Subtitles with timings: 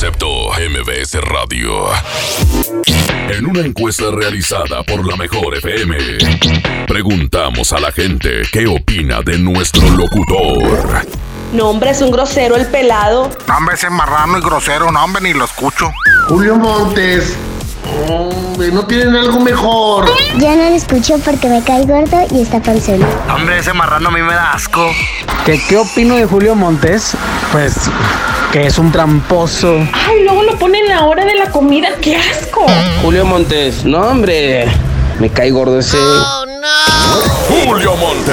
[0.00, 1.86] Concepto MBS Radio.
[3.30, 5.96] En una encuesta realizada por la Mejor FM,
[6.86, 11.04] preguntamos a la gente qué opina de nuestro locutor.
[11.52, 13.28] No, hombre, es un grosero el pelado.
[13.48, 15.90] No, hombre, ese marrano y grosero, no, hombre, ni lo escucho.
[16.28, 17.36] Julio Montes.
[18.08, 20.06] Hombre, ¿no tienen algo mejor?
[20.38, 23.00] Ya no lo escucho porque me cae gordo y está panzón.
[23.34, 24.90] Hombre, ese marrano a mí me da asco.
[25.44, 27.12] ¿Qué, ¿Qué opino de Julio Montes?
[27.52, 27.74] Pues
[28.52, 29.76] que es un tramposo.
[30.08, 31.88] Ay, luego lo ponen en la hora de la comida.
[32.00, 32.66] ¡Qué asco!
[33.02, 34.66] Julio Montes, no hombre,
[35.18, 35.98] me cae gordo ese.
[37.48, 38.32] Julio Monte.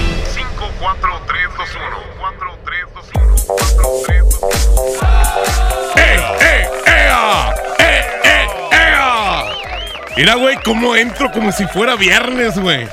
[10.21, 12.87] Mira, güey, cómo entro como si fuera viernes, güey.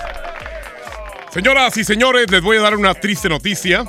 [1.31, 3.85] Señoras y señores, les voy a dar una triste noticia.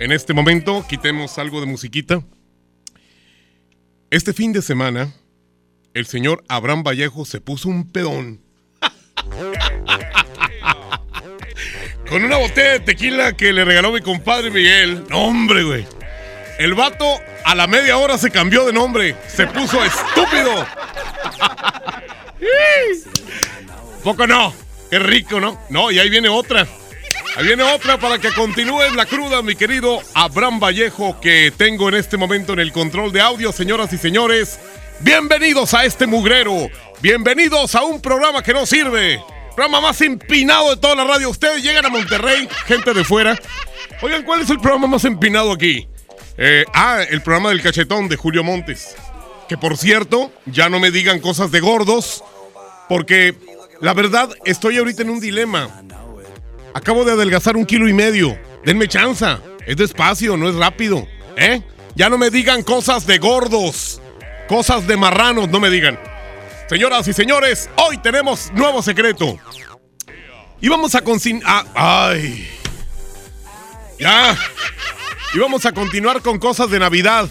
[0.00, 2.20] En este momento, quitemos algo de musiquita.
[4.10, 5.14] Este fin de semana,
[5.94, 8.40] el señor Abraham Vallejo se puso un pedón.
[12.08, 15.04] Con una botella de tequila que le regaló mi compadre Miguel.
[15.10, 15.86] No, hombre, güey.
[16.58, 19.14] El vato a la media hora se cambió de nombre.
[19.28, 20.66] Se puso estúpido.
[24.02, 24.54] Poco no.
[24.88, 25.60] Qué rico, ¿no?
[25.68, 26.66] No, y ahí viene otra.
[27.36, 31.94] Ahí viene otra para que continúes la cruda, mi querido Abraham Vallejo, que tengo en
[31.94, 34.58] este momento en el control de audio, señoras y señores.
[35.00, 36.68] Bienvenidos a este mugrero.
[37.02, 39.22] Bienvenidos a un programa que no sirve.
[39.58, 41.30] Programa más empinado de toda la radio.
[41.30, 43.36] Ustedes llegan a Monterrey, gente de fuera.
[44.02, 45.88] Oigan, ¿cuál es el programa más empinado aquí?
[46.36, 48.94] Eh, ah, el programa del cachetón de Julio Montes.
[49.48, 52.22] Que por cierto, ya no me digan cosas de gordos,
[52.88, 53.34] porque
[53.80, 55.82] la verdad estoy ahorita en un dilema.
[56.72, 58.38] Acabo de adelgazar un kilo y medio.
[58.64, 59.40] Denme chanza.
[59.66, 61.04] Es despacio, no es rápido.
[61.36, 61.62] ¿Eh?
[61.96, 64.00] Ya no me digan cosas de gordos.
[64.46, 65.98] Cosas de marranos, no me digan.
[66.68, 69.38] Señoras y señores, hoy tenemos nuevo secreto.
[70.60, 71.64] Y vamos a consignar.
[71.74, 72.46] ¡Ay!
[73.98, 74.36] Ya.
[75.34, 77.26] Y vamos a continuar con cosas de Navidad.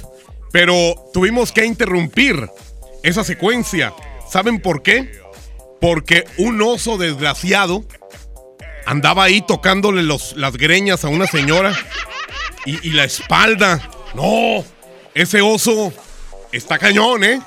[0.51, 2.49] Pero tuvimos que interrumpir
[3.03, 3.93] esa secuencia.
[4.27, 5.21] ¿Saben por qué?
[5.79, 7.85] Porque un oso desgraciado
[8.87, 11.77] andaba ahí tocándole los, las greñas a una señora
[12.65, 13.87] y, y la espalda.
[14.15, 14.65] No,
[15.13, 15.93] ese oso
[16.51, 17.39] está cañón, ¿eh?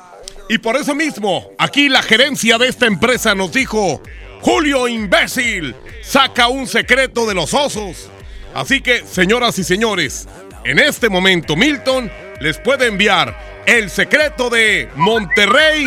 [0.50, 4.02] Y por eso mismo, aquí la gerencia de esta empresa nos dijo,
[4.40, 8.10] Julio imbécil, saca un secreto de los osos.
[8.52, 10.26] Así que, señoras y señores,
[10.64, 15.86] en este momento Milton les puede enviar el secreto de Monterrey,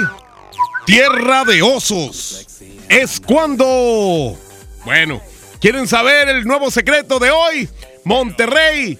[0.85, 2.47] tierra de osos.
[2.87, 4.39] Es cuando...
[4.85, 5.21] Bueno,
[5.59, 7.67] ¿quieren saber el nuevo secreto de hoy?
[8.05, 8.97] Monterrey,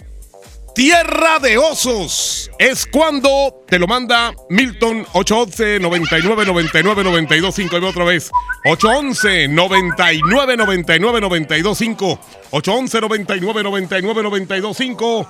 [0.75, 2.50] Tierra de Osos.
[2.57, 7.75] Es cuando te lo manda Milton 811 99 99 92 5.
[7.75, 8.31] otra vez.
[8.66, 12.19] 811 99 99 92 5.
[12.50, 15.27] 811 99 99 92 5.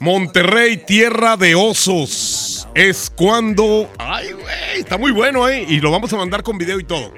[0.00, 2.68] Monterrey, Tierra de Osos.
[2.74, 3.90] Es cuando.
[3.96, 4.80] Ay, güey.
[4.80, 5.64] Está muy bueno, ¿eh?
[5.66, 7.14] Y lo vamos a mandar con video y todo.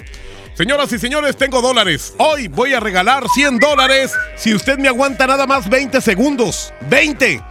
[0.54, 2.14] Señoras y señores, tengo dólares.
[2.18, 6.72] Hoy voy a regalar 100 dólares si usted me aguanta nada más 20 segundos.
[6.88, 7.42] 20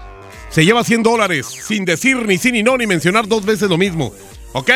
[0.55, 3.77] se lleva 100 dólares sin decir ni sí ni no ni mencionar dos veces lo
[3.77, 4.13] mismo.
[4.53, 4.71] ¿Ok?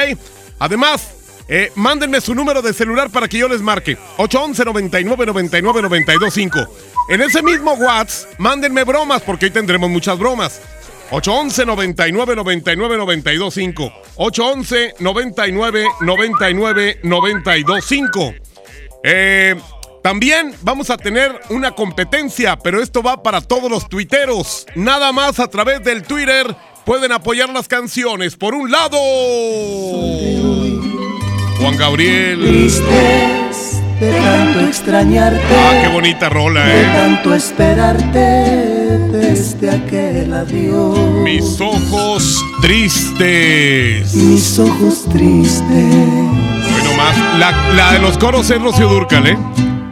[0.59, 1.09] Además,
[1.47, 3.97] eh, mándenme su número de celular para que yo les marque.
[4.17, 6.59] 811 99 99 92 5.
[7.07, 10.59] En ese mismo WhatsApp, mándenme bromas porque hoy tendremos muchas bromas.
[11.11, 13.93] 811 99 99 92 5.
[14.17, 18.33] 811 99 99 92 5.
[19.05, 19.55] Eh,
[20.03, 24.65] También vamos a tener una competencia, pero esto va para todos los tuiteros.
[24.75, 26.55] Nada más a través del Twitter
[26.85, 28.35] pueden apoyar las canciones.
[28.35, 28.97] Por un lado,
[31.59, 32.39] Juan Gabriel.
[32.39, 35.41] Tristes de tanto extrañarte.
[35.51, 36.85] Ah, qué bonita rola, De eh.
[36.93, 38.19] tanto esperarte
[39.11, 40.97] desde aquel adiós.
[41.23, 44.13] Mis ojos tristes.
[44.15, 47.17] Mis ojos tristes Bueno, más.
[47.37, 49.37] La, la de los coros es Rocío Durcal, ¿eh?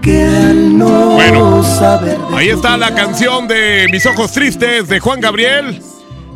[0.07, 5.81] No Bueno, saber Ahí está la canción de Mis ojos tristes de Juan Gabriel.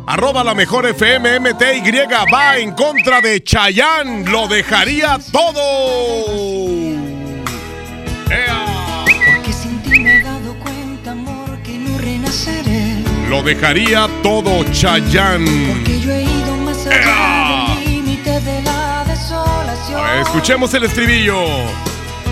[0.06, 1.80] Arroba la mejor FM MTY
[2.32, 4.24] va en contra de Chayán.
[4.30, 5.60] Lo dejaría todo.
[8.28, 9.04] ¡Ea!
[9.06, 12.96] Porque sin ti me he dado cuenta, amor, que no renaceré.
[13.28, 15.44] Lo dejaría todo Chayán.
[15.84, 20.00] Que yo he ido más allá del límite de la desolación.
[20.04, 21.36] A ver, escuchemos el estribillo.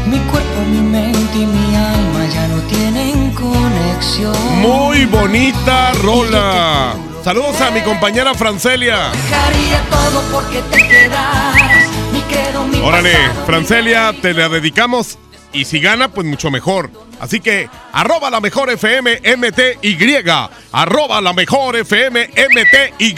[0.06, 4.61] Mi cuerpo, mi mente y mi alma ya no tienen conexión.
[4.61, 6.94] Muy bonita rola.
[7.23, 9.11] Saludos a mi compañera Francelia.
[9.12, 11.88] Dejaría todo porque te quedaras.
[12.12, 13.14] Mi credo, mi Órale,
[13.47, 15.19] Francelia, te la dedicamos.
[15.52, 16.91] Y si gana, pues mucho mejor.
[17.20, 20.25] Así que, arroba la mejor FM MTY.
[20.73, 23.14] Arroba la mejor FM MTY.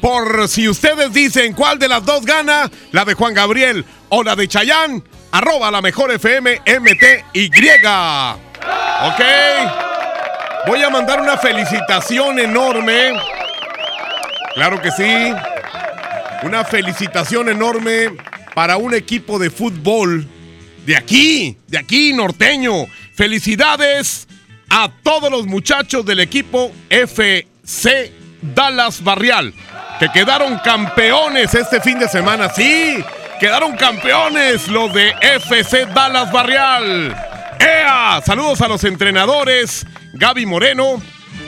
[0.00, 4.34] Por si ustedes dicen cuál de las dos gana, la de Juan Gabriel o la
[4.34, 7.50] de Chayán, arroba la mejor FM MTY.
[9.02, 9.20] ¿Ok?
[10.66, 13.12] Voy a mandar una felicitación enorme.
[14.54, 15.32] Claro que sí.
[16.42, 18.10] Una felicitación enorme
[18.54, 20.26] para un equipo de fútbol
[20.86, 22.86] de aquí, de aquí, norteño.
[23.14, 24.26] Felicidades
[24.68, 27.46] a todos los muchachos del equipo FC
[28.42, 29.52] Dallas Barrial,
[29.98, 32.48] que quedaron campeones este fin de semana.
[32.48, 33.04] Sí,
[33.40, 37.16] quedaron campeones los de FC Dallas Barrial.
[37.58, 38.20] ¡Ea!
[38.24, 41.02] Saludos a los entrenadores Gaby Moreno,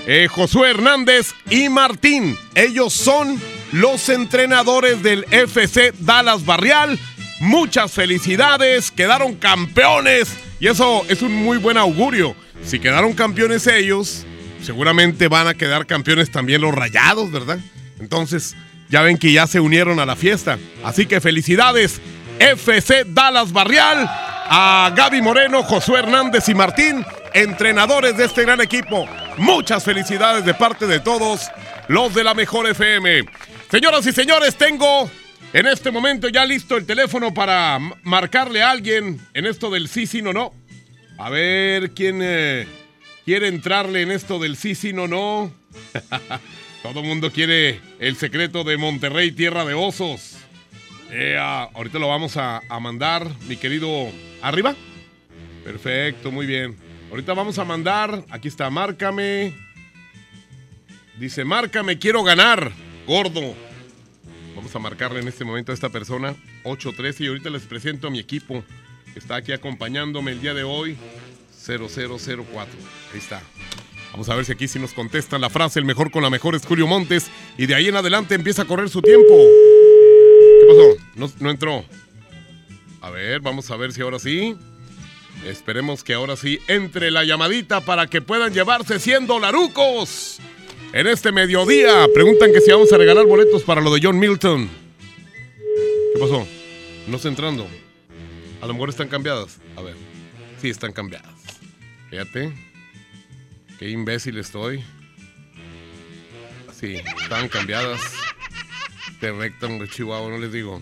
[0.07, 2.39] eh, Josué Hernández y Martín.
[2.55, 3.39] Ellos son
[3.73, 6.99] los entrenadores del FC Dallas Barrial.
[7.41, 12.35] Muchas felicidades, quedaron campeones y eso es un muy buen augurio.
[12.65, 14.25] Si quedaron campeones ellos,
[14.63, 17.59] seguramente van a quedar campeones también los rayados, ¿verdad?
[18.01, 18.57] Entonces,
[18.93, 20.59] ya ven que ya se unieron a la fiesta.
[20.85, 21.99] Así que felicidades,
[22.39, 27.03] FC Dallas Barrial, a Gaby Moreno, Josué Hernández y Martín,
[27.33, 29.09] entrenadores de este gran equipo.
[29.39, 31.51] Muchas felicidades de parte de todos
[31.89, 33.25] los de la Mejor FM.
[33.71, 35.11] Señoras y señores, tengo
[35.55, 40.07] en este momento ya listo el teléfono para marcarle a alguien en esto del sí,
[40.07, 40.53] sí, no, no.
[41.17, 42.67] A ver quién eh,
[43.25, 45.51] quiere entrarle en esto del sí, sí, no, no.
[46.83, 50.37] Todo el mundo quiere el secreto de Monterrey, tierra de osos.
[51.75, 54.11] Ahorita lo vamos a, a mandar, mi querido.
[54.43, 54.75] ¿Arriba?
[55.63, 56.77] Perfecto, muy bien.
[57.11, 58.25] Ahorita vamos a mandar.
[58.31, 59.55] Aquí está, márcame.
[61.19, 62.73] Dice, márcame, quiero ganar.
[63.07, 63.55] Gordo.
[64.57, 66.35] Vamos a marcarle en este momento a esta persona.
[66.65, 68.65] 813 y ahorita les presento a mi equipo.
[69.15, 70.97] Está aquí acompañándome el día de hoy.
[71.65, 72.75] 0004.
[73.13, 73.41] Ahí está.
[74.13, 76.55] Vamos a ver si aquí sí nos contestan la frase, el mejor con la mejor
[76.55, 77.31] es Julio Montes.
[77.57, 79.35] Y de ahí en adelante empieza a correr su tiempo.
[80.61, 81.31] ¿Qué pasó?
[81.41, 81.85] No, entró.
[83.01, 84.55] A ver, vamos a ver si ahora sí.
[85.47, 90.39] Esperemos que ahora sí entre la llamadita para que puedan llevarse 100 dolarucos.
[90.93, 94.69] En este mediodía preguntan que si vamos a regalar boletos para lo de John Milton.
[96.15, 96.47] ¿Qué pasó?
[97.09, 97.67] No está entrando.
[98.61, 99.59] A lo mejor están cambiadas.
[99.75, 99.95] A ver.
[100.61, 101.33] Sí, están cambiadas.
[102.11, 102.72] Fíjate.
[103.83, 104.85] Qué imbécil estoy.
[106.73, 108.01] Sí, están cambiadas.
[109.21, 110.81] De recta, hombre, Chihuahua, no les digo.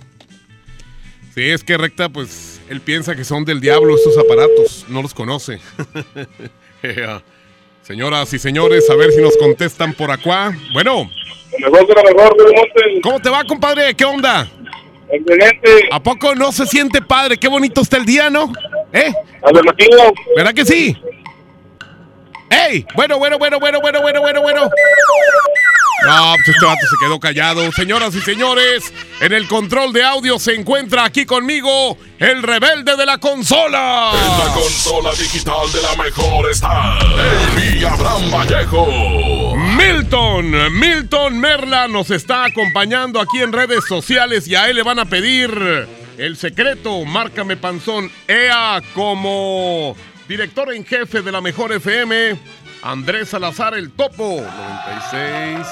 [1.35, 4.85] Sí, es que recta, pues, él piensa que son del diablo estos aparatos.
[4.91, 5.61] No los conoce.
[7.83, 10.55] Señoras y señores, a ver si nos contestan por acá.
[10.75, 11.11] Bueno.
[13.03, 13.95] ¿Cómo te va, compadre?
[13.95, 14.47] ¿Qué onda?
[15.11, 15.89] Excelente.
[15.91, 17.39] ¿A poco no se siente padre?
[17.39, 18.53] Qué bonito está el día, ¿no?
[18.93, 19.11] ¿Eh?
[19.43, 20.13] Afirmativo.
[20.37, 20.95] ¿Verdad que sí?
[22.51, 22.85] ¡Ey!
[22.95, 24.71] Bueno, bueno, bueno, bueno, bueno, bueno, bueno, bueno.
[26.05, 27.71] No, pues este vato se quedó callado.
[27.73, 33.07] Señoras y señores, en el control de audio se encuentra aquí conmigo el rebelde de
[33.07, 34.11] la consola.
[34.15, 36.99] En la consola digital de la mejor está
[37.63, 39.55] el Abraham Vallejo.
[39.77, 44.99] Milton, Milton Merla nos está acompañando aquí en redes sociales y a él le van
[44.99, 45.87] a pedir
[46.19, 49.97] el secreto, márcame panzón, EA como
[50.31, 52.39] director en jefe de la mejor FM,
[52.85, 54.41] Andrés Salazar el Topo,
[55.11, 55.67] 96.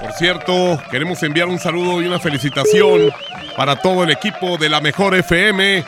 [0.00, 3.12] Por cierto, queremos enviar un saludo y una felicitación
[3.54, 5.84] para todo el equipo de la mejor FM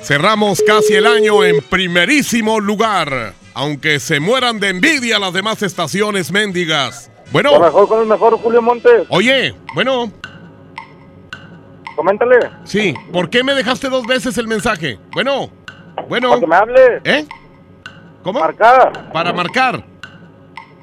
[0.00, 3.32] Cerramos casi el año en primerísimo lugar.
[3.54, 7.10] Aunque se mueran de envidia las demás estaciones mendigas.
[7.32, 7.52] Bueno.
[7.54, 9.06] Lo mejor con el mejor, Julio Montes.
[9.08, 10.12] Oye, bueno.
[11.96, 12.38] Coméntale.
[12.64, 14.98] Sí, ¿por qué me dejaste dos veces el mensaje?
[15.12, 15.50] Bueno,
[16.08, 16.28] bueno.
[16.30, 17.00] Para que me hable.
[17.04, 17.26] ¿Eh?
[18.22, 18.40] ¿Cómo?
[18.40, 19.12] Marcar.
[19.12, 19.84] Para marcar.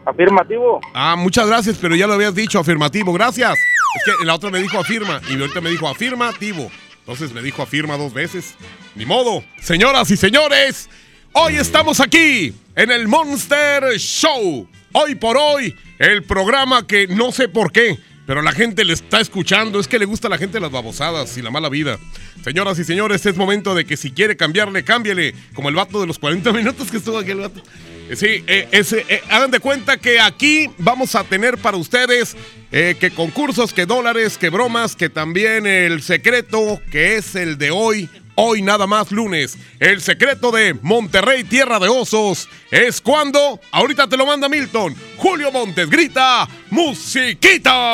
[0.06, 0.82] Afirmativo.
[0.94, 3.14] Ah, muchas gracias, pero ya lo habías dicho, afirmativo.
[3.14, 3.58] Gracias.
[3.96, 6.72] Es que la otra me dijo afirma y ahorita me dijo afirmativo.
[7.00, 8.56] Entonces me dijo afirma dos veces.
[8.96, 9.44] Ni modo.
[9.60, 10.90] Señoras y señores,
[11.34, 14.68] hoy estamos aquí en el Monster Show.
[14.94, 17.98] Hoy por hoy, el programa que no sé por qué,
[18.32, 19.78] pero la gente le está escuchando.
[19.78, 22.00] Es que le gusta a la gente las babosadas y la mala vida.
[22.46, 25.36] Señoras y señores, es momento de que si quiere cambiarle, cámbiele.
[25.54, 27.62] Como el vato de los 40 minutos que estuvo aquí el vato.
[28.10, 32.38] Eh, Sí, eh, eh, hagan de cuenta que aquí vamos a tener para ustedes
[32.72, 38.10] que concursos, que dólares, que bromas, que también el secreto, que es el de hoy,
[38.44, 39.56] hoy nada más lunes.
[39.80, 45.52] El secreto de Monterrey, Tierra de Osos, es cuando, ahorita te lo manda Milton, Julio
[45.52, 47.92] Montes grita, musiquita.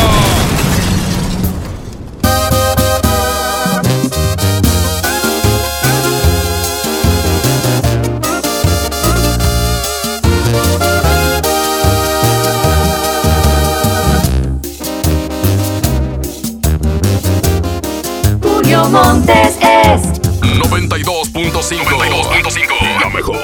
[18.42, 19.67] Julio Montes es
[20.58, 21.54] 92.5.
[21.54, 23.02] 92.5.
[23.02, 23.38] La mejor.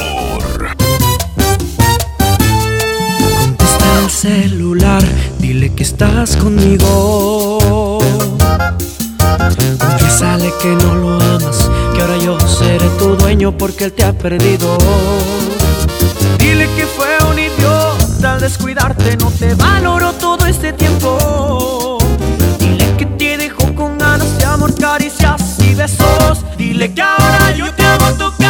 [3.40, 5.04] Contesta el celular,
[5.38, 8.00] dile que estás conmigo.
[9.80, 14.14] Confiésale que no lo amas, que ahora yo seré tu dueño porque él te ha
[14.14, 14.78] perdido.
[16.40, 22.00] Dile que fue un idiota al descuidarte, no te valoró todo este tiempo.
[22.58, 25.43] Dile que te dejó con ganas de amor, caricias
[25.74, 26.46] besos.
[26.58, 28.43] Dile que ahora yo te hago tocar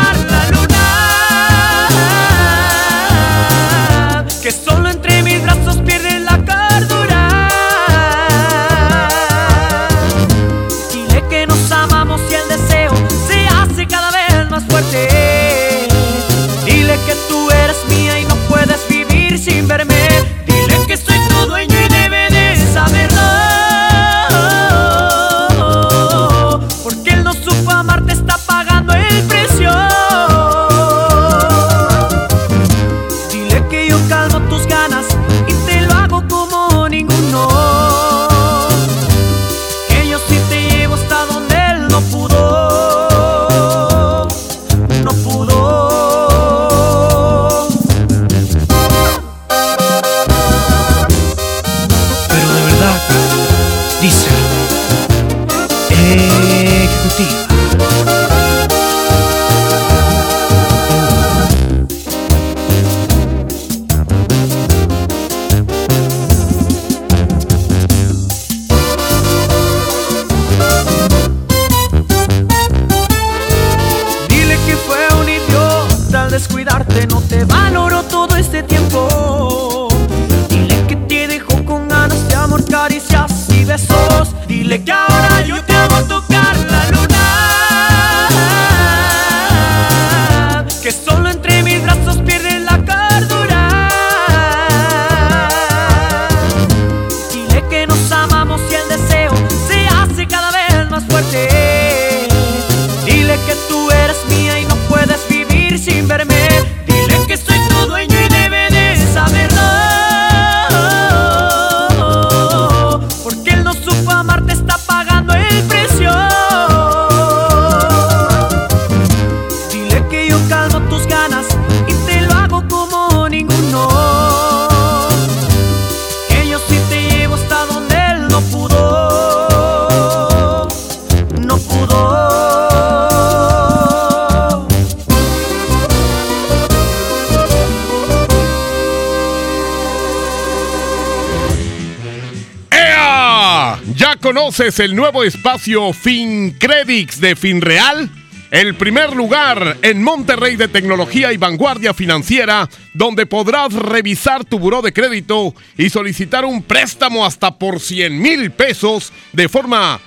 [144.53, 148.07] conoces el nuevo espacio FinCredits de FinReal?
[148.51, 154.83] El primer lugar en Monterrey de tecnología y vanguardia financiera, donde podrás revisar tu buró
[154.83, 159.99] de crédito y solicitar un préstamo hasta por 100 mil pesos de forma,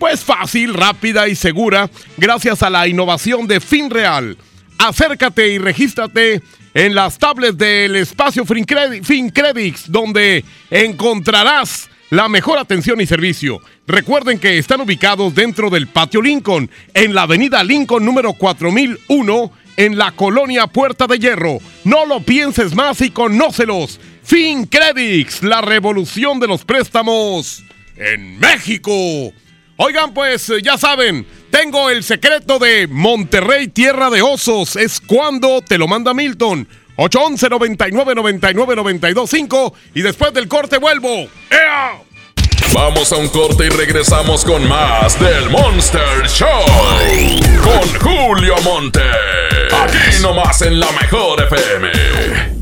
[0.00, 4.36] pues fácil, rápida y segura, gracias a la innovación de FinReal.
[4.78, 6.42] Acércate y regístrate
[6.74, 13.62] en las tablets del espacio FinCredi- FinCredits, donde encontrarás la mejor atención y servicio.
[13.86, 19.96] Recuerden que están ubicados dentro del Patio Lincoln, en la avenida Lincoln número 4001, en
[19.96, 21.56] la colonia Puerta de Hierro.
[21.84, 23.98] No lo pienses más y conócelos.
[24.24, 27.64] FinCredits, la revolución de los préstamos
[27.96, 28.92] en México.
[29.76, 34.76] Oigan, pues eh, ya saben, tengo el secreto de Monterrey Tierra de Osos.
[34.76, 36.68] Es cuando te lo manda Milton.
[37.02, 41.08] 811 99 99 925 y después del corte vuelvo.
[41.50, 42.00] ¡Ea!
[42.72, 46.48] Vamos a un corte y regresamos con más del Monster Show.
[47.62, 49.02] Con Julio Monte.
[49.72, 52.61] Aquí nomás en la mejor FM.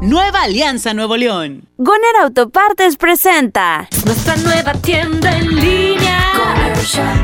[0.00, 1.66] Nueva Alianza Nuevo León.
[1.76, 6.20] Goner Autopartes presenta nuestra nueva tienda en línea.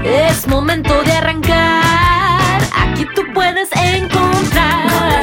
[0.05, 2.61] Es momento de arrancar.
[2.77, 5.23] Aquí tú puedes encontrar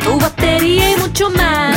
[0.00, 1.76] tu batería y mucho más.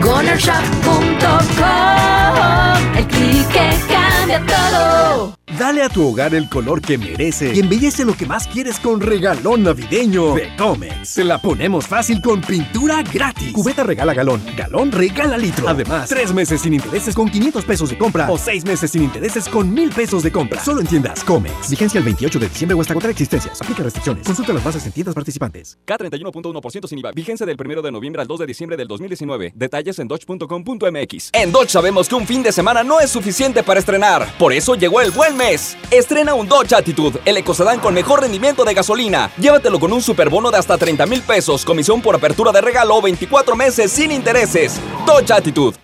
[0.00, 5.36] GonerShop.com El clic que cambia todo.
[5.60, 8.98] Dale a tu hogar el color que merece y embellece lo que más quieres con
[8.98, 11.16] regalón navideño de Comex.
[11.16, 13.52] Te la ponemos fácil con pintura gratis.
[13.52, 15.68] Cubeta regala galón, galón regala litro.
[15.68, 19.50] Además, tres meses sin intereses con 500 pesos de compra o seis meses sin intereses
[19.50, 20.64] con 1000 pesos de compra.
[20.64, 21.68] Solo en tiendas Comex.
[21.68, 23.60] Vigencia el 28 de diciembre o hasta agotar existencias.
[23.60, 24.26] Aplica restricciones.
[24.26, 25.78] Consulta las bases en tiendas participantes.
[25.86, 27.12] K31.1% sin IVA.
[27.12, 29.52] Vigencia del 1 de noviembre al 2 de diciembre del 2019.
[29.54, 31.30] Detalles en dodge.com.mx.
[31.34, 34.26] En Dodge sabemos que un fin de semana no es suficiente para estrenar.
[34.38, 35.49] Por eso llegó el buen mes.
[35.50, 39.32] Estrena un Dodge Attitude, el ecocedán con mejor rendimiento de gasolina.
[39.36, 43.02] Llévatelo con un superbono de hasta 30 mil pesos, comisión por apertura de regalo o
[43.02, 44.80] 24 meses sin intereses.
[45.04, 45.76] Dodge Attitude.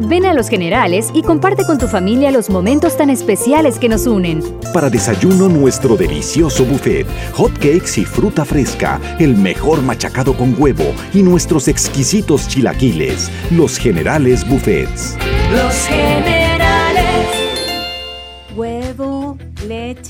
[0.00, 4.06] Ven a Los Generales y comparte con tu familia los momentos tan especiales que nos
[4.06, 4.42] unen.
[4.74, 10.92] Para desayuno, nuestro delicioso buffet, hot cakes y fruta fresca, el mejor machacado con huevo
[11.14, 13.30] y nuestros exquisitos chilaquiles.
[13.52, 15.16] Los Generales Buffets.
[15.52, 16.45] Los generales.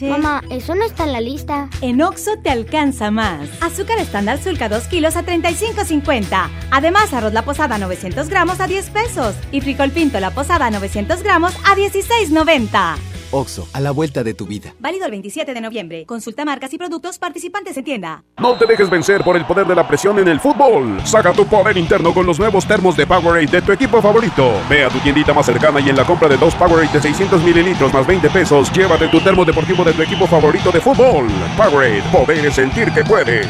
[0.01, 0.11] Leche.
[0.11, 1.69] Mamá, eso no está en la lista.
[1.81, 3.49] En Oxo te alcanza más.
[3.61, 6.49] Azúcar estándar Sulca 2 kilos a 35.50.
[6.71, 9.35] Además, arroz la posada 900 gramos a 10 pesos.
[9.53, 13.16] Y frijol pinto la posada 900 gramos a 16.90.
[13.37, 14.75] Oxo, a la vuelta de tu vida.
[14.81, 16.07] Válido el 27 de noviembre.
[16.07, 18.25] Consulta marcas y productos participantes en tienda.
[18.39, 21.01] No te dejes vencer por el poder de la presión en el fútbol.
[21.05, 24.51] Saca tu poder interno con los nuevos termos de Powerade de tu equipo favorito.
[24.71, 27.43] Ve a tu tiendita más cercana y en la compra de dos Powerade de 600
[27.43, 31.27] mililitros más 20 pesos, llévate tu termo deportivo de tu equipo favorito de fútbol.
[31.57, 33.47] Powerade, poder es sentir que puedes.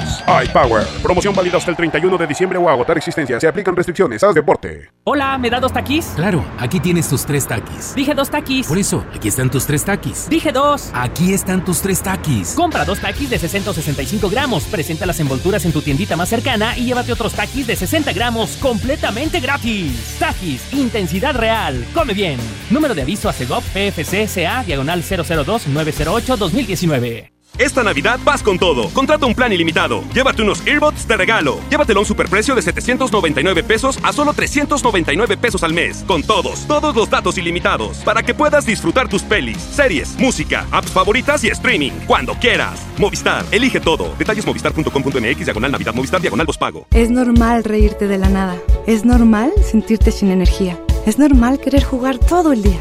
[0.46, 0.85] iPower.
[1.03, 3.38] Promoción válida hasta el 31 de diciembre o agotar existencia.
[3.38, 4.22] Se aplican restricciones.
[4.25, 4.90] Haz deporte.
[5.05, 6.07] Hola, ¿me da dos taquis?
[6.16, 7.94] Claro, aquí tienes tus tres taquis.
[7.94, 8.66] Dije dos taquis.
[8.66, 10.29] Por eso, aquí están tus tres taquis.
[10.29, 10.91] Dije dos.
[10.93, 12.55] Aquí están tus tres taquis.
[12.55, 14.65] Compra dos taquis de 665 gramos.
[14.65, 18.57] Presenta las envolturas en tu tiendita más cercana y llévate otros taquis de 60 gramos
[18.57, 20.17] completamente gratis.
[20.19, 21.85] Taquis, intensidad real.
[21.95, 22.39] Come bien.
[22.71, 27.36] Número de aviso a CEGOP PFC CA diagonal 002 908 2019.
[27.59, 28.88] Esta Navidad vas con todo.
[28.90, 30.03] Contrata un plan ilimitado.
[30.14, 31.59] Llévate unos earbuds de regalo.
[31.71, 36.05] Llévatelo a un superprecio de 799 pesos a solo 399 pesos al mes.
[36.07, 37.99] Con todos, todos los datos ilimitados.
[37.99, 41.92] Para que puedas disfrutar tus pelis, series, música, apps favoritas y streaming.
[42.07, 42.81] Cuando quieras.
[42.99, 44.14] Movistar, elige todo.
[44.19, 46.87] Detalles movistar.com.mx, diagonal Navidad, Movistar, diagonal pago.
[46.92, 48.57] Es normal reírte de la nada.
[48.87, 50.79] Es normal sentirte sin energía.
[51.07, 52.81] Es normal querer jugar todo el día.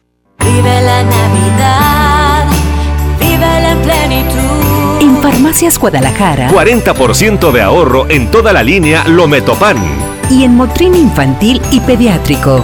[0.43, 2.45] Vive la Navidad,
[3.19, 5.01] vive la plenitud.
[5.01, 9.77] En Farmacias Guadalajara 40% de ahorro en toda la línea Lometopan.
[10.29, 12.63] y en Motrin Infantil y Pediátrico.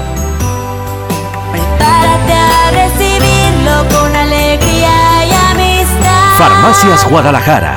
[1.51, 6.37] Prepárate a recibirlo con alegría y amistad.
[6.37, 7.76] Farmacias Guadalajara.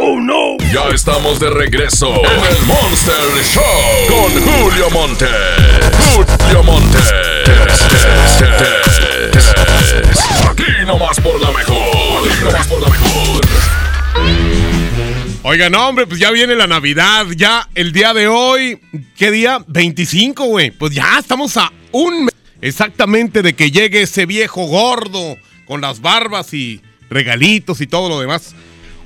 [0.00, 0.56] ¡Oh, no!
[0.72, 3.16] Ya estamos de regreso en el Monster
[3.52, 3.64] Show
[4.08, 5.26] con Julio Monte.
[6.14, 6.98] Julio Monte.
[10.48, 12.28] Aquí nomás por la mejor.
[12.30, 13.40] Aquí nomás por la mejor.
[15.42, 17.26] Oiga, no, hombre, pues ya viene la Navidad.
[17.36, 18.80] Ya el día de hoy,
[19.16, 19.64] ¿qué día?
[19.66, 20.70] 25, güey.
[20.70, 26.00] Pues ya estamos a un mes exactamente de que llegue ese viejo gordo con las
[26.00, 28.54] barbas y regalitos y todo lo demás.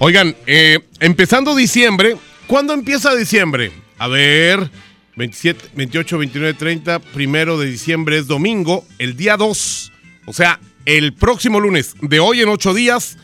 [0.04, 2.16] Oigan, eh, empezando diciembre,
[2.48, 3.70] ¿cuándo empieza diciembre?
[3.98, 4.68] A ver,
[5.14, 9.92] 27, 28, 29, 30, primero de diciembre es domingo, el día 2,
[10.26, 13.16] o sea, el próximo lunes, de hoy en 8 días,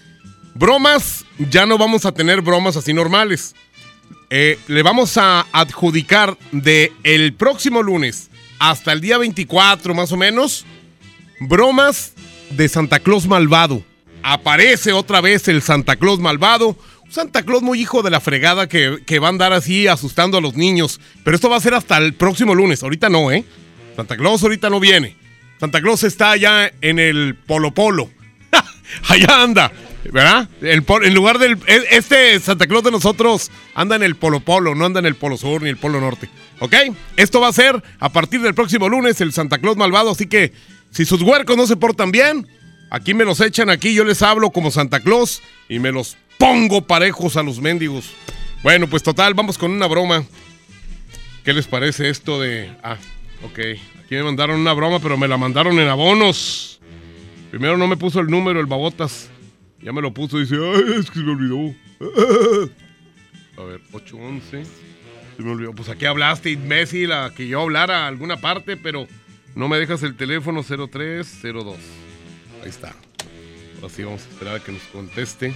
[0.54, 3.56] bromas, ya no vamos a tener bromas así normales.
[4.30, 10.16] Eh, le vamos a adjudicar de el próximo lunes hasta el día 24 más o
[10.16, 10.64] menos,
[11.40, 12.12] bromas
[12.50, 13.82] de Santa Claus malvado.
[14.32, 16.76] Aparece otra vez el Santa Claus malvado.
[17.08, 20.40] Santa Claus muy hijo de la fregada que, que va a andar así asustando a
[20.42, 21.00] los niños.
[21.24, 22.82] Pero esto va a ser hasta el próximo lunes.
[22.82, 23.44] Ahorita no, ¿eh?
[23.96, 25.16] Santa Claus ahorita no viene.
[25.58, 28.10] Santa Claus está allá en el Polo Polo.
[29.08, 29.72] allá anda,
[30.12, 30.46] ¿verdad?
[30.60, 31.54] En lugar del...
[31.66, 35.14] e- Este Santa Claus de nosotros anda en el Polo Polo, no anda en el
[35.14, 36.28] Polo Sur ni el Polo Norte.
[36.60, 36.74] ¿Ok?
[37.16, 40.10] Esto va a ser a partir del próximo lunes el Santa Claus malvado.
[40.10, 40.52] Así que
[40.90, 42.46] si sus huercos no se portan bien,
[42.90, 46.82] aquí me los echan, aquí yo les hablo como Santa Claus y me los pongo
[46.82, 48.10] parejos a los mendigos.
[48.62, 50.24] Bueno, pues total, vamos con una broma.
[51.44, 52.70] ¿Qué les parece esto de...
[52.82, 52.96] Ah,
[53.44, 53.58] ok.
[54.04, 56.80] Aquí me mandaron una broma, pero me la mandaron en abonos.
[57.50, 59.30] Primero no me puso el número, el babotas.
[59.80, 61.74] Ya me lo puso y dice, ay, es que se me olvidó.
[63.58, 64.64] A ver, 811.
[65.36, 65.72] Se me olvidó.
[65.72, 69.06] Pues aquí hablaste, imbécil, a que yo hablara a alguna parte, pero
[69.54, 71.76] no me dejas el teléfono 0302.
[72.68, 72.92] Ahí está.
[73.76, 75.54] Ahora sí vamos a esperar a que nos conteste.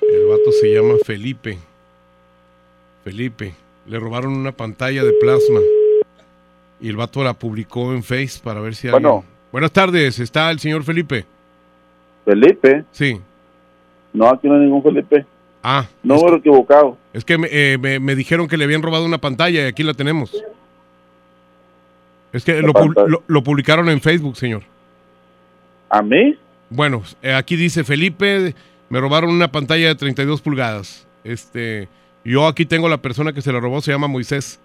[0.00, 1.58] El vato se llama Felipe.
[3.04, 3.52] Felipe.
[3.86, 5.60] Le robaron una pantalla de plasma.
[6.80, 9.02] Y el vato la publicó en Face para ver si alguien...
[9.02, 9.24] Bueno.
[9.52, 11.26] Buenas tardes, ¿está el señor Felipe?
[12.24, 12.84] Felipe.
[12.92, 13.20] Sí.
[14.14, 15.26] No, aquí no hay ningún Felipe.
[15.62, 15.86] Ah.
[16.02, 16.96] Número equivocado.
[17.12, 19.82] Es que me, eh, me- me dijeron que le habían robado una pantalla y aquí
[19.82, 20.32] la tenemos.
[22.32, 24.62] Es que lo publicaron en Facebook, señor.
[25.90, 26.36] ¿A mí?
[26.70, 28.54] Bueno, eh, aquí dice Felipe,
[28.88, 31.06] me robaron una pantalla de 32 pulgadas.
[31.24, 31.88] Este,
[32.24, 34.58] yo aquí tengo la persona que se la robó, se llama Moisés.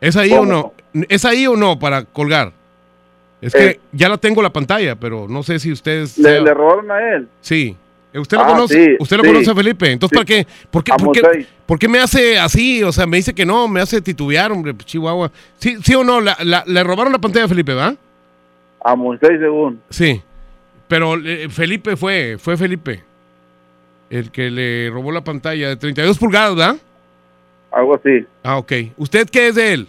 [0.00, 0.72] ¿Es ahí o no?
[1.08, 2.52] ¿Es ahí o no para colgar?
[3.40, 3.80] Es que Eh.
[3.92, 6.16] ya la tengo la pantalla, pero no sé si ustedes...
[6.18, 7.28] ¿Le, sea- le robaron a él?
[7.40, 7.76] Sí.
[8.14, 8.74] ¿Usted lo Ah, conoce?
[8.84, 9.28] sí, ¿Usted lo sí.
[9.28, 9.90] conoce a Felipe?
[9.92, 10.24] Entonces, Sí.
[10.24, 10.46] ¿para qué?
[10.70, 12.82] ¿Por qué, por, qué, por qué me hace así?
[12.82, 15.30] O sea, me dice que no, me hace titubear, hombre, Chihuahua.
[15.58, 16.20] ¿Sí, sí o no?
[16.20, 17.94] La- la- ¿Le robaron la pantalla a Felipe, va?
[18.82, 19.80] A Moisés, según.
[19.90, 20.22] Sí.
[20.88, 23.02] Pero eh, Felipe fue, fue Felipe.
[24.08, 26.76] El que le robó la pantalla de 32 pulgadas, ¿verdad?
[27.70, 28.26] Algo así.
[28.42, 28.72] Ah, ok.
[28.96, 29.88] ¿Usted qué es de él?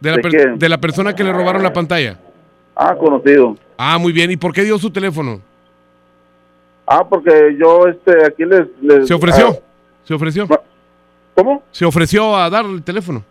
[0.00, 0.58] De la, ¿De quién?
[0.58, 2.18] de la persona que le robaron la pantalla.
[2.74, 3.56] Ah, conocido.
[3.76, 4.30] Ah, muy bien.
[4.30, 5.40] ¿Y por qué dio su teléfono?
[6.86, 8.66] Ah, porque yo, este, aquí les...
[8.80, 9.48] les- ¿Se ofreció?
[9.50, 9.56] ah,
[10.04, 10.48] ¿Se ofreció?
[11.34, 11.62] ¿Cómo?
[11.70, 13.22] ¿Se ofreció a dar el teléfono?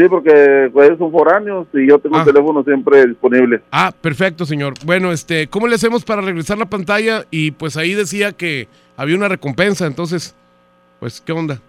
[0.00, 2.20] Sí, porque pues, son foráneos y yo tengo Ah.
[2.20, 3.60] el teléfono siempre disponible.
[3.70, 4.74] Ah, perfecto, señor.
[4.84, 7.24] Bueno, este, ¿cómo le hacemos para regresar la pantalla?
[7.30, 10.34] Y pues ahí decía que había una recompensa, entonces,
[11.00, 11.60] pues, ¿qué onda?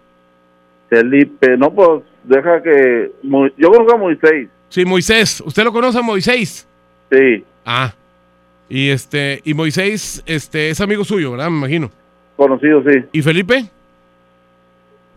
[0.89, 3.11] Felipe, no, pues, deja que...
[3.57, 4.49] Yo conozco a Moisés.
[4.69, 5.41] Sí, Moisés.
[5.45, 6.67] ¿Usted lo conoce a Moisés?
[7.11, 7.93] Sí, Ah.
[8.69, 11.49] Y este, y Moisés, este, es amigo suyo, ¿verdad?
[11.49, 11.91] Me imagino.
[12.37, 13.03] conocido, sí.
[13.11, 13.65] ¿Y Felipe?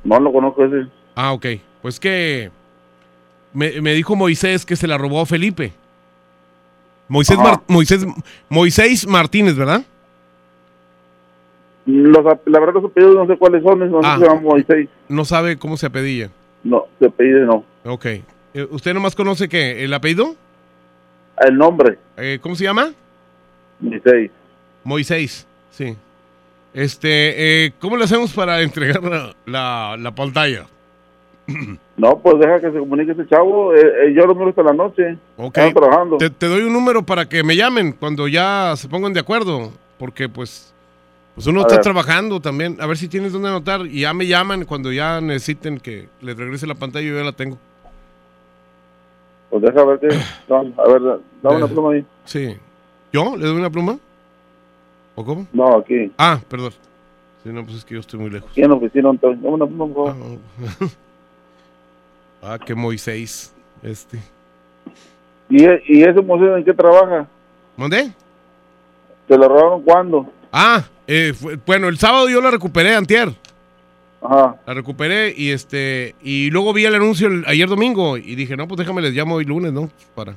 [0.03, 0.89] No lo conozco ese.
[1.15, 1.47] Ah, ok.
[1.81, 2.51] Pues que
[3.55, 5.73] me, me dijo Moisés que se la robó a Felipe.
[7.09, 7.39] Moisés.
[7.39, 8.07] Mar- Moisés,
[8.49, 9.83] Moisés Martínez, ¿verdad?
[11.87, 14.15] Los, la verdad los apellidos no sé cuáles son, no sé Ah.
[14.17, 14.89] si se llama Moisés.
[15.09, 16.31] No sabe cómo se apellida.
[16.63, 17.65] No, se apellida no.
[17.85, 18.07] Ok.
[18.07, 19.85] Eh, ¿Usted nomás conoce qué?
[19.85, 20.35] ¿El apellido?
[21.47, 22.93] El nombre, Eh, ¿Cómo se llama?
[23.81, 24.31] Moisés.
[24.85, 25.97] Moisés, sí.
[26.73, 30.67] Este, eh, ¿cómo le hacemos para entregar la, la, la pantalla?
[31.97, 33.73] No, pues deja que se comunique ese chavo.
[33.75, 35.17] eh, eh, yo lo miro hasta la noche.
[35.37, 35.55] Ok.
[35.75, 36.17] Trabajando.
[36.19, 39.71] Te, te doy un número para que me llamen cuando ya se pongan de acuerdo,
[39.99, 40.75] porque pues,
[41.37, 41.83] pues uno A está ver.
[41.85, 42.77] trabajando también.
[42.81, 46.37] A ver si tienes dónde anotar y ya me llaman cuando ya necesiten que les
[46.37, 47.07] regrese la pantalla.
[47.09, 47.59] Yo ya la tengo.
[49.51, 50.01] Pues deja ver.
[50.49, 52.05] No, a ver, da- dame una pluma ahí.
[52.25, 52.57] Sí.
[53.13, 53.37] ¿Yo?
[53.37, 53.99] ¿Le doy una pluma?
[55.15, 55.47] ¿O cómo?
[55.53, 56.11] No, aquí.
[56.19, 56.73] Ah, perdón.
[57.45, 58.51] Sí, no, pues es que yo estoy muy lejos.
[58.51, 59.11] Aquí en la oficina.
[59.23, 60.39] Dame una pluma, por favor.
[60.83, 60.87] Ah,
[62.65, 63.53] que Moisés.
[63.83, 64.19] Este.
[65.51, 67.27] ¿Y, e- ¿Y ese museo en qué trabaja?
[67.77, 68.13] ¿Mandé?
[69.29, 70.31] ¿Se lo robaron cuándo?
[70.53, 73.31] Ah, eh, fue- bueno, el sábado yo la recuperé, antier.
[74.23, 74.57] Ajá.
[74.67, 78.67] La recuperé y este y luego vi el anuncio el- ayer domingo y dije, no,
[78.67, 79.91] pues déjame les llamo hoy lunes, ¿no?
[80.15, 80.35] Para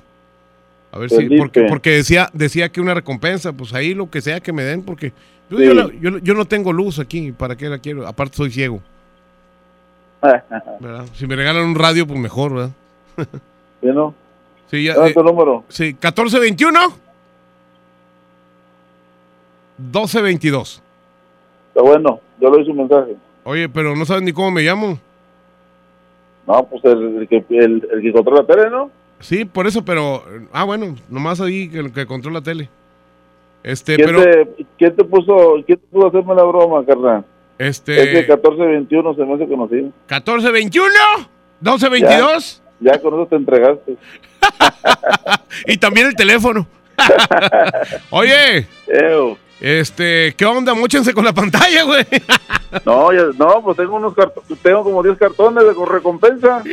[0.92, 1.38] a ver si Felipe.
[1.38, 4.84] porque, porque decía decía que una recompensa, pues ahí lo que sea que me den
[4.84, 5.14] porque
[5.50, 5.66] yo, Sí.
[5.66, 8.06] yo, la- yo- yo no tengo luz aquí, ¿para qué la quiero?
[8.06, 8.82] Aparte soy ciego,
[10.80, 11.06] ¿verdad?
[11.14, 12.72] Si me regalan un radio, pues mejor, ¿verdad?
[13.82, 14.14] ¿Sí, no?
[14.70, 15.64] Sí, ya, eh, tu número.
[15.70, 16.80] sí, 1421
[19.78, 20.82] 1222.
[21.70, 22.20] Está bueno.
[22.40, 23.16] Yo le doy su mensaje.
[23.44, 25.00] Oye, pero no saben ni cómo me llamo.
[26.48, 28.90] No, pues el, el que, el, el que controla la tele, ¿no?
[29.20, 30.24] Sí, por eso, pero.
[30.52, 32.70] Ah, bueno, nomás ahí que, que controla la tele.
[33.64, 34.24] Este, ¿Quién, pero.
[34.24, 37.26] te, ¿Quién te puso quién te puso a hacerme la broma, carnal?
[37.58, 38.02] Este.
[38.02, 39.84] Es que 1421 se me hace conocido.
[39.84, 40.94] 1421,
[41.62, 43.98] 1222 Ya, ya con eso te entregaste.
[45.68, 46.68] y también el teléfono.
[48.10, 48.68] Oye,
[49.60, 50.74] este, ¿qué onda?
[50.74, 52.06] Móchense con la pantalla, güey.
[52.86, 56.64] No, ya- no, pues tengo unos carto- tengo como 10 cartones de recompensa.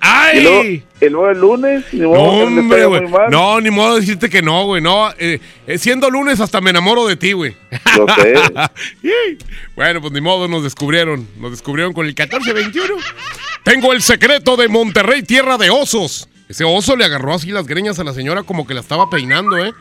[0.00, 0.38] ¡Ay!
[0.38, 3.02] Y luego, y luego el lunes, ni No, modo hombre, güey.
[3.30, 4.82] No, ni modo de decirte que no, güey.
[4.82, 7.56] No, eh, eh, siendo lunes hasta me enamoro de ti, güey.
[7.96, 8.34] Lo sé.
[9.76, 11.26] bueno, pues ni modo, nos descubrieron.
[11.38, 12.94] Nos descubrieron con el 1421.
[13.64, 16.28] Tengo el secreto de Monterrey, tierra de osos.
[16.48, 19.64] Ese oso le agarró así las greñas a la señora como que la estaba peinando,
[19.64, 19.72] ¿eh?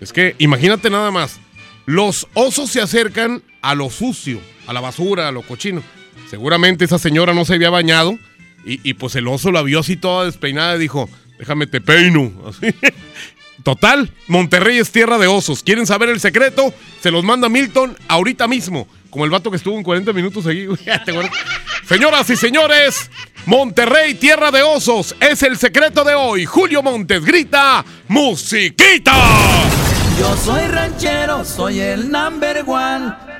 [0.00, 1.40] Es que imagínate nada más.
[1.86, 5.82] Los osos se acercan a lo sucio, a la basura, a lo cochino.
[6.28, 8.18] Seguramente esa señora no se había bañado
[8.64, 12.32] y, y pues el oso la vio así toda despeinada y dijo, déjame te peino.
[13.62, 15.62] Total, Monterrey es tierra de osos.
[15.62, 16.74] ¿Quieren saber el secreto?
[17.00, 18.88] Se los manda Milton ahorita mismo.
[19.10, 20.66] Como el vato que estuvo en 40 minutos ahí.
[20.66, 20.82] güey.
[20.84, 21.32] ¿Te acuerdas?
[21.86, 23.10] Señoras y señores,
[23.44, 26.46] Monterrey, tierra de osos, es el secreto de hoy.
[26.46, 29.12] Julio Montes grita, musiquita.
[30.18, 33.31] Yo soy ranchero, soy el number one.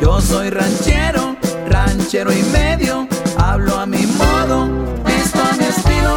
[0.00, 1.36] Yo soy ranchero,
[1.68, 3.08] ranchero y medio.
[3.38, 4.68] Hablo a mi modo,
[5.04, 6.16] visto mi estilo.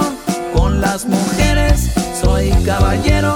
[0.54, 3.36] Con las mujeres soy caballero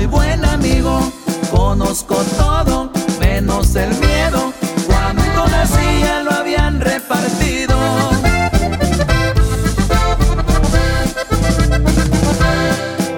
[0.00, 1.12] soy buen amigo.
[1.50, 4.52] Conozco todo, menos el miedo.
[4.86, 7.76] Cuando nací ya lo habían repartido.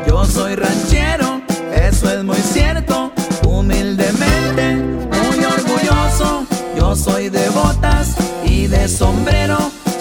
[0.09, 1.43] Yo soy ranchero,
[1.73, 3.13] eso es muy cierto.
[3.47, 6.47] Humildemente, muy orgulloso.
[6.77, 9.59] Yo soy de botas y de sombrero.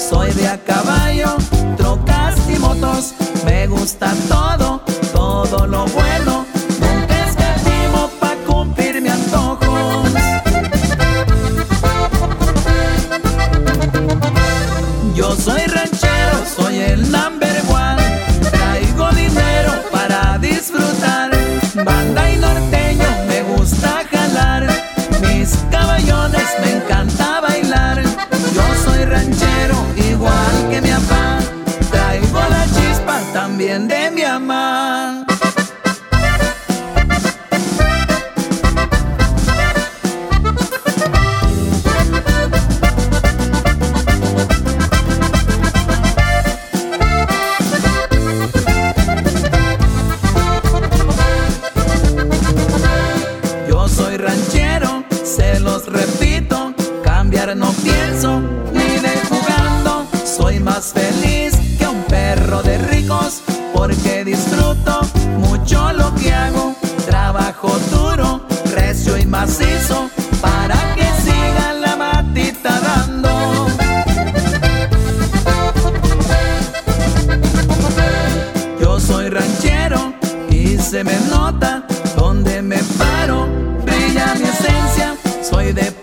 [0.10, 1.36] Soy de a caballo,
[1.78, 3.13] trocas y motos.
[3.46, 4.82] Me gusta todo,
[5.13, 6.31] todo lo bueno.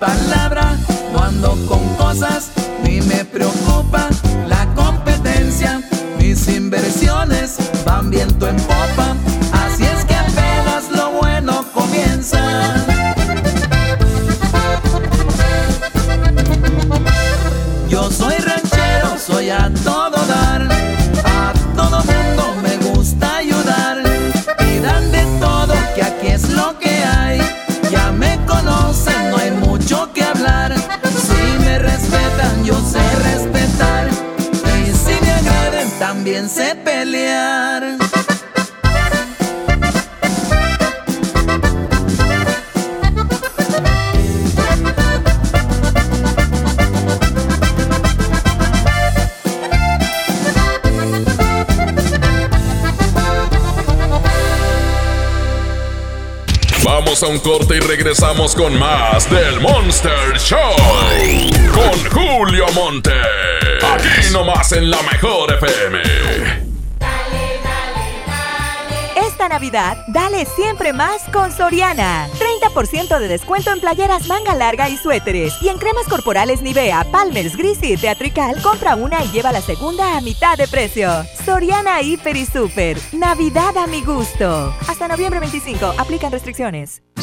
[0.01, 0.38] Soy de
[57.21, 60.59] A un corte y regresamos con más del Monster Show.
[61.73, 63.11] Con Julio Monte.
[63.83, 65.99] Aquí nomás en la mejor FM.
[69.17, 72.29] Esta Navidad, dale siempre más con Soriana.
[72.39, 75.55] 30% de descuento en playeras manga larga y suéteres.
[75.61, 80.17] Y en cremas corporales Nivea, Palmer's, Gris y Teatrical, compra una y lleva la segunda
[80.17, 81.11] a mitad de precio.
[81.45, 82.97] Soriana Hiper y Super.
[83.13, 84.73] Navidad a mi gusto.
[84.87, 85.95] Hasta noviembre 25.
[85.99, 87.03] Aplican restricciones.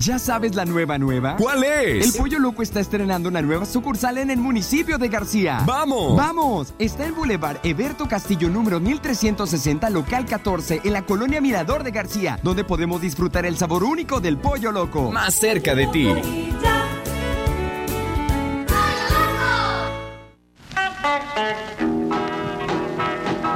[0.00, 1.34] ¿Ya sabes la nueva nueva?
[1.36, 2.14] ¿Cuál es?
[2.14, 5.64] El Pollo Loco está estrenando una nueva sucursal en el municipio de García.
[5.66, 6.16] ¡Vamos!
[6.16, 6.72] ¡Vamos!
[6.78, 12.38] Está en Boulevard Eberto Castillo número 1360, local 14, en la colonia Mirador de García,
[12.44, 15.10] donde podemos disfrutar el sabor único del Pollo Loco.
[15.10, 16.08] Más cerca de ti.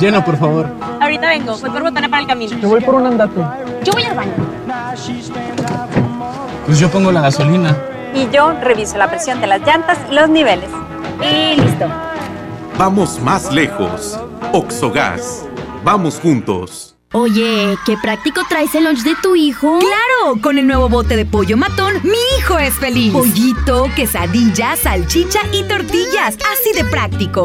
[0.00, 0.68] Llena, por favor.
[1.00, 2.58] Ahorita vengo, voy por botana para el camino.
[2.58, 3.40] Yo voy por un andate.
[3.84, 4.32] Yo voy al baño.
[6.66, 7.76] Pues yo pongo la gasolina.
[8.14, 10.70] Y yo reviso la presión de las llantas y los niveles.
[11.20, 11.86] Y listo.
[12.78, 14.18] Vamos más lejos.
[14.52, 15.44] Oxogas.
[15.84, 16.96] Vamos juntos.
[17.14, 19.78] Oye, qué práctico traes el lunch de tu hijo.
[19.80, 20.40] ¡Claro!
[20.40, 23.12] Con el nuevo bote de pollo matón, mi hijo es feliz.
[23.12, 26.38] Pollito, quesadilla, salchicha y tortillas.
[26.52, 27.44] Así de práctico.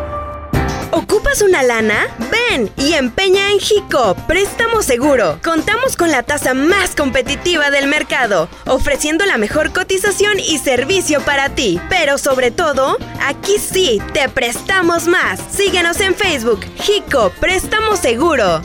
[1.03, 2.07] ¿Ocupas una lana?
[2.31, 5.39] Ven y empeña en Jico, préstamo seguro.
[5.43, 11.49] Contamos con la tasa más competitiva del mercado, ofreciendo la mejor cotización y servicio para
[11.49, 11.79] ti.
[11.89, 15.39] Pero sobre todo, aquí sí, te prestamos más.
[15.39, 18.61] Síguenos en Facebook, Jico, préstamo seguro.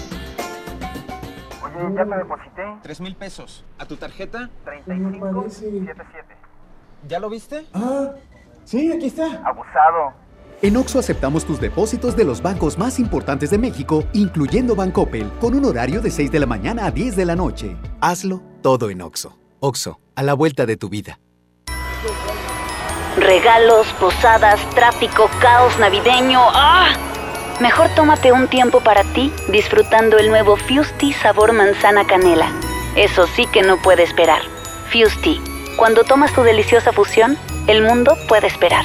[1.62, 2.62] Oye, ya te deposité.
[2.82, 3.64] Tres mil pesos.
[3.78, 4.50] ¿A tu tarjeta?
[4.64, 6.36] 3577.
[7.08, 7.66] ¿Ya lo viste?
[7.72, 8.10] Ah,
[8.64, 9.42] sí, aquí está.
[9.44, 10.25] Abusado.
[10.62, 15.54] En Oxo aceptamos tus depósitos de los bancos más importantes de México, incluyendo Bancoppel, con
[15.54, 17.76] un horario de 6 de la mañana a 10 de la noche.
[18.00, 19.38] Hazlo todo en Oxo.
[19.60, 21.20] Oxo, a la vuelta de tu vida.
[23.18, 26.40] Regalos, posadas, tráfico, caos navideño.
[26.40, 26.88] ¡Ah!
[27.60, 32.50] Mejor tómate un tiempo para ti disfrutando el nuevo Fusti sabor manzana canela.
[32.96, 34.40] Eso sí que no puede esperar.
[34.90, 35.38] Fusti,
[35.76, 38.84] cuando tomas tu deliciosa fusión, el mundo puede esperar.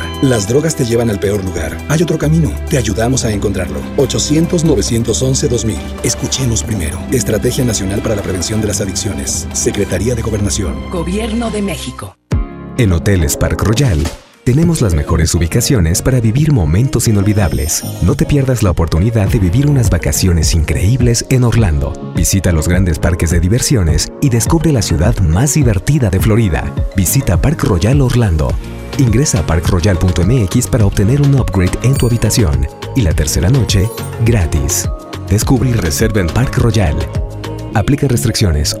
[0.21, 1.75] Las drogas te llevan al peor lugar.
[1.89, 2.51] Hay otro camino.
[2.69, 3.79] Te ayudamos a encontrarlo.
[3.97, 5.77] 800-911-2000.
[6.03, 6.99] Escuchemos primero.
[7.11, 9.47] Estrategia Nacional para la Prevención de las Adicciones.
[9.53, 10.91] Secretaría de Gobernación.
[10.91, 12.15] Gobierno de México.
[12.77, 14.03] En Hoteles Park Royal
[14.43, 17.83] tenemos las mejores ubicaciones para vivir momentos inolvidables.
[18.03, 22.13] No te pierdas la oportunidad de vivir unas vacaciones increíbles en Orlando.
[22.15, 26.73] Visita los grandes parques de diversiones y descubre la ciudad más divertida de Florida.
[26.95, 28.51] Visita Park Royal Orlando.
[28.97, 33.89] Ingresa a parkroyal.mx para obtener un upgrade en tu habitación y la tercera noche
[34.25, 34.87] gratis.
[35.27, 36.97] Descubre y reserva en Park Royal.
[37.73, 38.75] Aplica restricciones.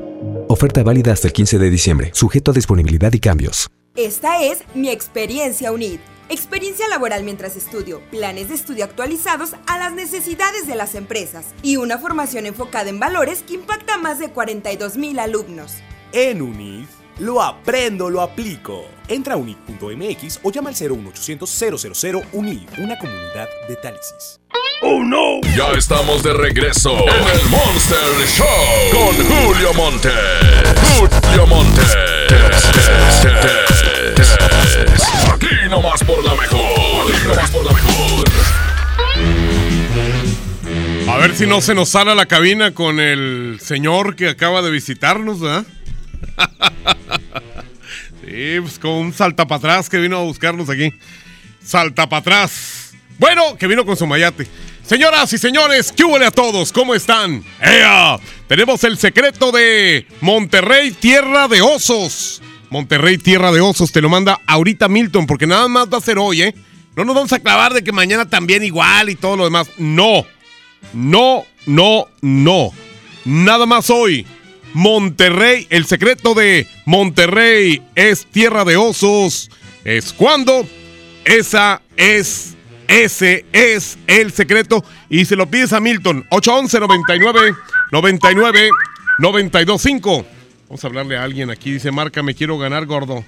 [0.47, 3.69] Oferta válida hasta el 15 de diciembre, sujeto a disponibilidad y cambios.
[3.95, 5.99] Esta es mi experiencia UNID.
[6.29, 11.75] Experiencia laboral mientras estudio, planes de estudio actualizados a las necesidades de las empresas y
[11.75, 15.75] una formación enfocada en valores que impacta a más de 42 mil alumnos.
[16.13, 16.85] En UNID,
[17.19, 18.85] lo aprendo, lo aplico.
[19.11, 24.39] Entra a unid.mx o llama al 01800 000 UNID, una comunidad de Tálisis.
[24.83, 25.41] ¡Oh no!
[25.53, 28.47] Ya estamos de regreso en el Monster Show
[28.93, 30.11] con Julio Monte.
[30.97, 31.81] Julio Monte.
[35.29, 37.13] Aquí nomás por la mejor.
[37.13, 38.29] Aquí nomás por la mejor.
[41.09, 44.61] A ver si no se nos sale a la cabina con el señor que acaba
[44.61, 45.65] de visitarnos, ¿verdad?
[48.25, 50.93] sí, pues con un salta para atrás que vino a buscarnos aquí.
[51.63, 52.93] Salta para atrás.
[53.19, 54.47] Bueno, que vino con su mayate.
[54.83, 56.71] Señoras y señores, ¿qué huele a todos?
[56.71, 57.43] ¿Cómo están?
[57.61, 58.17] ¡Ea!
[58.47, 62.41] Tenemos el secreto de Monterrey, tierra de osos.
[62.69, 66.17] Monterrey, tierra de osos, te lo manda ahorita Milton, porque nada más va a ser
[66.17, 66.55] hoy, ¿eh?
[66.95, 69.69] No nos vamos a clavar de que mañana también igual y todo lo demás.
[69.77, 70.25] No,
[70.93, 72.71] no, no, no.
[73.23, 74.25] Nada más hoy.
[74.73, 79.49] Monterrey, el secreto de Monterrey es tierra de osos.
[79.83, 80.65] Es cuando
[81.25, 82.55] esa es,
[82.87, 84.83] ese es el secreto.
[85.09, 86.25] Y se lo pides a Milton.
[86.29, 87.55] 811 99
[87.91, 88.69] 99
[89.19, 90.25] 925.
[90.69, 91.73] Vamos a hablarle a alguien aquí.
[91.73, 93.25] Dice, marca, me quiero ganar, gordo.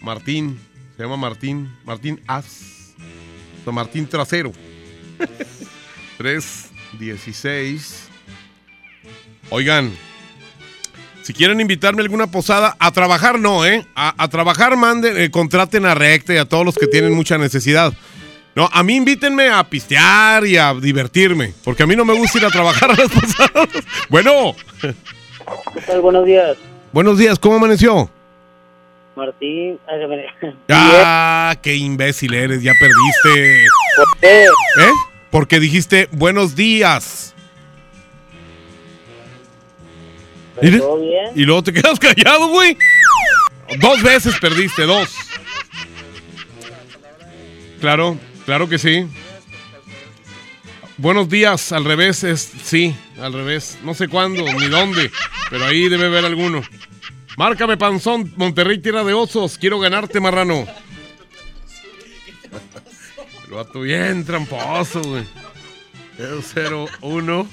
[0.00, 0.58] Martín.
[0.96, 1.70] Se llama Martín.
[1.84, 2.94] Martín As.
[3.64, 4.52] O Martín Trasero.
[6.18, 8.08] 316.
[9.50, 9.92] Oigan,
[11.22, 13.86] si quieren invitarme a alguna posada, a trabajar no, ¿eh?
[13.94, 17.38] A, a trabajar manden, eh, contraten a Recta y a todos los que tienen mucha
[17.38, 17.92] necesidad.
[18.54, 22.38] No, a mí invítenme a pistear y a divertirme, porque a mí no me gusta
[22.38, 23.68] ir a trabajar a las posadas.
[24.08, 24.54] Bueno.
[24.80, 26.00] ¿Qué tal?
[26.00, 26.56] Buenos días.
[26.92, 28.10] Buenos días, ¿cómo amaneció?
[29.14, 29.78] Martín.
[30.68, 33.66] Ah, qué imbécil eres, ya perdiste.
[33.96, 34.44] ¿Por qué?
[34.44, 34.92] ¿Eh?
[35.30, 37.29] Porque dijiste buenos días.
[40.62, 42.76] Y luego te quedas callado, güey.
[43.78, 45.08] Dos veces perdiste, dos.
[47.80, 49.06] Claro, claro que sí.
[50.96, 53.78] Buenos días, al revés es sí, al revés.
[53.82, 55.10] No sé cuándo ni dónde,
[55.48, 56.62] pero ahí debe haber alguno.
[57.38, 59.56] Márcame, panzón, Monterrey, tierra de osos.
[59.56, 60.66] Quiero ganarte, marrano.
[63.46, 65.24] El vato bien tramposo, güey.
[67.00, 67.48] 001.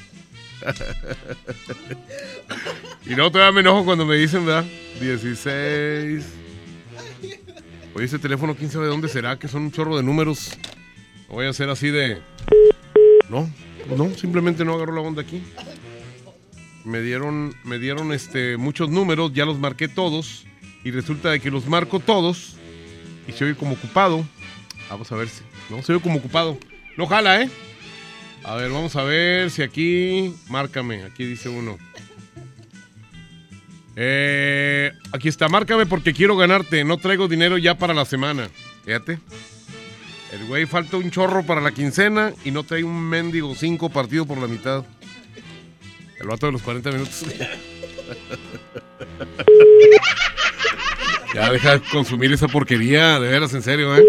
[3.05, 4.65] Y no todavía me enojo cuando me dicen, ¿verdad?
[4.99, 6.25] 16.
[7.93, 10.51] Oye, ese teléfono, quién sabe de dónde será, que son un chorro de números.
[11.27, 12.21] No voy a hacer así de.
[13.29, 13.49] No,
[13.95, 15.41] no, simplemente no agarró la onda aquí.
[16.85, 20.45] Me dieron, me dieron este, muchos números, ya los marqué todos.
[20.83, 22.55] Y resulta de que los marco todos.
[23.27, 24.25] Y se oye como ocupado.
[24.89, 25.41] Vamos a ver si.
[25.69, 26.57] No, se oye como ocupado.
[26.95, 27.49] No jala, ¿eh?
[28.47, 30.33] A ver, vamos a ver si aquí.
[30.47, 31.77] Márcame, aquí dice uno.
[33.97, 36.85] Eh, aquí está, márcame porque quiero ganarte.
[36.85, 38.47] No traigo dinero ya para la semana.
[38.85, 39.19] Fíjate.
[40.31, 44.25] El güey falta un chorro para la quincena y no trae un mendigo 5 partido
[44.25, 44.85] por la mitad.
[46.17, 47.25] El vato de los 40 minutos.
[51.35, 54.05] ya deja de consumir esa porquería, de veras, en serio, ¿eh?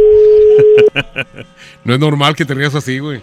[1.84, 3.20] no es normal que te rías así, güey.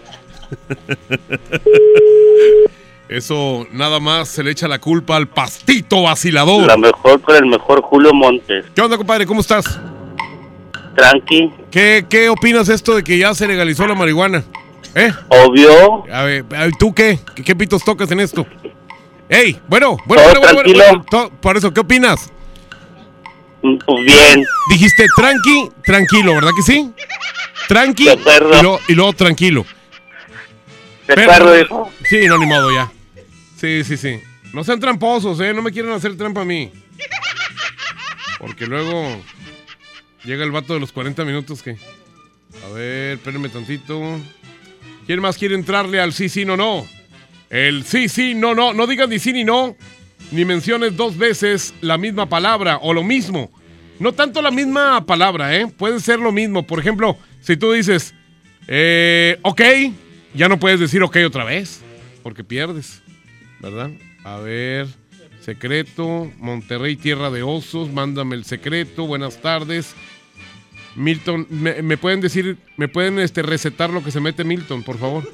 [3.08, 6.66] Eso nada más se le echa la culpa al pastito vacilador.
[6.66, 8.64] La mejor con el mejor Julio Montes.
[8.74, 9.26] ¿Qué onda, compadre?
[9.26, 9.78] ¿Cómo estás?
[10.96, 11.52] Tranqui.
[11.70, 14.42] ¿Qué, qué opinas de esto de que ya se legalizó la marihuana?
[14.94, 15.12] ¿Eh?
[15.28, 16.04] Obvio.
[16.12, 16.44] A ver,
[16.78, 17.20] ¿tú qué?
[17.36, 18.44] ¿Qué, qué pitos tocas en esto?
[19.28, 19.60] ¡Ey!
[19.68, 20.84] Bueno, bueno, Todo bueno, bueno, tranquilo.
[20.88, 22.32] bueno, to- Por eso, ¿qué opinas?
[23.60, 24.44] Pues bien.
[24.70, 26.90] Dijiste tranqui, tranquilo, ¿verdad que sí?
[27.68, 28.16] Tranqui y,
[28.62, 29.64] luego- y luego tranquilo.
[31.08, 31.92] Hijo.
[32.04, 32.90] Sí, no, ni modo ya.
[33.56, 34.20] Sí, sí, sí.
[34.52, 35.52] No sean tramposos, ¿eh?
[35.54, 36.70] No me quieren hacer trampa a mí.
[38.38, 39.22] Porque luego
[40.24, 41.76] llega el vato de los 40 minutos que...
[42.64, 44.18] A ver, espérenme tantito.
[45.06, 46.86] ¿Quién más quiere entrarle al sí, sí, no, no?
[47.50, 48.72] El sí, sí, no, no.
[48.72, 49.76] No digas ni sí ni no.
[50.32, 53.50] Ni menciones dos veces la misma palabra o lo mismo.
[53.98, 55.66] No tanto la misma palabra, ¿eh?
[55.66, 56.66] Puede ser lo mismo.
[56.66, 58.14] Por ejemplo, si tú dices,
[58.66, 59.60] eh, ok,
[60.36, 61.80] ya no puedes decir ok otra vez,
[62.22, 63.02] porque pierdes,
[63.60, 63.90] ¿verdad?
[64.22, 64.86] A ver,
[65.40, 69.94] secreto, Monterrey, tierra de osos, mándame el secreto, buenas tardes.
[70.94, 75.30] Milton, ¿me, pueden decir, me pueden este, recetar lo que se mete Milton, por favor?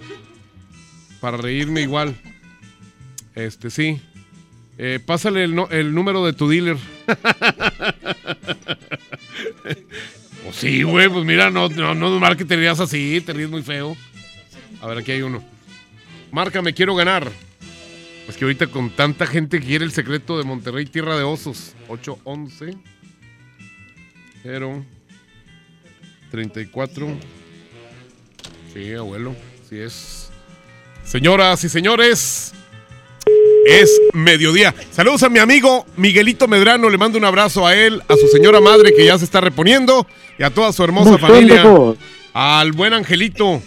[1.21, 2.17] Para reírme igual.
[3.35, 4.01] Este, sí.
[4.77, 6.77] Eh, pásale el, número de tu dealer.
[9.63, 13.63] pues sí, güey, pues mira, no, no, no que te rías así, te ríes muy
[13.63, 13.97] feo.
[14.83, 15.43] A ver, aquí hay uno.
[16.33, 17.31] Márcame, quiero ganar.
[18.29, 21.75] Es que ahorita con tanta gente que quiere el secreto de Monterrey, tierra de osos.
[21.89, 22.77] 811
[24.43, 24.85] 0
[26.33, 27.09] 34
[28.73, 29.37] Sí, abuelo,
[29.69, 30.31] sí es.
[31.05, 32.53] Señoras y señores,
[33.67, 34.75] es mediodía.
[34.91, 38.61] Saludos a mi amigo Miguelito Medrano, le mando un abrazo a él, a su señora
[38.61, 40.09] madre que ya se está reponiendo
[40.39, 41.65] y a toda su hermosa familia.
[42.33, 43.63] Al buen Angelito.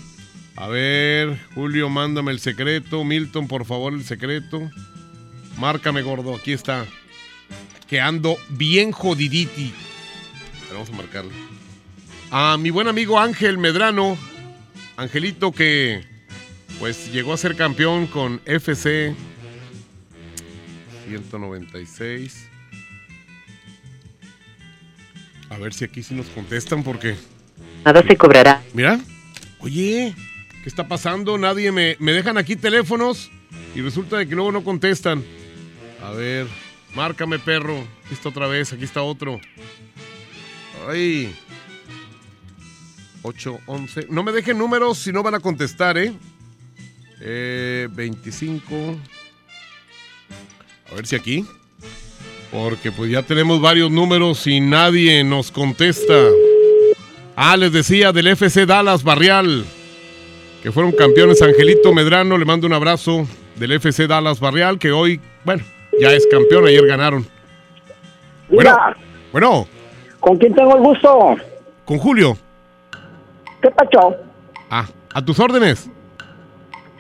[0.58, 3.04] A ver, Julio, mándame el secreto.
[3.04, 4.70] Milton, por favor, el secreto.
[5.58, 6.86] Márcame, gordo, aquí está.
[7.88, 9.74] Que ando bien jodiditi.
[10.62, 11.32] Pero vamos a marcarle.
[12.32, 14.18] A mi buen amigo Ángel Medrano.
[14.98, 16.04] Angelito que
[16.80, 19.14] pues llegó a ser campeón con FC
[21.08, 22.50] 196.
[25.50, 27.16] A ver si aquí sí nos contestan porque...
[27.84, 28.64] Nada se cobrará.
[28.74, 29.00] Mira.
[29.60, 30.16] Oye,
[30.66, 31.38] ¿qué está pasando?
[31.38, 33.30] Nadie me, me dejan aquí teléfonos
[33.76, 35.24] y resulta de que luego no contestan.
[36.04, 36.48] A ver,
[36.96, 37.78] márcame, perro.
[38.04, 39.40] Aquí está otra vez, aquí está otro.
[40.90, 41.36] Ay.
[43.22, 44.08] 8, 11.
[44.10, 46.12] No me dejen números si no van a contestar, ¿eh?
[47.22, 48.98] Eh, 25.
[50.92, 51.46] A ver si aquí.
[52.52, 56.16] Porque pues ya tenemos varios números y nadie nos contesta.
[57.36, 59.64] Ah, les decía del FC Dallas Barrial,
[60.66, 61.44] que fueron campeones.
[61.44, 65.64] Angelito Medrano, le mando un abrazo del FC Dallas Barrial, que hoy, bueno,
[66.02, 67.24] ya es campeón, ayer ganaron.
[68.50, 68.76] Bueno,
[69.32, 69.68] bueno,
[70.20, 71.36] ¿Con quién tengo el gusto?
[71.86, 72.36] con Julio.
[73.62, 74.16] ¿Qué pacho?
[74.72, 75.88] Ah, a tus órdenes.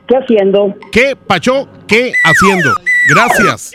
[0.07, 0.75] ¿Qué haciendo?
[0.91, 1.67] ¿Qué, Pacho?
[1.87, 2.69] ¿Qué haciendo?
[3.09, 3.71] Gracias.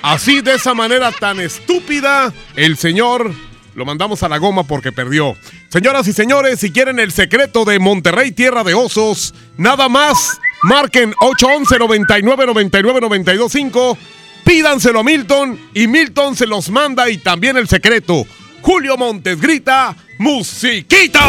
[0.00, 3.32] Así, de esa manera tan estúpida, el señor
[3.74, 5.34] lo mandamos a la goma porque perdió.
[5.68, 11.14] Señoras y señores, si quieren el secreto de Monterrey, tierra de osos, nada más, marquen
[11.20, 13.98] 811 99 99 925
[14.48, 18.24] Pídanselo a Milton y Milton se los manda y también el secreto.
[18.62, 21.20] Julio Montes grita, ¡Musiquita!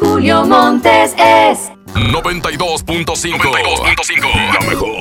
[0.00, 4.52] Julio Montes es 92.5.
[4.52, 4.98] La mejor.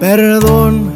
[0.00, 0.92] Perdón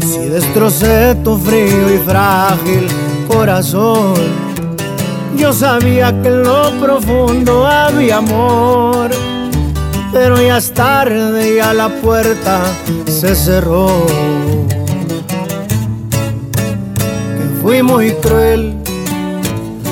[0.00, 2.88] si destrocé tu frío y frágil
[3.28, 4.14] corazón.
[5.36, 9.10] Yo sabía que en lo profundo había amor,
[10.12, 12.60] pero ya es tarde, ya la puerta
[13.06, 14.06] se cerró.
[17.36, 18.76] Que fui muy cruel,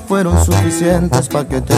[0.00, 1.74] Fueron suficientes para que te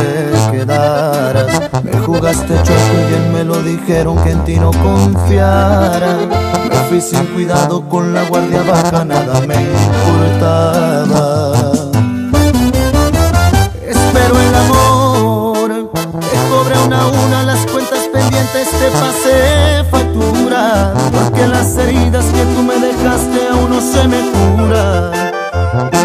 [0.50, 1.70] quedaras.
[1.82, 6.16] Me jugaste choco y bien me lo dijeron que en ti no confiara.
[6.68, 11.52] Me fui sin cuidado con la guardia baja, nada me importaba.
[13.86, 15.90] Espero el amor,
[16.20, 20.94] te cobre una a una las cuentas pendientes, te pasé factura.
[21.12, 25.27] Porque las heridas que tú me dejaste aún no se me curan.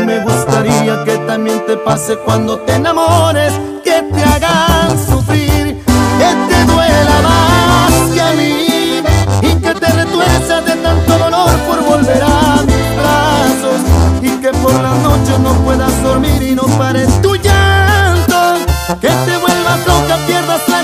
[0.05, 3.53] Me gustaría que también te pase cuando te enamores,
[3.83, 5.83] que te hagan sufrir,
[6.19, 9.01] que te duela más que a mí
[9.41, 13.81] y que te retuerzas de tanto dolor por volver a mis brazos
[14.21, 18.57] y que por las noches no puedas dormir y no pares tu llanto,
[19.01, 20.83] que te vuelvas loca, pierdas la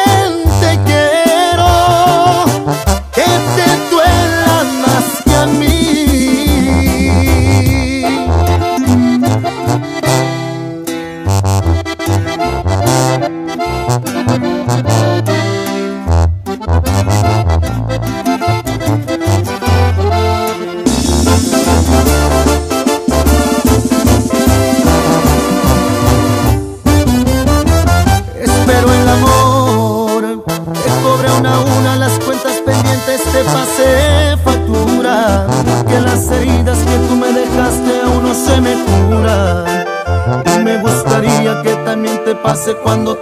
[42.41, 43.15] pase cuando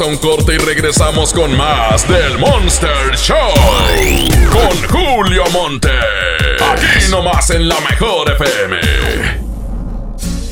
[0.00, 3.36] A un corte y regresamos con más del Monster Show.
[4.50, 5.88] Con Julio Monte.
[6.68, 8.76] Aquí nomás en la mejor FM.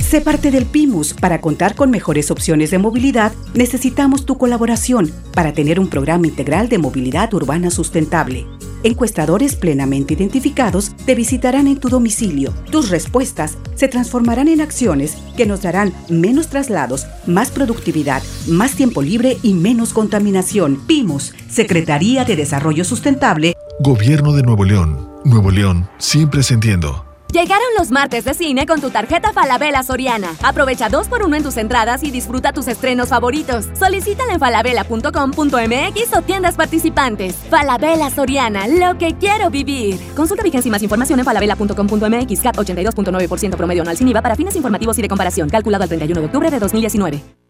[0.01, 1.15] Sé parte del PIMUS.
[1.15, 6.69] Para contar con mejores opciones de movilidad, necesitamos tu colaboración para tener un programa integral
[6.69, 8.47] de movilidad urbana sustentable.
[8.85, 12.53] Encuestadores plenamente identificados te visitarán en tu domicilio.
[12.71, 19.03] Tus respuestas se transformarán en acciones que nos darán menos traslados, más productividad, más tiempo
[19.03, 20.81] libre y menos contaminación.
[20.87, 23.55] PIMUS, Secretaría de Desarrollo Sustentable.
[23.81, 25.09] Gobierno de Nuevo León.
[25.25, 27.12] Nuevo León, siempre ascendiendo.
[27.33, 30.37] Llegaron los martes de cine con tu tarjeta Falabella Soriana.
[30.43, 33.71] Aprovecha 2x1 en tus entradas y disfruta tus estrenos favoritos.
[33.73, 37.35] Solicítala en falabella.com.mx o tiendas participantes.
[37.49, 39.99] Falabella Soriana, lo que quiero vivir.
[40.15, 42.41] Consulta vigencia y más información en falabella.com.mx.
[42.43, 45.49] CAT 82.9% promedio anual sin IVA para fines informativos y de comparación.
[45.49, 47.42] Calculado al 31 de octubre de 2019.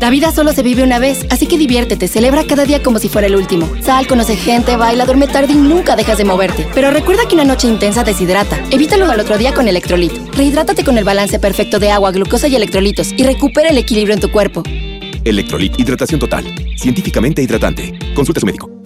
[0.00, 3.08] La vida solo se vive una vez, así que diviértete, celebra cada día como si
[3.08, 3.68] fuera el último.
[3.82, 6.68] Sal, conoce gente, baila, duerme tarde y nunca dejas de moverte.
[6.72, 8.58] Pero recuerda que una noche intensa deshidrata.
[8.70, 10.12] Evítalo al otro día con Electrolit.
[10.34, 14.20] Rehidrátate con el balance perfecto de agua, glucosa y electrolitos y recupera el equilibrio en
[14.20, 14.62] tu cuerpo.
[15.24, 16.44] Electrolit Hidratación Total.
[16.76, 17.92] Científicamente hidratante.
[18.14, 18.77] Consulta a su médico.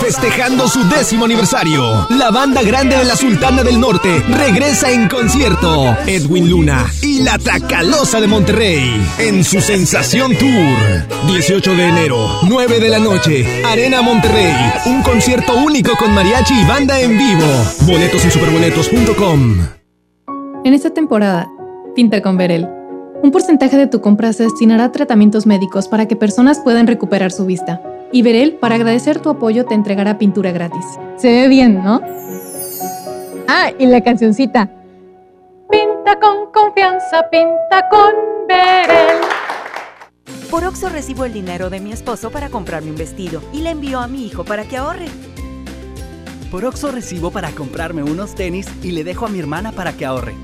[0.00, 5.96] Festejando su décimo aniversario, la banda grande de la Sultana del Norte regresa en concierto.
[6.06, 11.28] Edwin Luna y la Tracalosa de Monterrey en su Sensación Tour.
[11.28, 14.54] 18 de enero, 9 de la noche, Arena Monterrey.
[14.86, 17.46] Un concierto único con mariachi y banda en vivo.
[17.86, 19.56] Boletos en superboletos.com.
[20.64, 21.48] En esta temporada,
[21.94, 22.68] pinta con Verel.
[23.22, 27.30] Un porcentaje de tu compra se destinará a tratamientos médicos para que personas puedan recuperar
[27.30, 27.80] su vista.
[28.12, 30.84] Y Verel, para agradecer tu apoyo, te entregará pintura gratis.
[31.16, 32.02] Se ve bien, ¿no?
[33.48, 34.70] Ah, y la cancioncita.
[35.70, 38.12] Pinta con confianza, pinta con
[38.46, 39.18] Verel.
[40.50, 43.98] Por Oxo recibo el dinero de mi esposo para comprarme un vestido y le envío
[43.98, 45.06] a mi hijo para que ahorre.
[46.50, 50.04] Por Oxo recibo para comprarme unos tenis y le dejo a mi hermana para que
[50.04, 50.34] ahorre.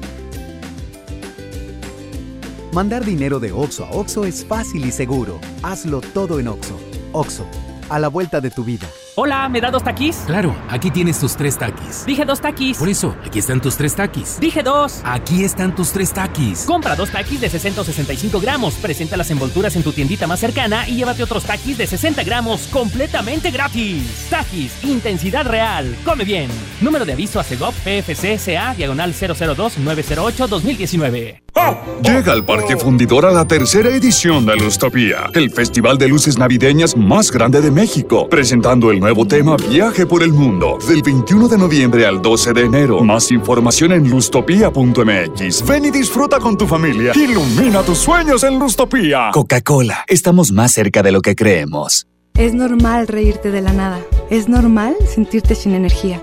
[2.73, 5.39] Mandar dinero de Oxo a Oxo es fácil y seguro.
[5.63, 6.79] Hazlo todo en Oxo.
[7.21, 7.45] Oxo,
[7.89, 8.87] a la vuelta de tu vida.
[9.21, 10.19] Hola, ¿me da dos taquis?
[10.27, 12.07] Claro, aquí tienes tus tres taquis.
[12.07, 12.79] Dije dos taquis.
[12.79, 14.39] Por eso, aquí están tus tres taquis.
[14.39, 15.01] Dije dos.
[15.03, 16.65] Aquí están tus tres taquis.
[16.65, 20.39] Compra dos taquis de 60 o 65 gramos, presenta las envolturas en tu tiendita más
[20.39, 24.29] cercana y llévate otros taquis de 60 gramos completamente gratis.
[24.31, 25.97] Taquis, intensidad real.
[26.05, 26.49] Come bien.
[26.81, 31.49] Número de aviso a CEGOP PFC CA diagonal 002-908-2019.
[32.03, 36.97] Llega al Parque Fundidor a la tercera edición de Lustopía, el festival de luces navideñas
[36.97, 41.57] más grande de México, presentando el nuevo tema Viaje por el Mundo, del 21 de
[41.57, 43.01] noviembre al 12 de enero.
[43.01, 45.67] Más información en lustopía.mx.
[45.67, 47.13] Ven y disfruta con tu familia.
[47.15, 49.31] Ilumina tus sueños en Lustopía.
[49.33, 52.07] Coca-Cola, estamos más cerca de lo que creemos.
[52.35, 53.99] Es normal reírte de la nada.
[54.29, 56.23] Es normal sentirte sin energía.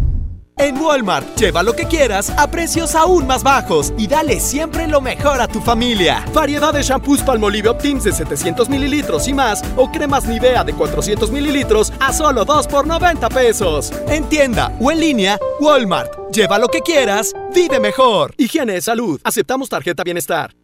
[0.57, 5.01] En Walmart, lleva lo que quieras a precios aún más bajos y dale siempre lo
[5.01, 6.23] mejor a tu familia.
[6.33, 11.31] Variedad de shampoos Palmolive Optims de 700 mililitros y más o cremas Nivea de 400
[11.31, 13.91] mililitros a solo 2 por 90 pesos.
[14.07, 16.31] En tienda o en línea, Walmart.
[16.31, 18.33] Lleva lo que quieras, vive mejor.
[18.37, 19.19] Higiene de salud.
[19.23, 20.60] Aceptamos tarjeta bienestar.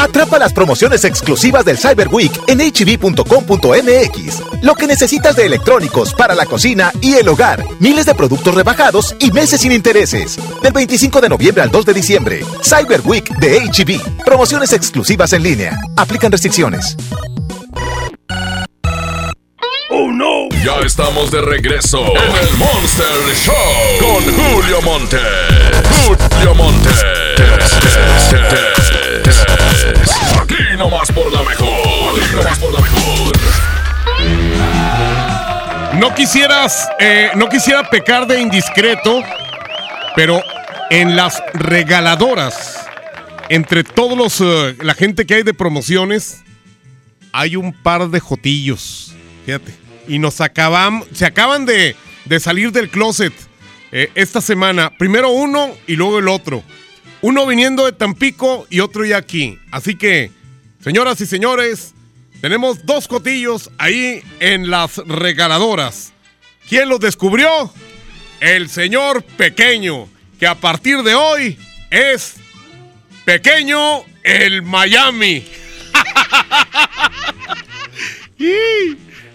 [0.00, 4.42] Atrapa las promociones exclusivas del Cyber Week en hb.com.mx.
[4.62, 7.62] Lo que necesitas de electrónicos para la cocina y el hogar.
[7.80, 10.38] Miles de productos rebajados y meses sin intereses.
[10.62, 12.40] Del 25 de noviembre al 2 de diciembre.
[12.62, 14.24] Cyber Week de HB.
[14.24, 15.78] Promociones exclusivas en línea.
[15.96, 16.96] Aplican restricciones.
[19.90, 20.48] ¡Oh no!
[20.64, 23.54] Ya estamos de regreso en el Monster Show
[23.98, 25.18] con Julio Monte.
[26.06, 26.88] Julio Monte.
[30.60, 32.20] Aquí nomás por la mejor.
[32.60, 33.32] Por la mejor.
[35.98, 39.22] No quisieras, eh, no quisiera pecar de indiscreto,
[40.14, 40.42] pero
[40.90, 42.86] en las regaladoras,
[43.48, 46.42] entre todos los, eh, la gente que hay de promociones,
[47.32, 49.14] hay un par de jotillos,
[49.46, 49.74] fíjate,
[50.08, 53.32] y nos acaban, se acaban de, de salir del closet
[53.92, 54.90] eh, esta semana.
[54.98, 56.62] Primero uno y luego el otro.
[57.22, 59.58] Uno viniendo de Tampico y otro ya aquí.
[59.70, 60.30] Así que,
[60.82, 61.94] señoras y señores,
[62.40, 66.12] tenemos dos cotillos ahí en las regaladoras.
[66.68, 67.72] ¿Quién los descubrió?
[68.40, 70.08] El señor pequeño,
[70.38, 71.58] que a partir de hoy
[71.90, 72.36] es
[73.24, 75.44] pequeño el Miami.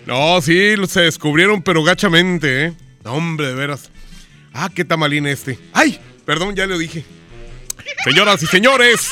[0.05, 2.73] No, sí, se descubrieron, pero gachamente, ¿eh?
[3.03, 3.89] No, hombre, de veras.
[4.53, 5.57] Ah, qué tamalín este.
[5.73, 5.99] ¡Ay!
[6.25, 7.03] Perdón, ya lo dije.
[8.03, 9.11] Señoras y señores,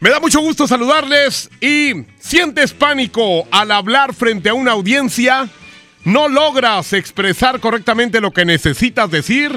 [0.00, 5.48] me da mucho gusto saludarles y sientes pánico al hablar frente a una audiencia.
[6.04, 9.52] ¿No logras expresar correctamente lo que necesitas decir?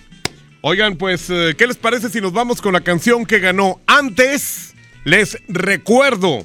[0.62, 4.74] Oigan, pues, eh, ¿qué les parece si nos vamos con la canción que ganó antes?
[5.04, 6.44] Les recuerdo,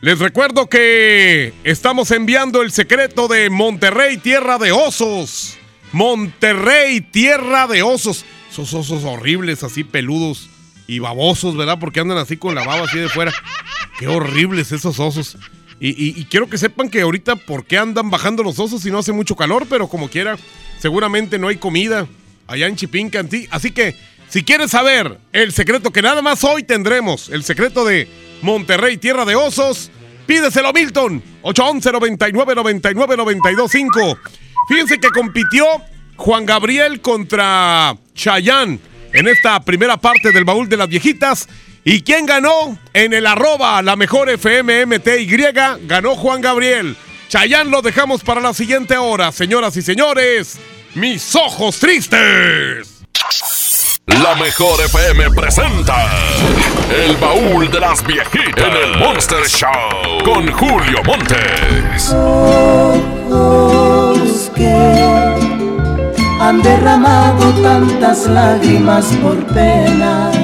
[0.00, 5.58] les recuerdo que estamos enviando el secreto de Monterrey, tierra de osos.
[5.90, 8.24] Monterrey, tierra de osos.
[8.48, 10.51] Esos osos horribles, así peludos
[10.86, 11.78] y babosos, ¿verdad?
[11.78, 13.32] Porque andan así con la baba así de fuera.
[13.98, 15.36] Qué horribles esos osos.
[15.84, 19.10] Y, quiero que sepan que ahorita, ¿por qué andan bajando los osos si no hace
[19.10, 19.66] mucho calor?
[19.68, 20.36] Pero como quiera,
[20.78, 22.06] seguramente no hay comida
[22.46, 23.48] allá en Chipincanti.
[23.50, 23.96] Así que,
[24.28, 28.08] si quieres saber el secreto que nada más hoy tendremos, el secreto de
[28.42, 29.90] Monterrey, tierra de osos,
[30.24, 34.18] pídeselo a Milton, 811 99 99 925.
[34.68, 35.66] Fíjense que compitió
[36.14, 38.78] Juan Gabriel contra Chayanne
[39.12, 41.48] en esta primera parte del baúl de las viejitas.
[41.84, 42.78] ¿Y quién ganó?
[42.92, 45.26] En el arroba, la mejor FMMTY,
[45.86, 46.96] ganó Juan Gabriel.
[47.28, 50.58] Chayanne lo dejamos para la siguiente hora, señoras y señores.
[50.94, 53.02] Mis ojos tristes.
[54.06, 56.06] La mejor FM presenta
[56.90, 62.10] El baúl de las viejitas en el Monster Show con Julio Montes.
[63.30, 64.71] Ojos que
[66.52, 70.36] han derramado tantas lágrimas por penas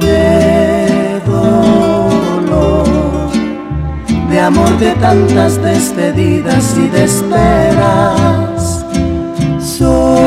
[0.00, 2.86] de dolor,
[4.30, 8.84] de amor de tantas despedidas y de esperas.
[9.60, 10.18] Soledad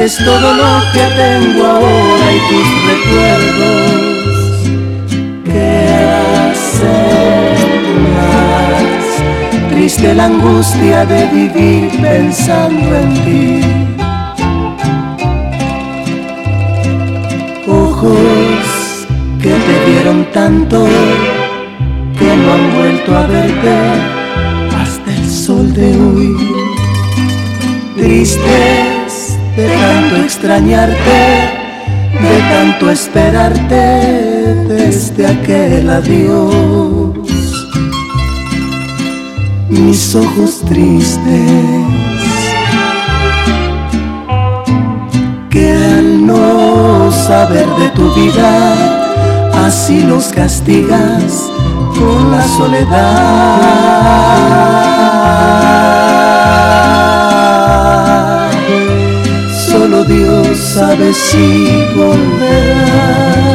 [0.00, 4.00] es todo lo que tengo ahora y tus recuerdos.
[5.44, 5.68] Que
[6.50, 7.19] hacen más
[9.80, 13.60] triste la angustia de vivir pensando en ti
[17.66, 19.06] ojos
[19.42, 20.86] que te vieron tanto
[22.18, 23.76] que no han vuelto a verte
[25.30, 26.36] sol de hoy,
[27.96, 31.20] tristes de tanto extrañarte,
[32.20, 33.74] de tanto esperarte
[34.68, 37.29] desde aquel adiós.
[39.70, 41.20] Mis ojos tristes,
[45.48, 48.74] que al no saber de tu vida,
[49.64, 51.50] así los castigas
[51.96, 53.20] con la soledad.
[59.68, 63.49] Solo Dios sabe si volverás.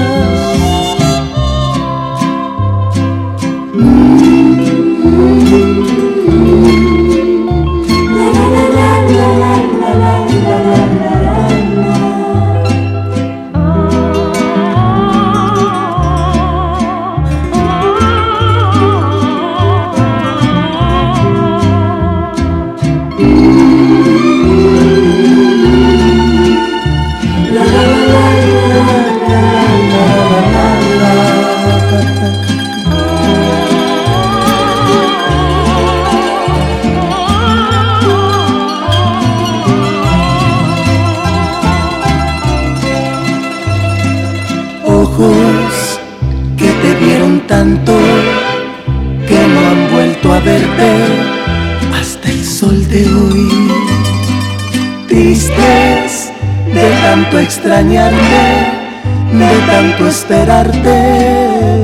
[60.16, 60.98] Esperarte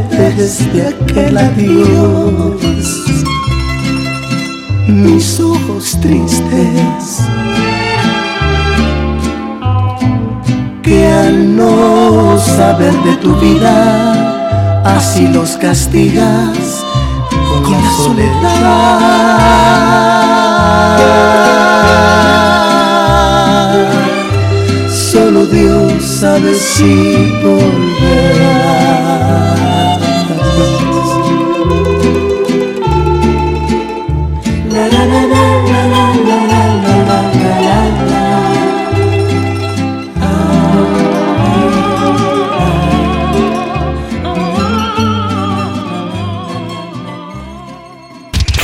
[0.10, 2.62] desde aquel adiós.
[4.88, 7.20] Mis ojos tristes
[10.82, 16.86] que al no saber de tu vida, así los castigas
[17.64, 19.32] con, la soledad.
[25.52, 26.54] Dios sabe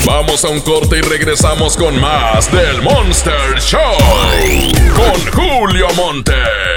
[0.06, 3.80] Vamos a un corte y regresamos con más del Monster Show.
[4.96, 6.77] Con Julio Monte.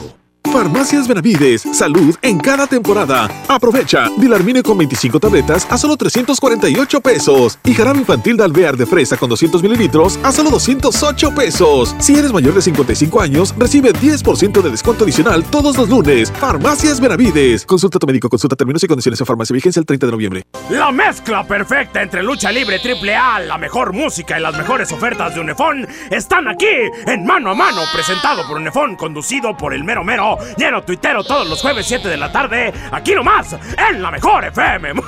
[0.51, 3.29] Farmacias Benavides, salud en cada temporada.
[3.47, 7.57] Aprovecha, Dilarmine con 25 tabletas a solo 348 pesos.
[7.63, 11.95] Y jarabe infantil de alvear de fresa con 200 mililitros a solo 208 pesos.
[11.99, 16.31] Si eres mayor de 55 años, recibe 10% de descuento adicional todos los lunes.
[16.33, 17.65] Farmacias Benavides.
[17.65, 19.53] Consulta tu médico, consulta términos y condiciones en farmacia.
[19.53, 20.43] Vigencia el 30 de noviembre.
[20.69, 25.33] La mezcla perfecta entre lucha libre triple A, la mejor música y las mejores ofertas
[25.33, 26.67] de Unefón están aquí
[27.07, 31.47] en Mano a Mano, presentado por Unefón, conducido por el mero mero lleno tuitero todos
[31.47, 33.55] los jueves 7 de la tarde, aquí nomás,
[33.89, 34.93] en la mejor FM.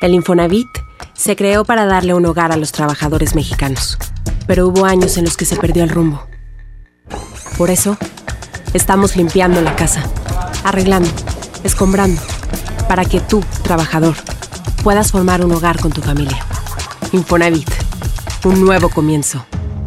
[0.00, 0.68] El Infonavit
[1.14, 3.96] se creó para darle un hogar a los trabajadores mexicanos,
[4.46, 6.26] pero hubo años en los que se perdió el rumbo.
[7.56, 7.96] Por eso,
[8.74, 10.02] estamos limpiando la casa,
[10.64, 11.08] arreglando,
[11.62, 12.20] escombrando,
[12.88, 14.14] para que tú, trabajador,
[14.82, 16.44] puedas formar un hogar con tu familia.
[17.12, 17.70] Infonavit,
[18.44, 19.46] un nuevo comienzo.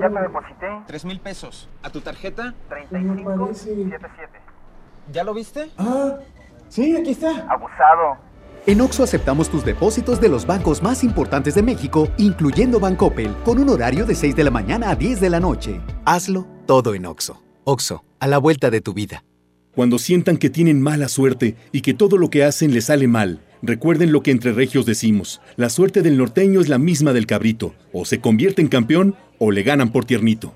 [0.00, 0.66] Ya te deposité.
[0.86, 1.68] Tres mil pesos.
[1.82, 2.54] ¿A tu tarjeta?
[2.68, 4.28] 3577.
[5.12, 5.70] ¿Ya lo viste?
[5.76, 6.16] Ah,
[6.68, 7.46] sí, aquí está.
[7.48, 8.16] Abusado.
[8.66, 13.58] En Oxo aceptamos tus depósitos de los bancos más importantes de México, incluyendo Bancoppel, con
[13.58, 15.82] un horario de 6 de la mañana a 10 de la noche.
[16.06, 17.42] Hazlo todo en Oxo.
[17.64, 19.22] Oxo, a la vuelta de tu vida.
[19.74, 23.40] Cuando sientan que tienen mala suerte y que todo lo que hacen les sale mal,
[23.66, 25.40] recuerden lo que entre regios decimos.
[25.56, 27.74] La suerte del norteño es la misma del cabrito.
[27.92, 30.54] O se convierte en campeón o le ganan por tiernito.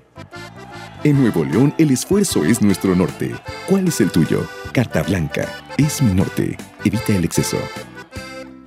[1.03, 3.33] En Nuevo León, el esfuerzo es nuestro norte.
[3.67, 4.47] ¿Cuál es el tuyo?
[4.73, 5.47] Carta Blanca.
[5.77, 6.57] Es mi norte.
[6.83, 7.57] Evita el exceso.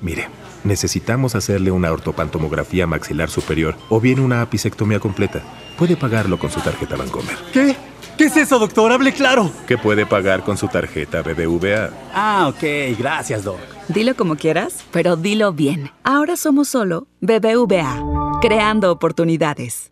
[0.01, 0.29] Mire,
[0.65, 5.43] necesitamos hacerle una ortopantomografía maxilar superior o bien una apicectomía completa.
[5.77, 7.37] Puede pagarlo con su tarjeta Bancomer.
[7.53, 7.77] ¿Qué?
[8.19, 8.93] ¿Qué es eso, doctor?
[8.93, 9.51] Hable claro.
[9.67, 11.91] ¿Qué puede pagar con su tarjeta BBVA?
[12.15, 12.97] Ah, ok.
[12.99, 13.59] Gracias, doc.
[13.89, 15.91] Dilo como quieras, pero dilo bien.
[16.05, 19.92] Ahora somos solo BBVA, creando oportunidades.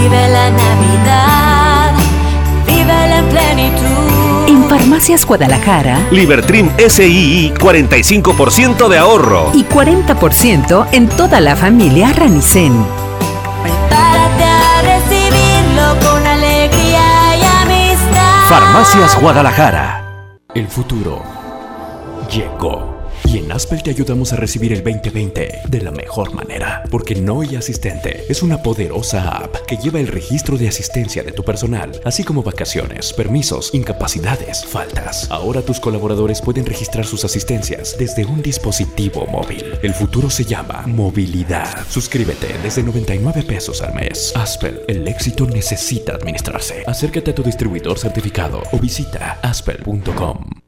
[0.00, 1.92] Vive la Navidad,
[2.66, 4.48] vive la plenitud.
[4.48, 9.50] En Farmacias Guadalajara, Libertrim SII 45% de ahorro.
[9.54, 12.72] y 40% en toda la familia Ranicen.
[13.62, 18.48] Prepárate a recibirlo con alegría y amistad.
[18.48, 20.04] Farmacias Guadalajara.
[20.54, 21.22] El futuro
[22.32, 22.87] llegó.
[23.28, 26.82] Y en Aspel te ayudamos a recibir el 2020 de la mejor manera.
[26.90, 31.44] Porque Noi Asistente es una poderosa app que lleva el registro de asistencia de tu
[31.44, 35.30] personal, así como vacaciones, permisos, incapacidades, faltas.
[35.30, 39.62] Ahora tus colaboradores pueden registrar sus asistencias desde un dispositivo móvil.
[39.82, 41.86] El futuro se llama movilidad.
[41.90, 44.32] Suscríbete desde 99 pesos al mes.
[44.36, 46.82] Aspel, el éxito necesita administrarse.
[46.86, 50.67] Acércate a tu distribuidor certificado o visita aspel.com.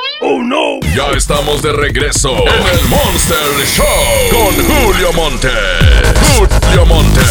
[0.23, 0.79] ¡Oh no!
[0.95, 3.85] Ya estamos de regreso en el Monster Show
[4.29, 5.49] con Julio Monte.
[6.37, 7.21] Julio Monte.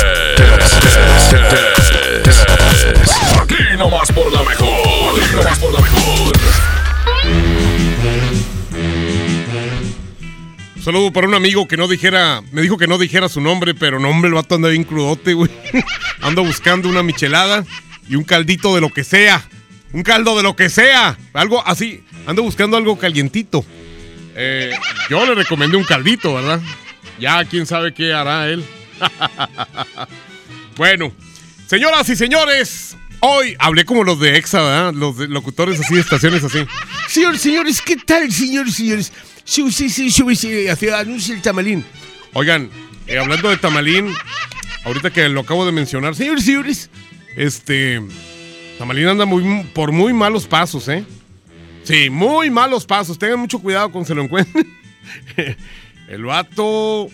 [3.40, 5.20] Aquí nomás por la mejor.
[5.22, 6.32] Aquí nomás por la mejor.
[10.74, 13.72] Un saludo para un amigo que no dijera, me dijo que no dijera su nombre,
[13.72, 15.50] pero no, hombre, el vato anda bien crudote, güey.
[16.22, 17.64] Ando buscando una michelada
[18.08, 19.48] y un caldito de lo que sea.
[19.92, 21.18] Un caldo de lo que sea.
[21.32, 22.04] Algo así.
[22.26, 23.64] Ando buscando algo calientito.
[24.36, 24.72] Eh,
[25.08, 26.60] yo le recomendé un caldito, ¿verdad?
[27.18, 28.64] Ya quién sabe qué hará él.
[30.76, 31.12] bueno,
[31.66, 34.94] señoras y señores, hoy hablé como los de EXA, ¿verdad?
[34.94, 36.58] Los de locutores así de estaciones así.
[37.08, 39.12] Señores, señores, ¿qué tal, señores, señores?
[39.44, 41.84] Sí, sí, sí, sí, sí, hacia anuncia el tamalín.
[42.32, 42.70] Oigan,
[43.06, 44.14] eh, hablando de tamalín,
[44.84, 46.90] ahorita que lo acabo de mencionar, señores, señores,
[47.36, 48.00] este,
[48.80, 51.04] tamalín anda muy, por muy malos pasos, ¿eh?
[51.84, 53.18] Sí, muy malos pasos.
[53.18, 54.66] Tengan mucho cuidado con se lo encuentren.
[56.08, 57.08] El vato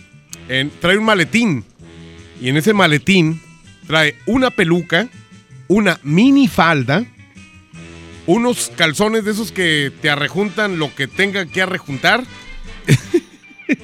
[0.49, 1.64] en- trae un maletín.
[2.41, 3.43] Y en ese maletín
[3.89, 5.09] trae una peluca,
[5.67, 7.05] una mini falda,
[8.27, 12.23] unos calzones de esos que te arrejuntan lo que tenga que arrejuntar.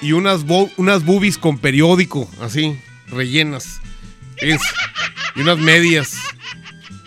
[0.00, 0.44] y unas,
[0.76, 3.80] unas boobies con periódico, así, rellenas.
[4.36, 4.60] Es,
[5.34, 6.16] y unas medias.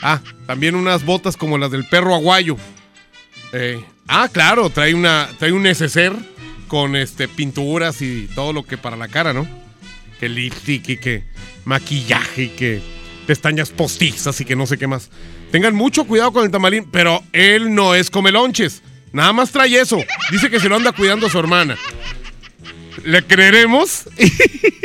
[0.01, 2.57] Ah, también unas botas como las del perro aguayo.
[3.53, 6.13] Eh, ah, claro, trae una trae un neceser
[6.67, 9.47] con este pinturas y todo lo que para la cara, ¿no?
[10.19, 11.23] Que lipstick y que
[11.65, 12.81] maquillaje y que
[13.27, 15.09] pestañas postizas y que no sé qué más.
[15.51, 18.81] Tengan mucho cuidado con el tamalín, pero él no es comelonches.
[19.11, 19.97] Nada más trae eso.
[20.31, 21.77] Dice que se lo anda cuidando a su hermana.
[23.03, 24.05] ¿Le creeremos?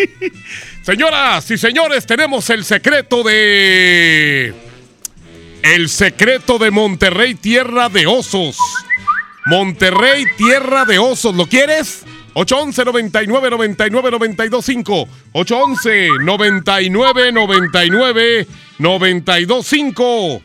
[0.82, 4.65] Señoras y señores, tenemos el secreto de...
[5.74, 8.56] El secreto de Monterrey, tierra de osos.
[9.46, 11.34] Monterrey, tierra de osos.
[11.34, 12.04] ¿Lo quieres?
[12.34, 18.46] 811 99 99 925 811 99 99
[18.78, 20.42] 925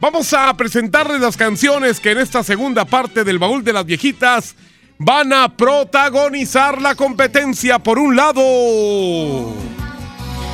[0.00, 4.54] Vamos a presentarles las canciones que en esta segunda parte del baúl de las viejitas
[4.96, 7.78] van a protagonizar la competencia.
[7.80, 8.40] Por un lado,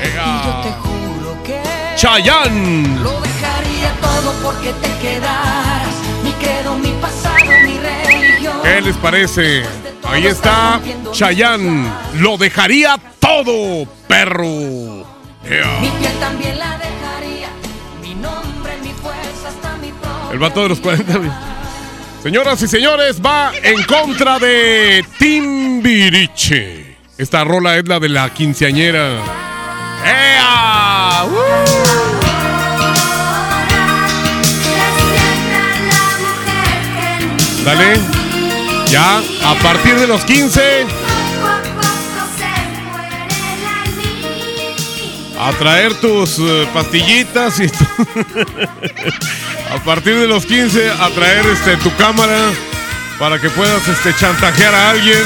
[0.03, 0.75] Ega.
[4.01, 5.95] Todo porque te quedaras.
[6.23, 8.61] Mi credo, mi pasado, mi religión.
[8.63, 9.63] ¿Qué les parece?
[10.05, 10.81] Ahí está
[11.13, 11.91] Chayanne.
[12.15, 15.07] Lo dejaría todo, perro.
[15.45, 15.79] Ea.
[15.81, 17.49] Mi piel también la dejaría.
[18.03, 19.93] Mi nombre, mi fuerza, hasta mi.
[20.33, 21.33] El vato de los 40 mil.
[22.23, 26.99] Señoras y señores, va en contra de Timbiriche.
[27.17, 29.23] Esta rola es la de la quinceañera.
[30.05, 31.25] ¡Ea!
[37.65, 37.95] Dale.
[38.91, 40.87] Ya, a partir de los 15.
[45.39, 47.65] A traer tus eh, pastillitas y
[49.75, 52.51] a partir de los 15 a traer este tu cámara
[53.19, 55.23] para que puedas este chantajear a alguien.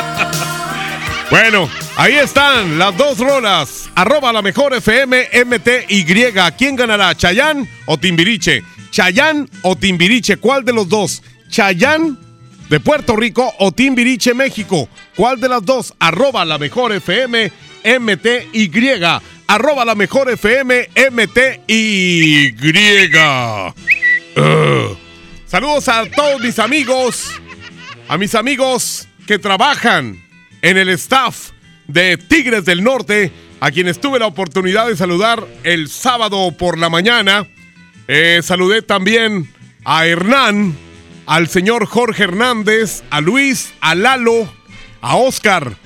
[1.30, 3.90] bueno, ahí están las dos rolas.
[3.94, 6.06] Arroba la mejor FM MTY.
[6.56, 7.14] ¿Quién ganará?
[7.16, 8.62] ¿Chayán o Timbiriche?
[8.92, 10.36] ¿Chayán o Timbiriche?
[10.36, 11.22] ¿Cuál de los dos?
[11.48, 12.18] ¿Chayán
[12.68, 14.86] de Puerto Rico o Timbiriche México?
[15.16, 15.94] ¿Cuál de las dos?
[15.98, 17.50] Arroba la mejor FM
[18.00, 19.02] MTY.
[19.46, 22.54] Arroba la mejor FM MTY.
[24.36, 24.98] Ugh.
[25.46, 27.40] Saludos a todos mis amigos,
[28.08, 30.22] a mis amigos que trabajan
[30.60, 31.50] en el staff
[31.86, 36.90] de Tigres del Norte, a quienes tuve la oportunidad de saludar el sábado por la
[36.90, 37.46] mañana.
[38.08, 39.48] Eh, saludé también
[39.84, 40.76] a Hernán,
[41.26, 44.52] al señor Jorge Hernández, a Luis, a Lalo,
[45.00, 45.76] a Oscar.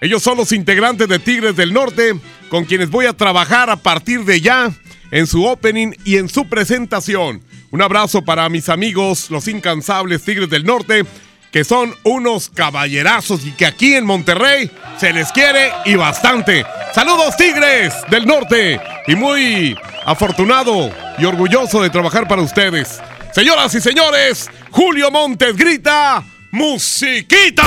[0.00, 2.14] Ellos son los integrantes de Tigres del Norte,
[2.48, 4.72] con quienes voy a trabajar a partir de ya
[5.10, 7.42] en su opening y en su presentación.
[7.70, 11.04] Un abrazo para mis amigos, los incansables Tigres del Norte,
[11.52, 16.64] que son unos caballerazos y que aquí en Monterrey se les quiere y bastante.
[16.94, 23.00] Saludos Tigres del Norte y muy afortunado y orgulloso de trabajar para ustedes.
[23.34, 27.62] Señoras y señores, Julio Montes grita, musiquita.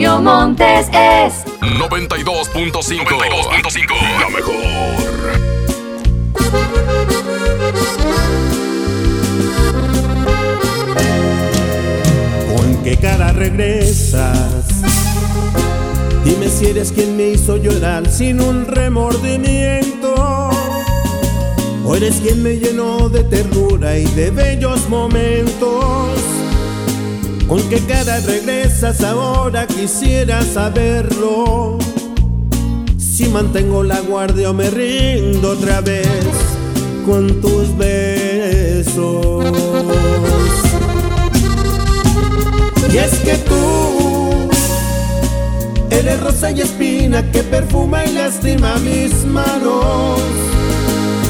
[0.00, 3.04] Julio Montes es 92.5.
[3.04, 3.84] 92.5.
[4.18, 4.54] La mejor.
[12.56, 14.68] ¿Con qué cara regresas?
[16.24, 20.14] Dime si eres quien me hizo llorar sin un remordimiento.
[21.84, 26.39] O eres quien me llenó de ternura y de bellos momentos.
[27.50, 29.66] ¿Con qué cara regresas ahora?
[29.66, 31.78] Quisiera saberlo.
[32.96, 36.06] Si mantengo la guardia o me rindo otra vez
[37.04, 39.46] con tus besos.
[42.92, 44.48] Y es que tú
[45.90, 50.20] eres rosa y espina que perfuma y lastima mis manos.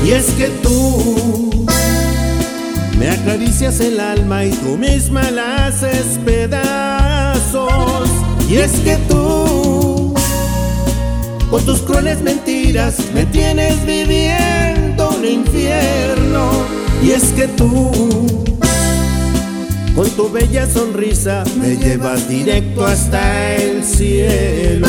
[0.05, 1.70] Y es que tú
[3.01, 8.11] me acaricias el alma y tú misma la haces pedazos.
[8.47, 10.13] Y es que tú,
[11.49, 16.51] con tus crueles mentiras, me tienes viviendo un infierno.
[17.03, 17.91] Y es que tú,
[19.95, 24.89] con tu bella sonrisa, me llevas directo hasta el cielo.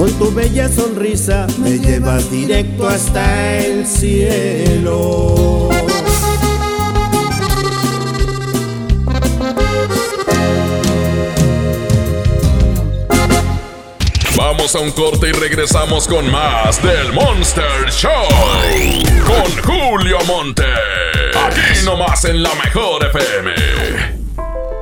[0.00, 5.68] con tu bella sonrisa, me llevas directo hasta el cielo.
[14.38, 18.10] Vamos a un corte y regresamos con más del Monster Show.
[19.26, 20.64] Con Julio Monte.
[21.44, 24.19] Aquí nomás en la mejor FM.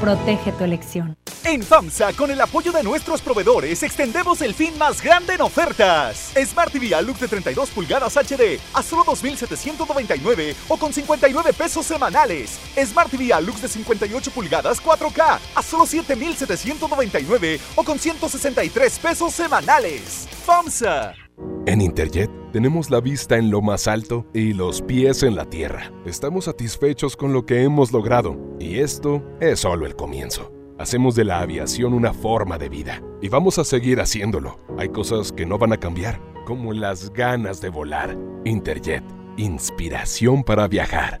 [0.00, 1.16] protege tu elección.
[1.44, 6.32] En FAMSA, con el apoyo de nuestros proveedores, extendemos el fin más grande en ofertas.
[6.44, 12.58] Smart TV Alux de 32 pulgadas HD a solo 2,799 o con 59 pesos semanales.
[12.76, 20.28] Smart TV Alux de 58 pulgadas 4K a solo 7,799 o con 163 pesos semanales.
[20.44, 21.29] FAMSA.
[21.66, 25.92] En Interjet tenemos la vista en lo más alto y los pies en la tierra.
[26.04, 30.50] Estamos satisfechos con lo que hemos logrado y esto es solo el comienzo.
[30.78, 34.58] Hacemos de la aviación una forma de vida y vamos a seguir haciéndolo.
[34.78, 38.16] Hay cosas que no van a cambiar, como las ganas de volar.
[38.44, 39.04] Interjet,
[39.36, 41.20] inspiración para viajar.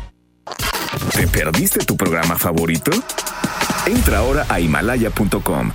[1.09, 2.91] ¿Te perdiste tu programa favorito?
[3.85, 5.71] Entra ahora a himalaya.com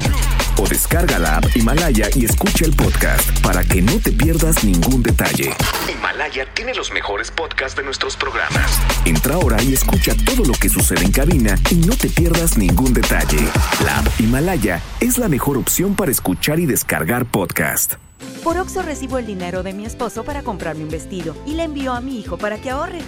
[0.59, 5.03] o descarga la app Himalaya y escucha el podcast para que no te pierdas ningún
[5.03, 5.53] detalle.
[5.93, 8.81] Himalaya tiene los mejores podcasts de nuestros programas.
[9.05, 12.95] Entra ahora y escucha todo lo que sucede en cabina y no te pierdas ningún
[12.95, 13.47] detalle.
[13.85, 17.95] La app Himalaya es la mejor opción para escuchar y descargar podcast.
[18.43, 21.93] Por Oxo recibo el dinero de mi esposo para comprarme un vestido y le envío
[21.93, 23.01] a mi hijo para que ahorre.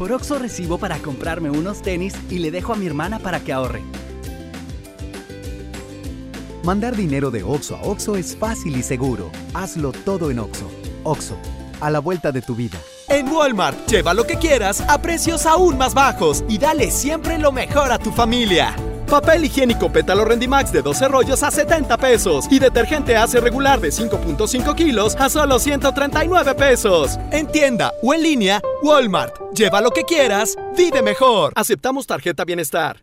[0.00, 3.52] Por Oxo recibo para comprarme unos tenis y le dejo a mi hermana para que
[3.52, 3.82] ahorre.
[6.64, 9.30] Mandar dinero de Oxo a Oxo es fácil y seguro.
[9.52, 10.70] Hazlo todo en Oxo.
[11.04, 11.36] Oxo,
[11.82, 12.78] a la vuelta de tu vida.
[13.08, 17.52] En Walmart, lleva lo que quieras a precios aún más bajos y dale siempre lo
[17.52, 18.74] mejor a tu familia.
[19.10, 23.88] Papel higiénico pétalo Rendimax de 12 rollos a 70 pesos y detergente hace regular de
[23.88, 27.18] 5.5 kilos a solo 139 pesos.
[27.32, 29.34] En tienda o en línea, Walmart.
[29.52, 31.52] Lleva lo que quieras, vive mejor.
[31.56, 33.02] Aceptamos tarjeta bienestar.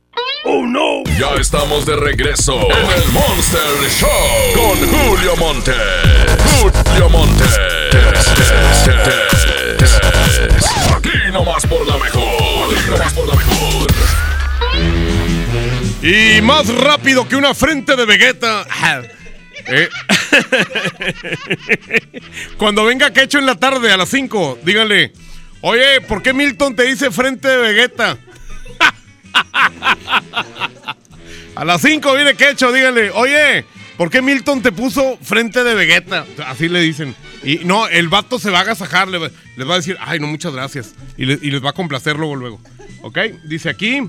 [0.43, 1.03] ¡Oh, no!
[1.19, 4.09] Ya estamos de regreso en el Monster Show
[4.55, 5.71] con Julio Monte.
[6.59, 7.43] Julio Monte.
[10.95, 12.75] Aquí nomás por la mejor.
[12.75, 13.87] Aquí nomás por la mejor.
[16.03, 18.65] Y más rápido que una frente de Vegeta.
[19.67, 19.87] Eh.
[22.57, 25.13] Cuando venga Quecho en la tarde a las 5, díganle,
[25.61, 28.17] oye, ¿por qué Milton te dice frente de Vegeta?
[31.55, 33.65] A las 5 viene Quecho, díganle, oye,
[33.97, 36.25] ¿por qué Milton te puso frente de Vegeta?
[36.47, 37.13] Así le dicen.
[37.43, 40.53] Y no, el vato se va a agasajar, les va a decir, ay, no, muchas
[40.53, 40.93] gracias.
[41.17, 42.61] Y, le- les va a complacer luego, luego.
[43.01, 43.17] ¿Ok?
[43.43, 44.01] Dice aquí,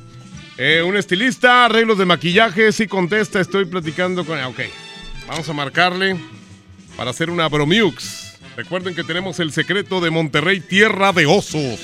[0.58, 4.38] eh, un estilista, arreglos de maquillaje, sí contesta, estoy platicando con...
[4.38, 4.60] ah, Ok,
[5.26, 6.16] vamos a marcarle
[6.96, 8.38] para hacer una bromiux.
[8.56, 11.80] Recuerden que tenemos el secreto de Monterrey, tierra de osos.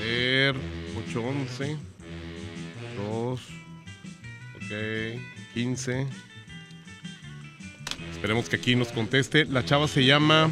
[0.00, 0.54] A ver,
[1.08, 1.76] 811.
[4.74, 5.14] 2.
[5.16, 5.20] Ok.
[5.54, 6.06] 15.
[8.12, 9.44] Esperemos que aquí nos conteste.
[9.44, 10.50] La chava se llama.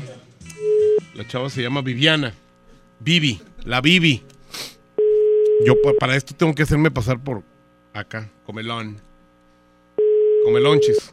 [1.15, 2.33] La chava se llama Viviana.
[3.01, 3.41] Vivi.
[3.65, 4.23] La Vivi.
[5.65, 7.43] Yo pa- para esto tengo que hacerme pasar por
[7.93, 8.29] acá.
[8.45, 8.99] Comelón.
[10.45, 11.13] Comelonchis.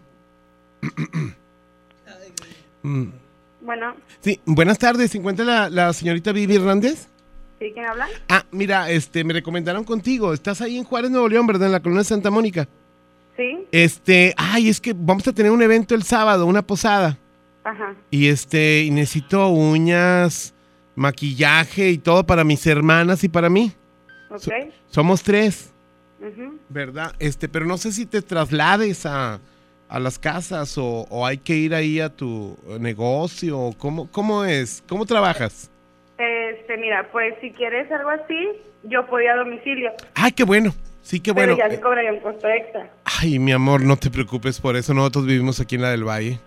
[2.81, 3.10] Mm.
[3.60, 5.11] Bueno, Sí, buenas tardes.
[5.11, 7.07] ¿Se encuentra la, la señorita Vivi Hernández?
[7.60, 8.07] ¿sí quién habla?
[8.30, 10.34] Ah, mira, este, me recomendaron contigo.
[10.34, 11.65] Estás ahí en Juárez, Nuevo León, ¿verdad?
[11.68, 12.69] En la colonia Santa Mónica.
[13.40, 17.18] Sí, Este, ay, es que vamos a tener un evento el sábado, una posada.
[17.64, 17.95] ajá.
[18.11, 20.53] Y este, y necesito uñas,
[20.95, 23.72] maquillaje y todo para mis hermanas y para mí.
[24.30, 24.44] Ok.
[24.88, 25.72] Somos tres,
[26.20, 26.60] ujú.
[26.68, 27.14] ¿verdad?
[27.20, 29.40] Este, pero no sé si te traslades a,
[29.88, 33.72] a las casas o, o hay que ir ahí a tu negocio.
[33.78, 34.84] ¿Cómo, ¿Cómo es?
[34.90, 35.72] ¿Cómo trabajas?
[36.18, 38.49] Este, mira, pues si quieres algo así,
[38.84, 39.91] yo puedo ir a domicilio.
[40.14, 40.74] Ay, qué bueno.
[41.01, 41.55] Sí, qué bueno.
[41.55, 42.91] Pero ya se cobraría un costo extra.
[43.05, 44.93] Ay, mi amor, no te preocupes por eso.
[44.93, 46.39] Nosotros vivimos aquí en la del Valle.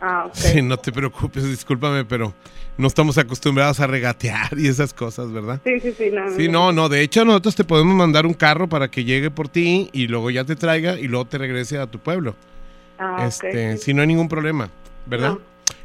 [0.00, 0.34] Ah, ok.
[0.34, 2.34] Sí, no te preocupes, discúlpame, pero
[2.76, 5.60] no estamos acostumbrados a regatear y esas cosas, ¿verdad?
[5.64, 6.10] Sí, sí, sí.
[6.12, 9.30] No, Sí, no, no, de hecho nosotros te podemos mandar un carro para que llegue
[9.30, 12.36] por ti y luego ya te traiga y luego te regrese a tu pueblo.
[12.98, 13.84] Ah, ok, este, sí.
[13.84, 14.70] si no hay ningún problema,
[15.06, 15.38] ¿verdad?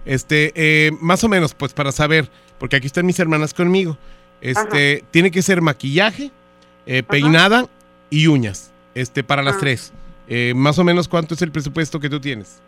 [0.06, 2.30] Este, eh, más o menos, pues para saber,
[2.60, 3.98] porque aquí están mis hermanas conmigo.
[4.42, 6.32] Este, tiene que ser maquillaje,
[6.86, 7.68] eh, peinada
[8.22, 9.60] y uñas, este, para las Ah.
[9.62, 9.92] tres.
[10.28, 12.60] Eh, más o menos, ¿cuánto es el presupuesto que tú tienes?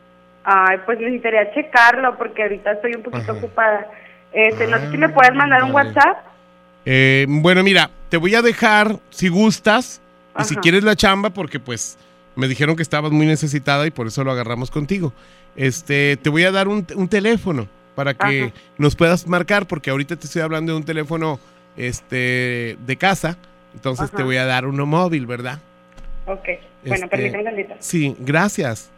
[0.44, 3.34] Ay, pues necesitaría checarlo porque ahorita estoy un poquito Ajá.
[3.34, 3.88] ocupada.
[4.34, 5.90] Este, no sé si me puedes mandar un vale.
[5.90, 6.18] WhatsApp.
[6.86, 10.02] Eh, bueno, mira, te voy a dejar, si gustas,
[10.40, 10.62] y si Ajá.
[10.62, 11.98] quieres la chamba, porque pues
[12.36, 15.14] me dijeron que estabas muy necesitada y por eso lo agarramos contigo.
[15.56, 18.54] Este, te voy a dar un, un teléfono para que Ajá.
[18.78, 21.40] nos puedas marcar, porque ahorita te estoy hablando de un teléfono
[21.78, 23.38] este, de casa,
[23.76, 25.60] entonces te voy a dar uno móvil, ¿verdad?
[26.26, 26.46] Ok.
[26.86, 27.76] Bueno, Este, permíteme tantito.
[27.80, 28.90] Sí, gracias.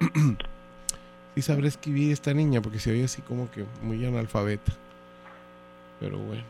[1.34, 4.72] sí sabré escribir esta niña porque se oye así como que muy analfabeta.
[6.00, 6.42] Pero bueno.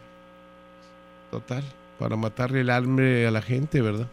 [1.31, 1.65] Total,
[1.99, 4.07] para matarle el hambre a la gente, ¿verdad?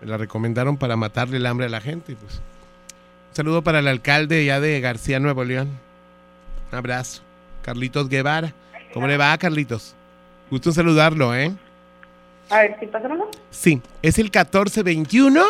[0.00, 2.36] Me la recomendaron para matarle el hambre a la gente, pues.
[2.36, 5.68] Un saludo para el alcalde ya de García Nuevo León.
[6.70, 7.22] Un abrazo.
[7.62, 8.52] Carlitos Guevara.
[8.92, 9.94] ¿Cómo le va, Carlitos?
[10.50, 11.52] Gusto en saludarlo, ¿eh?
[12.50, 13.28] A ver, ¿sí pásamelo?
[13.50, 15.40] Sí, es el 1421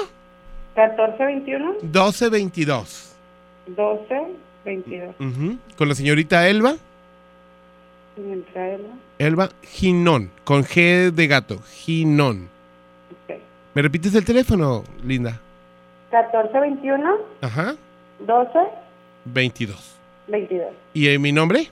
[0.77, 3.12] 1421 1222.
[3.66, 4.23] 12
[4.64, 5.14] 22.
[5.20, 5.59] Ujú.
[5.77, 6.77] Con la señorita Elba.
[8.16, 8.89] Señorita Elba.
[9.18, 12.48] Elba Ginón, con G de gato, Ginón.
[13.28, 13.36] Ok.
[13.74, 15.40] ¿Me repites el teléfono, linda?
[16.10, 17.74] 1421 Ajá,
[18.20, 18.59] 12
[19.27, 19.94] 22.
[20.28, 20.66] 22.
[20.94, 21.68] ¿Y eh, mi nombre?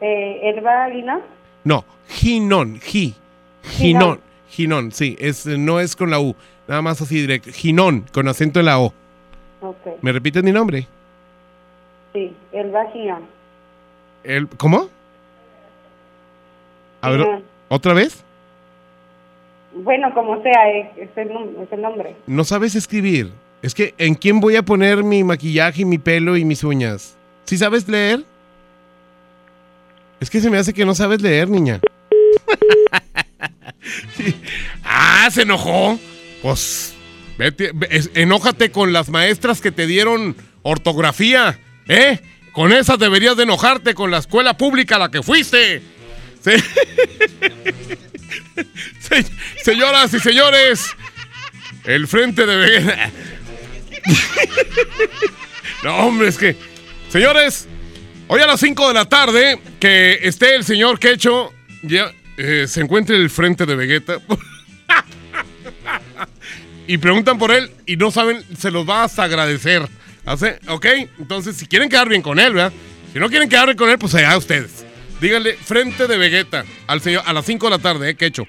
[0.00, 1.20] Eh, Elba Aguilar.
[1.64, 3.14] No, Ginón, Gi.
[3.62, 6.34] Ginón, Ginón, sí, es, no es con la U,
[6.68, 7.50] nada más así directo.
[7.52, 8.92] Ginón, con acento en la O.
[9.60, 9.76] Ok.
[10.02, 10.86] ¿Me repites mi nombre?
[12.12, 13.22] Sí, Elba Gion.
[14.24, 14.88] El, ¿Cómo?
[17.00, 17.42] A ver, Ginón.
[17.68, 18.22] ¿otra vez?
[19.74, 22.14] Bueno, como sea, es, es el, nom- es el nombre.
[22.26, 23.32] No sabes escribir.
[23.62, 27.16] Es que, ¿en quién voy a poner mi maquillaje, mi pelo y mis uñas?
[27.44, 28.24] ¿Sí sabes leer?
[30.20, 31.80] Es que se me hace que no sabes leer, niña.
[34.84, 35.98] ah, se enojó.
[36.42, 36.94] Pues,
[37.38, 37.72] vete,
[38.14, 42.20] enójate con las maestras que te dieron ortografía, ¿eh?
[42.52, 45.82] Con esas deberías de enojarte con la escuela pública a la que fuiste.
[46.44, 46.50] Sí.
[49.00, 49.26] Se-
[49.62, 50.86] señoras y señores,
[51.84, 53.10] el frente de Vegeta.
[55.84, 56.56] no, hombre, es que.
[57.08, 57.68] Señores,
[58.28, 61.52] hoy a las 5 de la tarde, que esté el señor Quecho,
[61.82, 62.12] ya
[62.44, 64.18] eh, se encuentre el frente de Vegeta.
[66.88, 69.88] y preguntan por él y no saben, se los vas a agradecer.
[70.24, 70.58] ¿Hace?
[70.66, 70.86] ¿Ok?
[71.20, 72.72] Entonces, si quieren quedar bien con él, ¿verdad?
[73.12, 74.84] Si no quieren quedar bien con él, pues allá ustedes.
[75.20, 78.16] Díganle, frente de Vegeta, al señor, a las 5 de la tarde, ¿eh?
[78.16, 78.48] Quecho.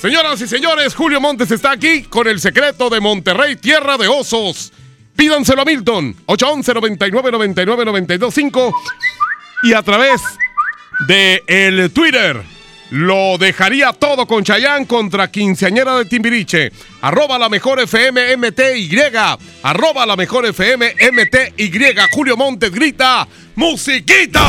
[0.00, 4.72] Señoras y señores, Julio Montes está aquí con el secreto de Monterrey, tierra de osos.
[5.14, 8.74] Pídanselo a Milton, 811 99 99 925
[9.62, 10.22] y a través
[11.06, 12.55] de el Twitter.
[12.90, 16.70] Lo dejaría todo con Chayán contra quinceañera de Timbiriche.
[17.00, 18.90] Arroba la mejor FM MTY.
[19.62, 21.72] Arroba la mejor FM MTY.
[22.12, 23.26] Julio Montes grita,
[23.56, 24.40] ¡Musiquita!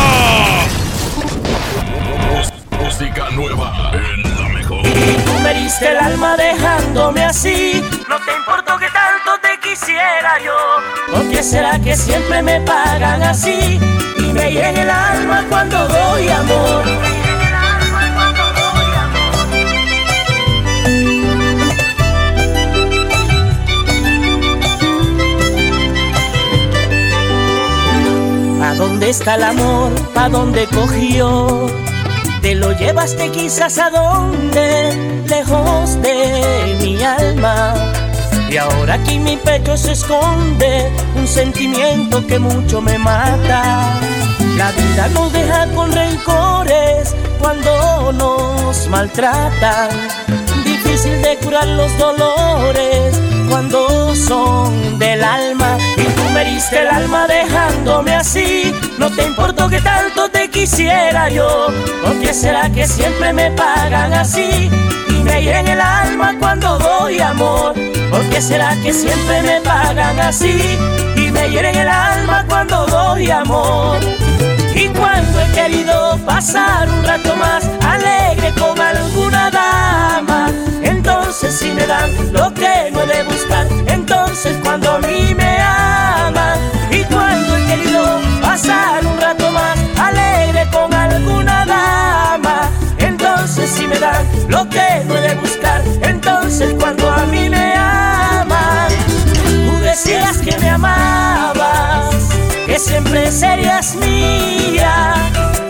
[2.79, 4.83] Música nueva en la mejor.
[4.83, 7.81] Tú me diste el alma dejándome así.
[8.07, 11.13] No te importó que tanto te quisiera yo.
[11.13, 13.79] ¿Por qué será que siempre me pagan así?
[14.17, 17.06] Y me llena el alma cuando doy amor.
[28.67, 29.93] ¿A dónde está el amor?
[30.13, 31.67] ¿A dónde cogió?
[32.41, 37.73] Te lo llevaste quizás a donde, lejos de mi alma.
[38.49, 43.93] Y ahora aquí mi pecho se esconde un sentimiento que mucho me mata.
[44.57, 49.89] La vida nos deja con rencores cuando nos maltratan.
[50.65, 53.17] Difícil de curar los dolores
[53.49, 55.77] cuando son del alma.
[55.97, 58.56] Y tú me diste el alma dejándome así.
[58.97, 61.67] No te importó que tanto te quisiera yo.
[62.03, 64.69] ¿Por qué será que siempre me pagan así?
[65.09, 67.75] Y me hieren el alma cuando doy amor.
[68.09, 70.77] ¿Por qué será que siempre me pagan así?
[71.15, 73.99] Y me hieren el alma cuando doy amor.
[74.73, 80.51] Y cuando he querido pasar un rato más alegre con alguna dama,
[80.81, 85.57] entonces si me dan lo que no he de buscar, entonces cuando a mí me
[88.57, 92.71] pasar un rato más alegre con alguna dama.
[92.97, 97.75] Entonces si me dan lo que no he de buscar, entonces cuando a mí me
[97.75, 98.89] aman,
[99.67, 102.15] tú decías que me amabas,
[102.65, 105.13] que siempre serías mía.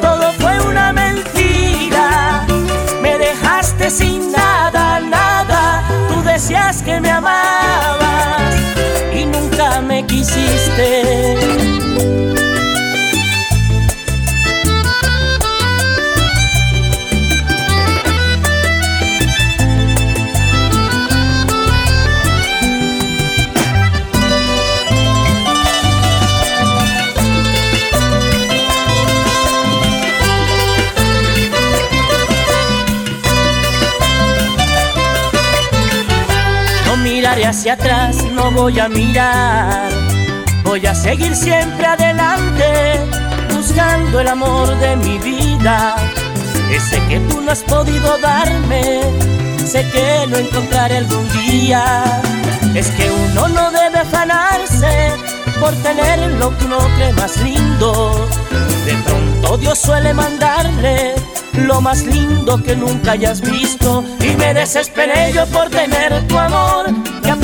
[0.01, 2.45] Todo fue una mentira,
[3.01, 5.83] me dejaste sin nada, nada.
[6.07, 8.55] Tú decías que me amabas
[9.13, 11.56] y nunca me quisiste.
[37.47, 39.89] Hacia atrás, no voy a mirar.
[40.63, 42.99] Voy a seguir siempre adelante,
[43.55, 45.95] buscando el amor de mi vida.
[46.69, 49.01] Ese que tú no has podido darme,
[49.65, 52.03] sé que lo encontraré algún día.
[52.75, 55.13] Es que uno no debe afanarse
[55.59, 58.27] por tener lo que uno cree más lindo.
[58.85, 61.15] De pronto Dios suele mandarle
[61.65, 64.03] lo más lindo que nunca hayas visto.
[64.19, 66.87] Y me desesperé yo por tener tu amor.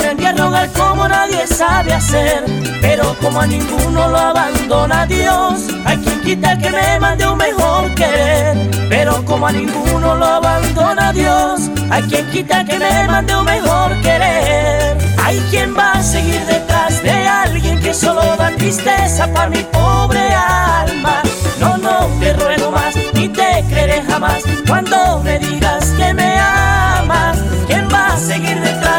[0.03, 2.43] Aprendí a rogar como nadie sabe hacer.
[2.81, 7.89] Pero como a ninguno lo abandona Dios, hay quien quita que me mande un mejor
[7.95, 8.69] querer.
[8.89, 13.95] Pero como a ninguno lo abandona Dios, hay quien quita que me mande un mejor
[14.01, 14.97] querer.
[15.23, 20.19] Hay quien va a seguir detrás de alguien que solo da tristeza para mi pobre
[20.19, 21.21] alma.
[21.61, 27.38] No, no te ruego más, ni te creeré jamás cuando me digas que me amas.
[27.67, 28.93] ¿Quién va a seguir detrás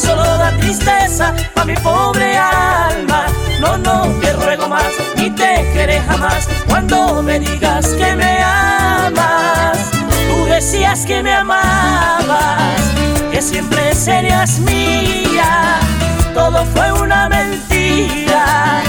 [0.00, 3.26] solo da tristeza para mi pobre alma?
[3.60, 9.78] No, no te ruego más, ni te creeré jamás cuando me digas que me amas.
[10.28, 12.80] Tú decías que me amabas,
[13.30, 15.78] que siempre serías mía.
[16.34, 18.82] Todo fue una mentira,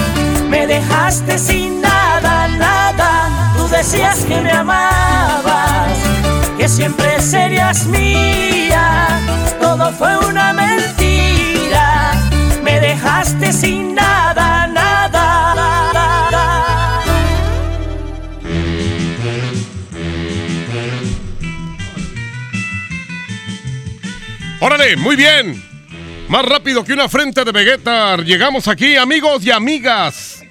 [0.48, 3.28] me dejaste sin nada, nada.
[3.56, 5.92] Tú decías que me amabas,
[6.56, 9.18] que siempre serías mía.
[9.60, 11.01] Todo fue una mentira, me
[13.38, 15.02] dejaste sin nada, nada.
[24.60, 25.62] Órale, muy bien.
[26.28, 28.16] Más rápido que una frente de Vegeta.
[28.18, 30.44] Llegamos aquí, amigos y amigas.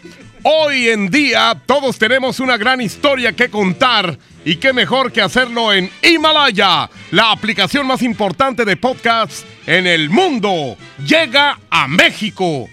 [0.43, 5.71] Hoy en día todos tenemos una gran historia que contar y qué mejor que hacerlo
[5.71, 10.77] en Himalaya, la aplicación más importante de podcasts en el mundo.
[11.05, 12.67] Llega a México.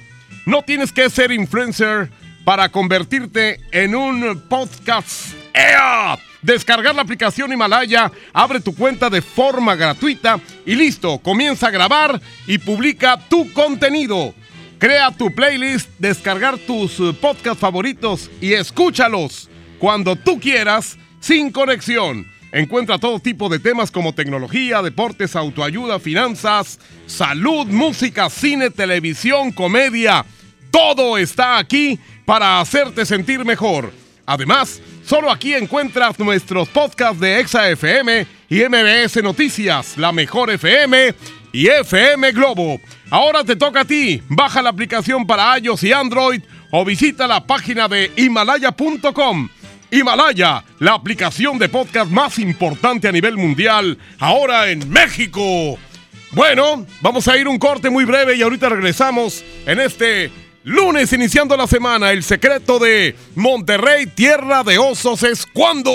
[0.47, 2.11] No tienes que ser influencer
[2.45, 5.35] para convertirte en un podcast.
[5.53, 6.19] ¡Ea!
[6.41, 12.21] Descargar la aplicación Himalaya, abre tu cuenta de forma gratuita y listo, comienza a grabar
[12.47, 14.35] y publica tu contenido.
[14.79, 19.51] Crea tu playlist, descargar tus podcasts favoritos y escúchalos
[19.81, 22.27] cuando tú quieras sin conexión.
[22.51, 30.25] Encuentra todo tipo de temas como tecnología, deportes, autoayuda, finanzas, salud, música, cine, televisión, comedia.
[30.71, 33.93] Todo está aquí para hacerte sentir mejor.
[34.25, 41.15] Además, solo aquí encuentras nuestros podcasts de Exa FM y MBS Noticias, La Mejor FM
[41.53, 42.81] y FM Globo.
[43.11, 44.23] Ahora te toca a ti.
[44.29, 49.49] Baja la aplicación para iOS y Android o visita la página de himalaya.com.
[49.91, 55.79] Himalaya, la aplicación de podcast más importante a nivel mundial, ahora en México.
[56.33, 60.31] Bueno, vamos a ir un corte muy breve y ahorita regresamos en este
[60.65, 62.13] lunes iniciando la semana.
[62.13, 65.91] El secreto de Monterrey, tierra de osos, es cuando.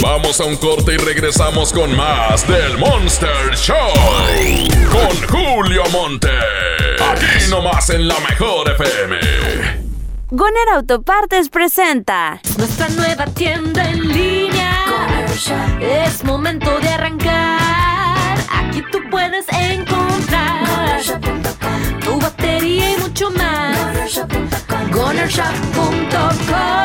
[0.00, 3.76] Vamos a un corte y regresamos con más del Monster Show.
[4.90, 6.28] Con Julio Monte.
[7.00, 9.81] Aquí nomás en la mejor FM.
[10.34, 14.72] Goner Autopartes presenta Nuestra nueva tienda en línea.
[15.78, 18.38] Es momento de arrancar.
[18.50, 21.02] Aquí tú puedes encontrar
[22.02, 24.22] tu batería y mucho más.
[24.90, 26.81] Gonershop.com.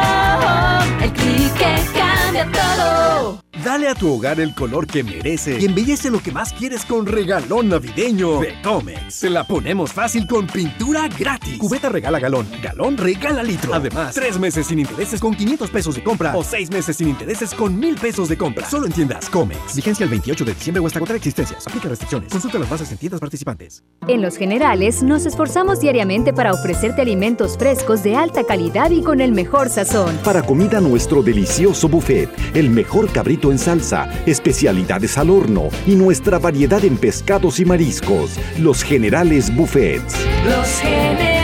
[3.67, 7.05] Dale a tu hogar el color que merece y embellece lo que más quieres con
[7.05, 9.19] regalón navideño de Comex.
[9.19, 11.57] Te la ponemos fácil con pintura gratis.
[11.57, 13.73] Cubeta regala galón, galón regala litro.
[13.73, 17.53] Además, tres meses sin intereses con 500 pesos de compra o seis meses sin intereses
[17.53, 18.69] con 1000 pesos de compra.
[18.69, 19.75] Solo en tiendas Comex.
[19.75, 21.67] Vigencia el 28 de diciembre o hasta contra existencias.
[21.67, 22.31] Aplica restricciones.
[22.31, 23.83] Consulta las bases en tiendas participantes.
[24.07, 29.19] En Los Generales nos esforzamos diariamente para ofrecerte alimentos frescos de alta calidad y con
[29.19, 30.15] el mejor sazón.
[30.23, 36.39] Para comida nuestro delicioso buffet, el mejor cabrito en salsa, especialidades al horno y nuestra
[36.39, 38.37] variedad en pescados y mariscos.
[38.59, 40.15] Los Generales Buffets.
[40.45, 41.36] Los generales.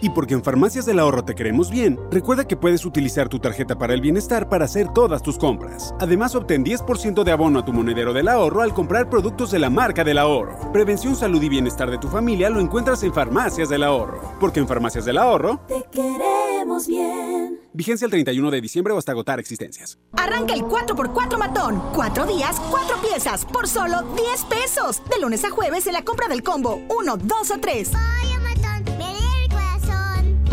[0.00, 3.76] Y porque en Farmacias del Ahorro te queremos bien, recuerda que puedes utilizar tu tarjeta
[3.76, 5.94] para el bienestar para hacer todas tus compras.
[6.00, 9.68] Además, obtén 10% de abono a tu monedero del ahorro al comprar productos de la
[9.68, 10.72] marca del ahorro.
[10.72, 14.20] Prevención, salud y bienestar de tu familia lo encuentras en Farmacias del Ahorro.
[14.40, 17.60] Porque en Farmacias del Ahorro Te queremos bien.
[17.72, 19.98] Vigencia el 31 de diciembre o hasta agotar existencias.
[20.16, 21.82] Arranca el 4x4 matón.
[21.94, 25.02] Cuatro días, cuatro piezas, por solo 10 pesos.
[25.08, 27.92] De lunes a jueves en la compra del combo 1, 2 o 3.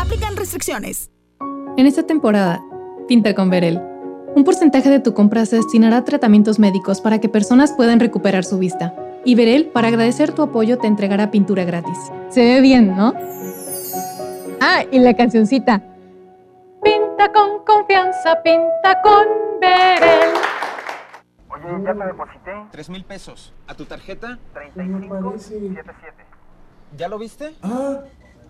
[0.08, 1.12] Aplican restricciones.
[1.76, 2.64] En esta temporada,
[3.10, 3.78] pinta con Verel.
[4.36, 8.46] Un porcentaje de tu compra se destinará a tratamientos médicos para que personas puedan recuperar
[8.46, 8.96] su vista.
[9.26, 11.98] Y Verel, para agradecer tu apoyo, te entregará pintura gratis.
[12.30, 13.14] Se ve bien, ¿no?
[14.62, 15.84] Ah, y la cancioncita.
[16.82, 19.26] Pinta con confianza, pinta con
[19.60, 20.36] Verel.
[21.50, 22.52] Oye, ya te deposité.
[22.72, 23.54] Tres mil pesos.
[23.68, 24.40] ¿A tu tarjeta?
[24.74, 26.28] 3577.
[26.96, 27.54] ¿Ya lo viste?
[27.62, 28.04] Ah,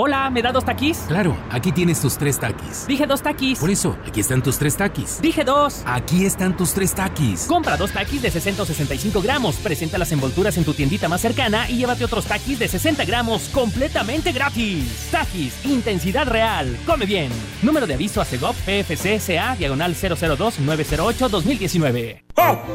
[0.00, 0.96] Hola, ¿me da dos taquis?
[1.08, 2.86] Claro, aquí tienes tus tres taquis.
[2.86, 3.58] Dije dos taquis.
[3.58, 5.20] Por eso, aquí están tus tres taquis.
[5.20, 5.82] Dije dos.
[5.84, 7.46] Aquí están tus tres taquis.
[7.48, 11.78] Compra dos taquis de 665 gramos, presenta las envolturas en tu tiendita más cercana y
[11.78, 15.08] llévate otros taquis de 60 gramos completamente gratis.
[15.10, 16.78] Taquis, intensidad real.
[16.86, 17.32] Come bien.
[17.62, 22.28] Número de aviso a CEGOP PFC CA, diagonal 002-908-2019.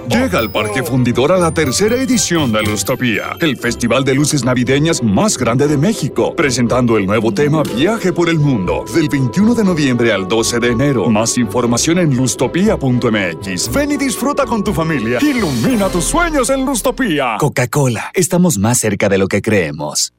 [0.10, 5.02] Llega al Parque Fundidor a la tercera edición de Lustopía, el festival de luces navideñas
[5.02, 9.64] más grande de México, presentando el nuevo tema Viaje por el Mundo, del 21 de
[9.64, 11.07] noviembre al 12 de enero.
[11.11, 13.72] Más información en lustopía.mx.
[13.72, 15.19] Ven y disfruta con tu familia.
[15.22, 17.35] Ilumina tus sueños en Lustopía.
[17.40, 20.11] Coca-Cola, estamos más cerca de lo que creemos.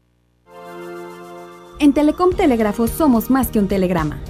[1.81, 4.21] En Telecom Telégrafo somos más que un telegrama.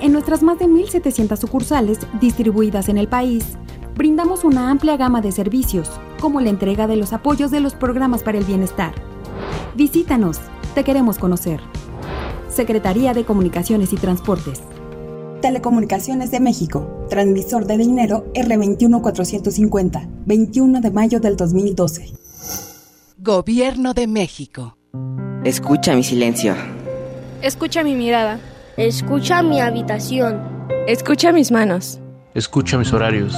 [0.00, 3.44] En nuestras más de 1.700 sucursales distribuidas en el país,
[3.94, 5.90] brindamos una amplia gama de servicios,
[6.20, 8.94] como la entrega de los apoyos de los programas para el bienestar.
[9.74, 10.38] Visítanos,
[10.74, 11.60] te queremos conocer.
[12.52, 14.60] Secretaría de Comunicaciones y Transportes.
[15.40, 22.12] Telecomunicaciones de México, transmisor de dinero R21450, 21 de mayo del 2012.
[23.18, 24.76] Gobierno de México.
[25.44, 26.54] Escucha mi silencio.
[27.40, 28.38] Escucha mi mirada.
[28.76, 30.40] Escucha mi habitación.
[30.86, 32.00] Escucha mis manos.
[32.34, 33.34] Escucha mis horarios.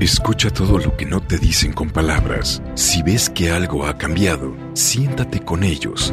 [0.00, 2.60] Escucha todo lo que no te dicen con palabras.
[2.74, 6.12] Si ves que algo ha cambiado, siéntate con ellos.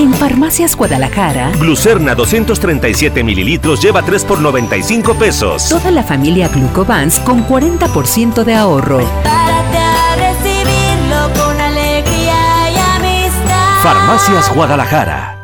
[0.00, 5.68] En Farmacias Guadalajara, Glucerna 237 mililitros lleva 3 por 95 pesos.
[5.68, 9.00] toda la familia Glucovans con 40% de ahorro.
[9.22, 13.82] Párate a recibirlo con alegría y amistad.
[13.82, 15.36] Farmacias Guadalajara.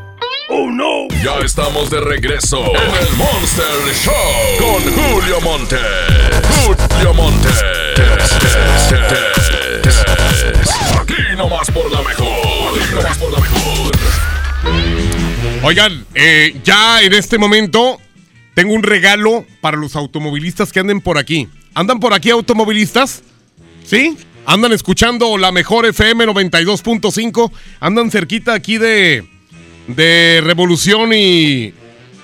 [0.48, 1.06] ¡Oh no!
[1.22, 4.14] Ya estamos de regreso en el Monster Show
[4.58, 5.76] con Julio Monte.
[6.64, 7.48] Julio Monte.
[10.98, 12.26] Aquí nomás por la mejor.
[12.80, 14.35] Aquí nomás por la mejor.
[15.62, 17.98] Oigan, eh, ya en este momento
[18.54, 21.48] tengo un regalo para los automovilistas que anden por aquí.
[21.74, 23.22] ¿Andan por aquí automovilistas?
[23.84, 24.16] ¿Sí?
[24.46, 27.50] ¿Andan escuchando la mejor FM 92.5?
[27.80, 29.28] ¿Andan cerquita aquí de,
[29.88, 31.74] de Revolución y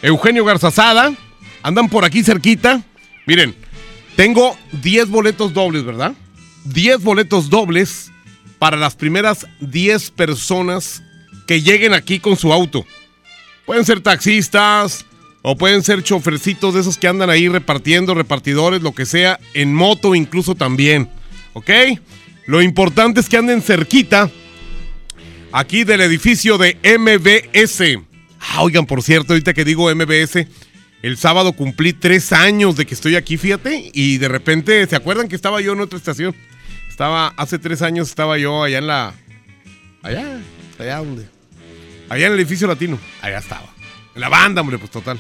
[0.03, 1.13] Eugenio Garzazada?
[1.65, 2.81] ¿Andan por aquí cerquita?
[3.27, 3.57] Miren,
[4.15, 6.15] tengo 10 boletos dobles, ¿verdad?
[6.65, 8.13] 10 boletos dobles
[8.61, 11.03] para las primeras 10 personas
[11.47, 12.87] que lleguen aquí con su auto.
[13.67, 15.07] Pueden ser taxistas
[15.43, 19.75] o pueden ser chofercitos de esos que andan ahí repartiendo, repartidores, lo que sea, en
[19.75, 21.09] moto incluso también.
[21.53, 21.71] ¿Ok?
[22.47, 24.31] Lo importante es que anden cerquita
[25.53, 28.01] aquí del edificio de MBS.
[28.41, 30.47] Ah, oigan, por cierto, ahorita que digo MBS,
[31.03, 35.29] el sábado cumplí tres años de que estoy aquí, fíjate, y de repente, ¿se acuerdan
[35.29, 36.35] que estaba yo en otra estación?
[36.89, 39.15] Estaba, hace tres años estaba yo allá en la...
[40.03, 40.41] Allá,
[40.83, 41.27] allá donde...
[42.09, 42.99] Allá en el edificio latino.
[43.23, 43.67] Allá estaba.
[44.15, 45.19] En la banda, hombre, pues total.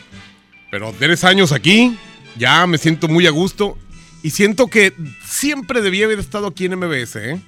[0.70, 1.96] Pero tres años aquí,
[2.36, 3.78] ya me siento muy a gusto.
[4.22, 4.92] Y siento que
[5.24, 7.40] siempre debía haber estado aquí en MBS, ¿eh?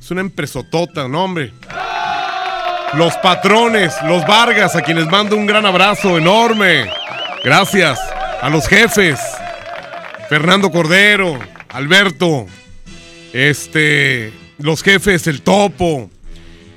[0.00, 1.52] Es una empresotota, no, hombre.
[2.94, 6.90] Los patrones, los Vargas, a quienes mando un gran abrazo enorme.
[7.44, 7.98] Gracias.
[8.40, 9.18] A los jefes.
[10.28, 11.38] Fernando Cordero,
[11.68, 12.46] Alberto.
[13.32, 16.10] Este, los jefes, el topo.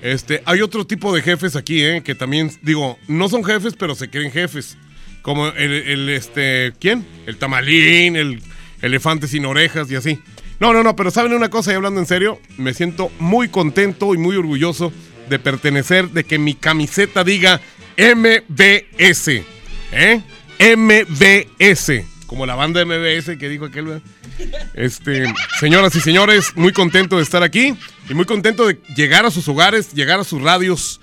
[0.01, 2.01] Este, hay otro tipo de jefes aquí, ¿eh?
[2.03, 4.77] Que también, digo, no son jefes, pero se creen jefes.
[5.21, 7.05] Como el, el, este, ¿quién?
[7.27, 8.41] El tamalín, el
[8.81, 10.19] elefante sin orejas y así.
[10.59, 11.71] No, no, no, pero ¿saben una cosa?
[11.71, 14.91] Y hablando en serio, me siento muy contento y muy orgulloso
[15.29, 17.61] de pertenecer, de que mi camiseta diga
[17.97, 19.43] MBS.
[19.91, 20.21] ¿Eh?
[20.75, 22.10] MBS.
[22.31, 24.01] Como la banda MBS que dijo aquel.
[24.73, 25.25] Este,
[25.59, 27.75] señoras y señores, muy contento de estar aquí
[28.09, 31.01] y muy contento de llegar a sus hogares, llegar a sus radios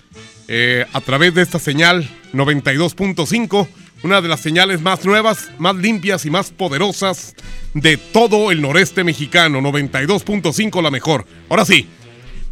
[0.49, 3.69] eh, a través de esta señal 92.5,
[4.05, 7.35] una de las señales más nuevas, más limpias y más poderosas
[7.75, 9.61] de todo el noreste mexicano.
[9.61, 11.27] 92.5 la mejor.
[11.51, 11.87] Ahora sí,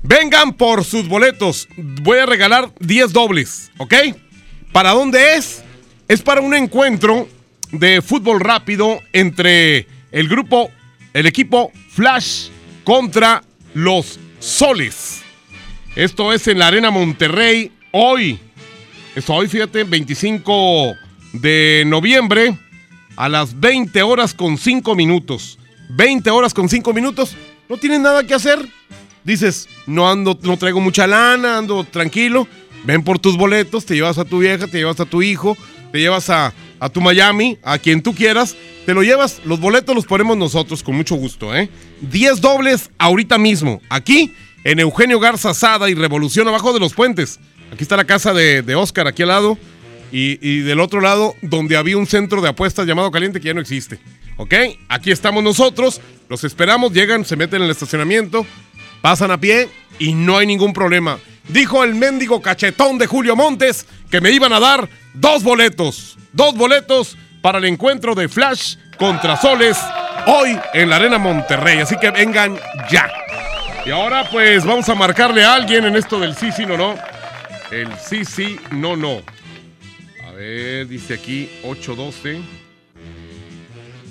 [0.02, 1.66] vengan por sus boletos.
[1.78, 3.94] Voy a regalar 10 dobles, ¿ok?
[4.70, 5.62] ¿Para dónde es?
[6.08, 7.26] Es para un encuentro
[7.72, 10.70] de fútbol rápido entre el grupo,
[11.12, 12.48] el equipo Flash
[12.84, 13.42] contra
[13.74, 15.22] los Soles.
[15.94, 18.38] Esto es en la Arena Monterrey hoy.
[19.14, 20.94] Es hoy, fíjate, 25
[21.32, 22.58] de noviembre
[23.16, 25.58] a las 20 horas con 5 minutos.
[25.88, 27.34] 20 horas con 5 minutos.
[27.68, 28.58] No tienes nada que hacer.
[29.24, 32.46] Dices, no ando, no traigo mucha lana, ando tranquilo.
[32.84, 35.56] Ven por tus boletos, te llevas a tu vieja, te llevas a tu hijo,
[35.90, 39.94] te llevas a, a tu Miami, a quien tú quieras, te lo llevas, los boletos
[39.94, 41.68] los ponemos nosotros con mucho gusto, ¿eh?
[42.02, 44.32] 10 dobles ahorita mismo, aquí
[44.64, 47.38] en Eugenio Garza Sada y Revolución abajo de los puentes.
[47.72, 49.58] Aquí está la casa de, de Oscar, aquí al lado.
[50.12, 53.54] Y, y, del otro lado, donde había un centro de apuestas llamado Caliente que ya
[53.54, 53.98] no existe.
[54.36, 54.54] ¿Ok?
[54.88, 58.46] Aquí estamos nosotros, los esperamos, llegan, se meten en el estacionamiento,
[59.06, 59.68] pasan a pie
[60.00, 61.20] y no hay ningún problema.
[61.46, 66.18] Dijo el mendigo cachetón de Julio Montes que me iban a dar dos boletos.
[66.32, 69.78] Dos boletos para el encuentro de Flash contra Soles
[70.26, 71.78] hoy en la Arena Monterrey.
[71.78, 72.58] Así que vengan
[72.90, 73.08] ya.
[73.84, 76.96] Y ahora pues vamos a marcarle a alguien en esto del sí, sí, no, no.
[77.70, 79.22] El sí, sí, no, no.
[80.26, 82.65] A ver, dice aquí 812.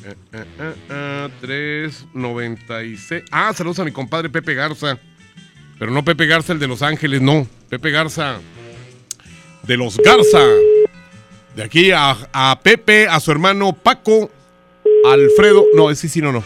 [0.06, 3.24] Eh, eh, eh, eh, 396.
[3.32, 5.00] Ah, saludos a mi compadre Pepe Garza.
[5.80, 7.48] Pero no Pepe Garza, el de Los Ángeles, no.
[7.70, 8.38] Pepe Garza
[9.64, 10.40] de los Garza.
[11.56, 14.30] De aquí a, a Pepe, a su hermano Paco,
[15.10, 15.66] Alfredo.
[15.76, 16.44] No, ese sí, no, no.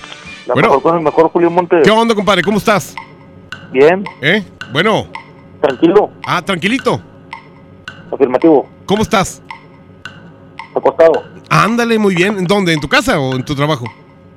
[0.47, 0.69] La Bueno.
[0.69, 1.81] mejor con el mejor Julio Montes.
[1.83, 2.41] ¿Qué onda, compadre?
[2.43, 2.95] ¿Cómo estás?
[3.71, 4.43] Bien, ¿Eh?
[4.71, 5.11] Bueno.
[5.61, 6.11] Tranquilo.
[6.25, 7.01] Ah, tranquilito.
[8.11, 9.41] afirmativo, ¿Cómo estás?
[10.73, 12.37] acostado, Ándale, muy bien.
[12.37, 12.73] ¿En dónde?
[12.73, 13.85] ¿En tu casa o en tu trabajo?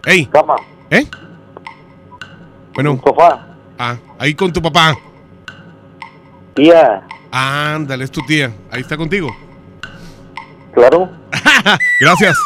[0.04, 0.26] ¡Ey!
[0.26, 0.56] cama,
[0.90, 1.06] ¿Eh?
[2.74, 3.00] Bueno.
[3.04, 3.46] sofá,
[3.78, 4.96] Ah, ahí con tu papá.
[6.54, 8.52] tía, Ándale, es tu tía.
[8.70, 9.34] Ahí está contigo.
[10.74, 11.10] claro.
[12.00, 12.36] Gracias.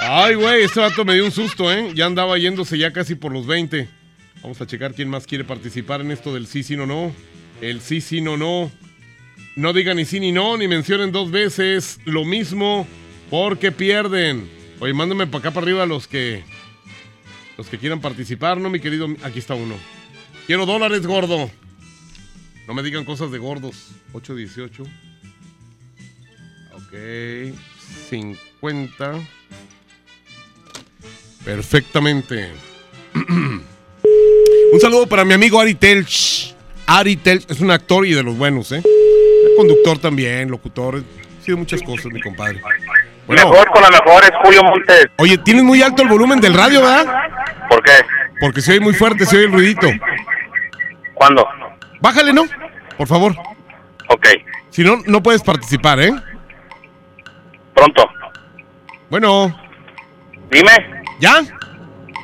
[0.00, 1.92] Ay, güey, este vato me dio un susto, ¿eh?
[1.94, 3.88] Ya andaba yéndose ya casi por los 20.
[4.42, 7.12] Vamos a checar quién más quiere participar en esto del sí, sí, no, no.
[7.60, 8.70] El sí, sí, no, no.
[9.56, 12.86] No digan ni sí ni no, ni mencionen dos veces lo mismo,
[13.30, 14.50] porque pierden.
[14.80, 16.44] Oye, mándenme para acá para arriba los que
[17.56, 19.06] los que quieran participar, ¿no, mi querido?
[19.22, 19.76] Aquí está uno.
[20.46, 21.50] Quiero dólares, gordo.
[22.66, 23.90] No me digan cosas de gordos.
[24.12, 24.82] 818.
[26.74, 27.54] Ok.
[28.10, 29.14] 50.
[31.44, 32.50] Perfectamente.
[34.72, 36.54] Un saludo para mi amigo Ari Telch.
[36.86, 38.82] Ari Telch es un actor y de los buenos, ¿eh?
[39.56, 41.04] Conductor también, locutor.
[41.44, 42.58] Sido muchas cosas, mi compadre.
[43.26, 43.50] Bueno.
[43.50, 45.06] Mejor con la mejor es Julio Montes.
[45.18, 47.06] Oye, tienes muy alto el volumen del radio, ¿verdad?
[47.68, 47.92] ¿Por qué?
[48.40, 49.88] Porque se oye muy fuerte, se oye el ruidito.
[51.12, 51.46] ¿Cuándo?
[52.00, 52.46] Bájale, ¿no?
[52.96, 53.36] Por favor.
[54.08, 54.26] Ok.
[54.70, 56.14] Si no, no puedes participar, ¿eh?
[57.74, 58.08] Pronto.
[59.10, 59.54] Bueno.
[60.50, 60.72] Dime.
[61.20, 61.42] ¿Ya?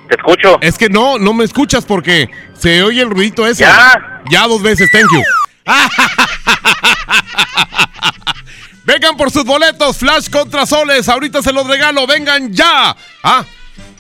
[0.09, 0.57] Te escucho.
[0.63, 3.65] Es que no, no me escuchas porque se oye el ruidito ese.
[3.65, 4.23] Ya.
[4.31, 5.23] Ya dos veces, thank you.
[8.93, 11.09] Vengan por sus boletos, Flash contra Soles.
[11.09, 12.97] Ahorita se los regalo, vengan ya.
[13.23, 13.45] Ah,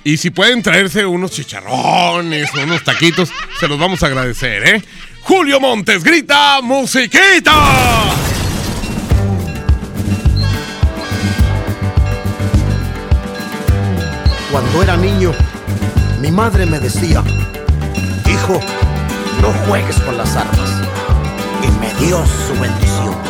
[0.03, 3.31] y si pueden traerse unos chicharrones, unos taquitos,
[3.61, 4.85] se los vamos a agradecer, ¿eh?
[5.21, 7.55] Julio Montes grita, musiquita.
[14.51, 15.33] Cuando era niño,
[16.21, 17.23] mi madre me decía,
[18.27, 18.61] hijo,
[19.41, 20.83] no juegues con las armas.
[21.63, 23.30] Y me dio su bendición.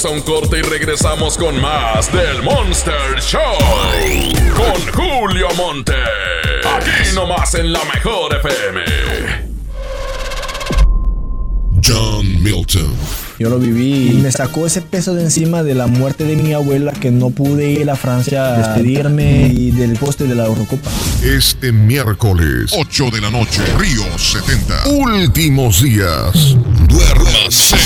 [0.00, 3.40] Vamos a un corte y regresamos con más del Monster Show.
[4.54, 5.92] Con Julio Monte.
[6.76, 8.80] Aquí nomás en la mejor FM.
[11.84, 12.94] John Milton.
[13.40, 16.52] Yo lo viví y me sacó ese peso de encima de la muerte de mi
[16.52, 20.90] abuela que no pude ir a Francia a despedirme y del poste de la Eurocopa.
[21.24, 24.88] Este miércoles, 8 de la noche, Río 70.
[24.90, 26.56] Últimos días.
[26.88, 27.76] Duérmase.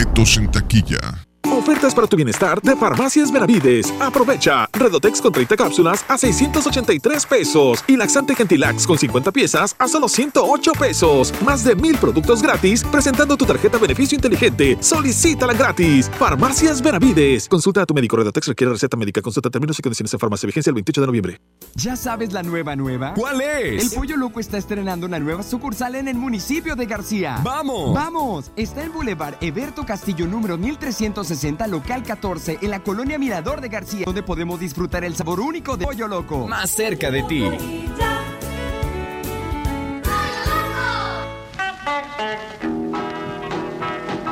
[0.00, 1.29] Boletos en taquilla.
[1.60, 3.92] Ofertas para tu bienestar de Farmacias Benavides.
[4.00, 4.66] Aprovecha.
[4.72, 7.84] Redotex con 30 cápsulas a 683 pesos.
[7.86, 11.34] Y laxante Gentilax con 50 piezas a solo 108 pesos.
[11.44, 14.78] Más de mil productos gratis presentando tu tarjeta beneficio inteligente.
[14.80, 16.10] Solicítala gratis.
[16.18, 17.46] Farmacias Benavides.
[17.46, 18.16] Consulta a tu médico.
[18.16, 19.20] Redotex requiere receta médica.
[19.20, 20.46] Consulta términos y condiciones en farmacia.
[20.46, 21.40] Vigencia el 28 de noviembre.
[21.74, 23.12] ¿Ya sabes la nueva nueva?
[23.12, 23.84] ¿Cuál es?
[23.84, 27.38] El Pollo Loco está estrenando una nueva sucursal en el municipio de García.
[27.44, 27.94] ¡Vamos!
[27.94, 28.50] ¡Vamos!
[28.56, 34.04] Está en Boulevard Eberto Castillo número 1360 local 14 en la colonia Mirador de García,
[34.06, 36.46] donde podemos disfrutar el sabor único de Pollo Loco.
[36.46, 37.44] Más cerca de ti.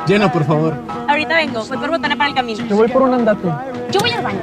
[0.07, 0.75] Llena, por favor.
[1.07, 2.65] Ahorita vengo, voy por botana para el camino.
[2.65, 3.47] Yo voy por un andate.
[3.91, 4.39] Yo voy al baño.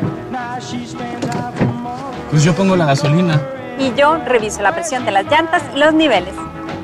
[2.31, 3.43] Pues yo pongo la gasolina.
[3.78, 6.35] Y yo reviso la presión de las llantas y los niveles.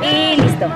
[0.03, 0.67] Y listo.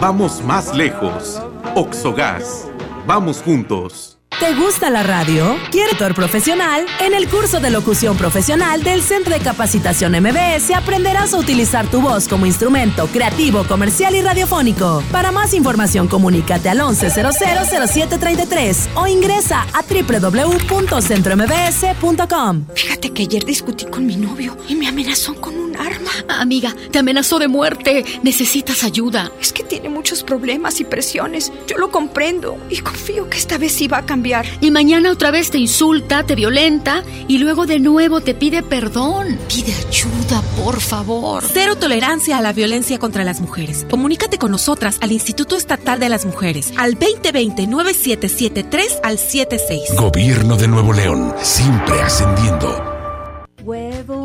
[0.00, 1.42] Vamos más lejos.
[1.74, 2.68] Oxogas.
[3.06, 4.13] Vamos juntos.
[4.40, 5.56] ¿Te gusta la radio?
[5.70, 6.84] ¿Quieres actor profesional?
[7.00, 12.00] En el curso de locución profesional del Centro de Capacitación MBS aprenderás a utilizar tu
[12.00, 15.04] voz como instrumento creativo, comercial y radiofónico.
[15.12, 22.64] Para más información, comunícate al 11000733 o ingresa a www.centrombs.com.
[22.74, 26.10] Fíjate que ayer discutí con mi novio y me amenazó con un arma.
[26.28, 28.04] Amiga, te amenazó de muerte.
[28.22, 29.30] Necesitas ayuda.
[29.40, 31.52] Es que tiene muchos problemas y presiones.
[31.68, 34.24] Yo lo comprendo y confío que esta vez sí va a cambiar.
[34.60, 39.38] Y mañana otra vez te insulta, te violenta y luego de nuevo te pide perdón.
[39.48, 41.44] Pide ayuda, por favor.
[41.52, 43.86] Cero tolerancia a la violencia contra las mujeres.
[43.90, 49.94] Comunícate con nosotras al Instituto Estatal de las Mujeres al 2020-9773 al 76.
[49.96, 52.92] Gobierno de Nuevo León, siempre ascendiendo.
[53.62, 54.23] Huevo,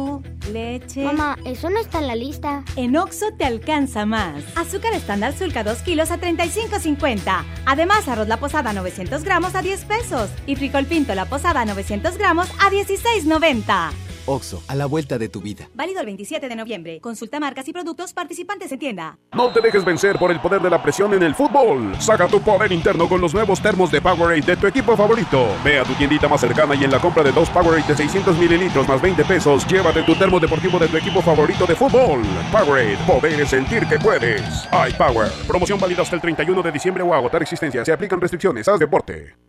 [0.52, 1.04] leche.
[1.04, 2.64] Mamá, eso no está en la lista.
[2.76, 4.44] En Oxo te alcanza más.
[4.56, 7.44] Azúcar estándar Sulca 2 kilos a 35.50.
[7.66, 10.30] Además, arroz la posada 900 gramos a 10 pesos.
[10.46, 14.09] Y frijol pinto la posada 900 gramos a 16.90.
[14.26, 15.70] Oxo, a la vuelta de tu vida.
[15.74, 17.00] Válido el 27 de noviembre.
[17.02, 19.18] Consulta marcas y productos participantes en tienda.
[19.34, 21.96] No te dejes vencer por el poder de la presión en el fútbol.
[22.00, 25.48] Saca tu poder interno con los nuevos termos de Powerade de tu equipo favorito.
[25.64, 28.38] Ve a tu tiendita más cercana y en la compra de dos Powerade de 600
[28.38, 32.22] mililitros más 20 pesos, llévate tu termo deportivo de tu equipo favorito de fútbol.
[32.52, 34.42] Powerade, poder es sentir que puedes.
[34.90, 35.32] iPower.
[35.48, 37.84] Promoción válida hasta el 31 de diciembre o agotar existencia.
[37.84, 38.68] Se aplican restricciones.
[38.68, 39.49] Haz deporte.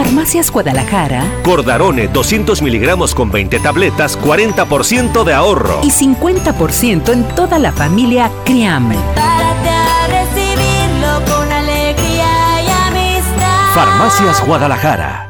[0.00, 1.22] Farmacias Guadalajara.
[1.44, 5.80] Cordarone 200 miligramos con 20 tabletas, 40% de ahorro.
[5.82, 8.88] Y 50% en toda la familia Criam.
[9.14, 13.74] Párate a recibirlo con alegría y amistad.
[13.74, 15.29] Farmacias Guadalajara.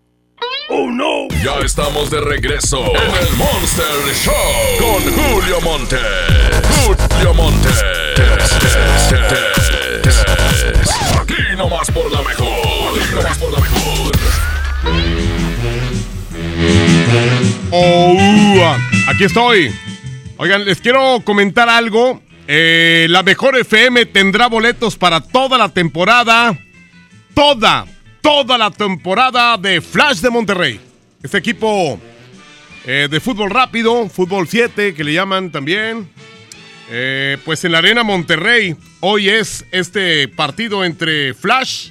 [0.73, 1.27] ¡Oh no!
[1.43, 4.33] Ya estamos de regreso en el Monster Show
[4.79, 5.97] con Julio Monte.
[6.85, 7.67] Julio Monte.
[11.19, 12.47] Aquí nomás por la mejor.
[13.01, 14.11] Aquí nomás por la mejor.
[17.71, 18.77] Oh,
[19.09, 19.75] aquí estoy.
[20.37, 22.21] Oigan, les quiero comentar algo.
[22.47, 26.57] Eh, la mejor FM tendrá boletos para toda la temporada.
[27.33, 27.85] Toda,
[28.21, 30.79] toda la temporada de Flash de Monterrey.
[31.21, 31.99] Este equipo
[32.85, 36.09] eh, de fútbol rápido, fútbol 7, que le llaman también.
[36.89, 41.89] Eh, pues en la Arena Monterrey, hoy es este partido entre Flash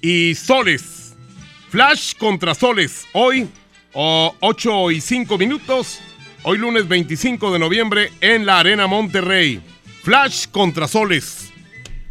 [0.00, 1.14] y Soles.
[1.70, 3.06] Flash contra Soles.
[3.12, 3.48] Hoy,
[3.92, 6.00] oh, 8 y 5 minutos.
[6.42, 9.60] Hoy lunes 25 de noviembre en la Arena Monterrey.
[10.02, 11.50] Flash contra Soles.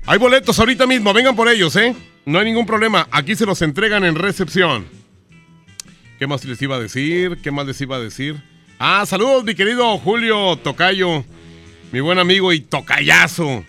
[0.05, 1.95] Hay boletos ahorita mismo, vengan por ellos, ¿eh?
[2.25, 3.07] No hay ningún problema.
[3.11, 4.85] Aquí se los entregan en recepción.
[6.17, 7.37] ¿Qué más les iba a decir?
[7.43, 8.41] ¿Qué más les iba a decir?
[8.79, 11.23] Ah, saludos, mi querido Julio Tocayo.
[11.91, 13.63] Mi buen amigo y tocayazo.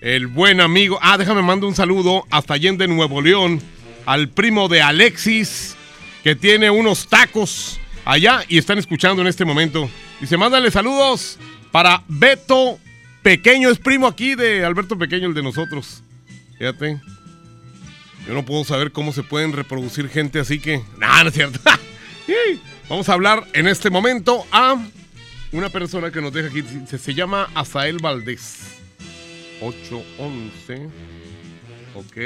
[0.00, 0.98] El buen amigo.
[1.02, 3.60] Ah, déjame mandar un saludo hasta Allende, Nuevo León.
[4.04, 5.76] Al primo de Alexis,
[6.22, 9.90] que tiene unos tacos allá y están escuchando en este momento.
[10.20, 11.38] Dice, mándale saludos
[11.72, 12.78] para Beto
[13.22, 13.68] Pequeño.
[13.68, 16.04] Es primo aquí de Alberto Pequeño, el de nosotros.
[16.56, 17.00] Fíjate.
[18.26, 20.82] Yo no puedo saber cómo se pueden reproducir gente así que...
[20.98, 21.60] No, no es cierto.
[22.88, 24.76] Vamos a hablar en este momento a
[25.52, 26.62] una persona que nos deja aquí.
[26.86, 28.80] Se, se llama Azael Valdés.
[29.60, 30.88] 811.
[31.94, 32.16] Ok.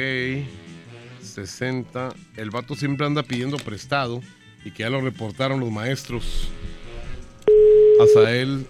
[1.23, 2.15] 60.
[2.37, 4.21] El vato siempre anda pidiendo prestado
[4.65, 6.49] y que ya lo reportaron los maestros.
[8.03, 8.67] Azael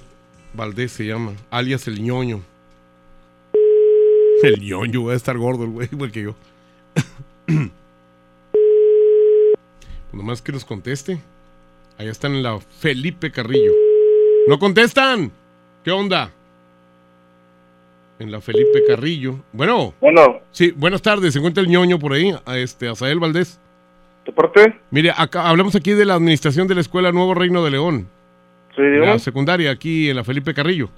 [0.52, 2.42] Valdés se llama, alias el ñoño.
[4.42, 6.34] El ñoño, va a estar gordo el güey, igual que yo.
[10.10, 11.20] Pues nomás que nos conteste.
[11.98, 13.72] Allá están en la Felipe Carrillo.
[14.48, 15.30] ¡No contestan!
[15.84, 16.30] ¿Qué onda?
[18.18, 19.36] En la Felipe Carrillo.
[19.52, 19.94] Bueno.
[20.00, 20.40] Bueno.
[20.50, 21.32] Sí, buenas tardes.
[21.32, 23.58] Se encuentra el ñoño por ahí, a este, Azael Valdés.
[24.26, 24.78] ¿De parte?
[24.90, 28.08] Mire, acá hablamos aquí de la administración de la Escuela Nuevo Reino de León.
[28.76, 29.18] Sí, La dígame.
[29.18, 30.90] secundaria, aquí en la Felipe Carrillo.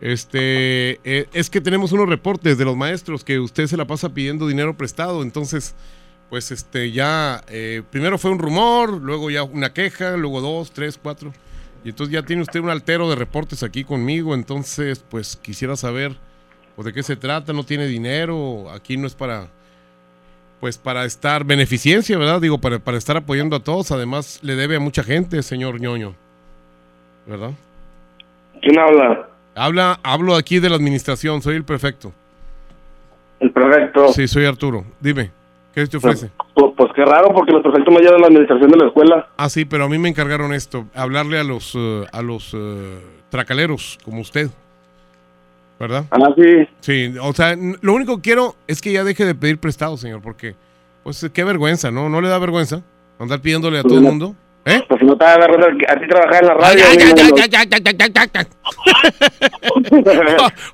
[0.00, 4.14] Este, eh, es que tenemos unos reportes de los maestros que usted se la pasa
[4.14, 5.74] pidiendo dinero prestado, entonces,
[6.30, 10.98] pues este, ya, eh, primero fue un rumor, luego ya una queja, luego dos, tres,
[11.02, 11.32] cuatro,
[11.84, 16.16] y entonces ya tiene usted un altero de reportes aquí conmigo, entonces, pues quisiera saber,
[16.76, 19.48] pues, de qué se trata, no tiene dinero, aquí no es para,
[20.60, 22.40] pues para estar beneficencia, ¿verdad?
[22.40, 26.14] Digo, para, para estar apoyando a todos, además le debe a mucha gente, señor ñoño,
[27.26, 27.50] ¿verdad?
[28.60, 29.28] ¿Quién habla?
[29.58, 32.12] Habla, hablo aquí de la administración, soy el prefecto.
[33.40, 34.08] El prefecto.
[34.12, 34.84] Sí, soy Arturo.
[35.00, 35.32] Dime,
[35.74, 36.30] ¿qué te ofrece?
[36.54, 39.28] Pues, pues qué raro, porque los prefectos me llevan la administración de la escuela.
[39.36, 42.98] Ah, sí, pero a mí me encargaron esto, hablarle a los eh, a los eh,
[43.30, 44.48] tracaleros como usted.
[45.80, 46.04] ¿Verdad?
[46.10, 46.68] Ah, sí.
[46.80, 50.22] Sí, o sea, lo único que quiero es que ya deje de pedir prestado, señor,
[50.22, 50.54] porque
[51.04, 52.08] pues qué vergüenza, ¿no?
[52.08, 52.82] ¿No le da vergüenza
[53.18, 54.34] andar pidiéndole a todo el mundo?
[54.68, 54.84] ¿Eh?
[54.86, 56.84] Pues si no te va a ti trabajar en la radio.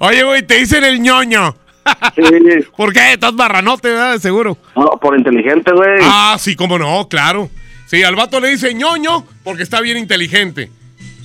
[0.01, 1.55] Oye, güey, te dicen el ñoño.
[2.77, 3.12] ¿Por qué?
[3.12, 4.59] Estás barranote, seguro.
[4.75, 6.01] No, por inteligente, güey.
[6.03, 7.49] Ah, sí, cómo no, claro.
[7.87, 10.71] Sí, al vato le dice ñoño porque está bien inteligente.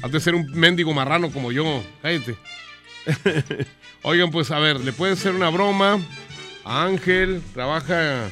[0.04, 1.82] Has de ser un mendigo marrano como yo.
[2.04, 2.36] Cállate.
[4.04, 5.98] Oigan, pues a ver, le puede hacer una broma.
[6.64, 8.30] A Ángel, trabaja.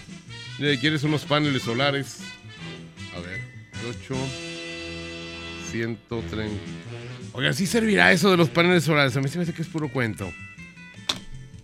[0.59, 2.21] Le quieres unos paneles solares.
[3.79, 4.15] A ver, 8,
[5.71, 6.53] 130.
[7.33, 9.15] Oigan, ¿sí servirá eso de los paneles solares?
[9.17, 10.31] A mí se me hace que es puro cuento.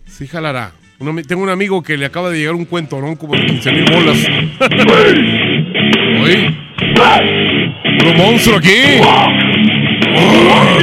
[0.05, 0.71] Sí jalará.
[0.99, 3.17] Un ami- tengo un amigo que le acaba de llegar un cuento, ¿no?
[3.17, 4.17] Como de 15 mil bolas.
[6.21, 6.55] Oye.
[7.99, 8.99] ¡Puro monstruo aquí!
[10.15, 10.77] Oh,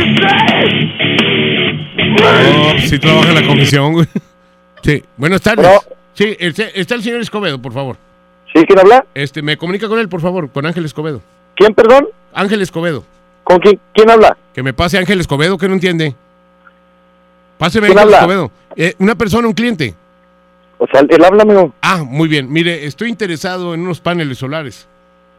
[2.86, 4.06] sí trabaja en la comisión, güey.
[4.82, 5.66] Sí, buenas tardes.
[6.14, 7.96] Sí, está el señor Escobedo, por favor.
[8.54, 8.64] ¿Sí?
[8.66, 9.04] ¿Quién habla?
[9.14, 11.22] Este, me comunica con él, por favor, con Ángel Escobedo.
[11.54, 12.08] ¿Quién, perdón?
[12.32, 13.04] Ángel Escobedo.
[13.44, 14.36] ¿Con quién, quién habla?
[14.52, 16.14] Que me pase Ángel Escobedo, que no entiende.
[17.58, 18.18] Páseme ¿Quién Ángel habla?
[18.18, 18.50] Escobedo.
[18.76, 19.94] Eh, una persona, un cliente.
[20.78, 21.74] O sea, él habla, amigo.
[21.82, 22.50] Ah, muy bien.
[22.50, 24.88] Mire, estoy interesado en unos paneles solares.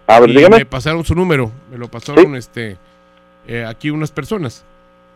[0.07, 0.57] A ver, Y dígame.
[0.59, 1.51] Me pasaron su número.
[1.71, 2.77] Me lo pasaron este
[3.47, 4.63] eh, aquí unas personas.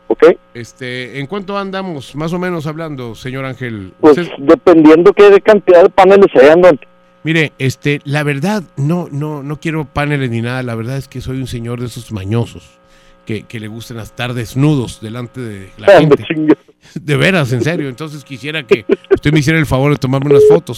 [0.07, 0.23] Ok.
[0.53, 3.93] Este, ¿en cuánto andamos más o menos hablando, señor Ángel?
[3.99, 6.79] Pues Usted- dependiendo qué cantidad de paneles se andan.
[7.25, 10.61] Mire, este, la verdad, no, no, no quiero paneles ni nada.
[10.61, 12.79] La verdad es que soy un señor de esos mañosos
[13.25, 16.23] que, que le gustan estar desnudos delante de la gente.
[16.93, 17.89] De veras, en serio.
[17.89, 20.77] Entonces quisiera que usted me hiciera el favor de tomarme unas fotos.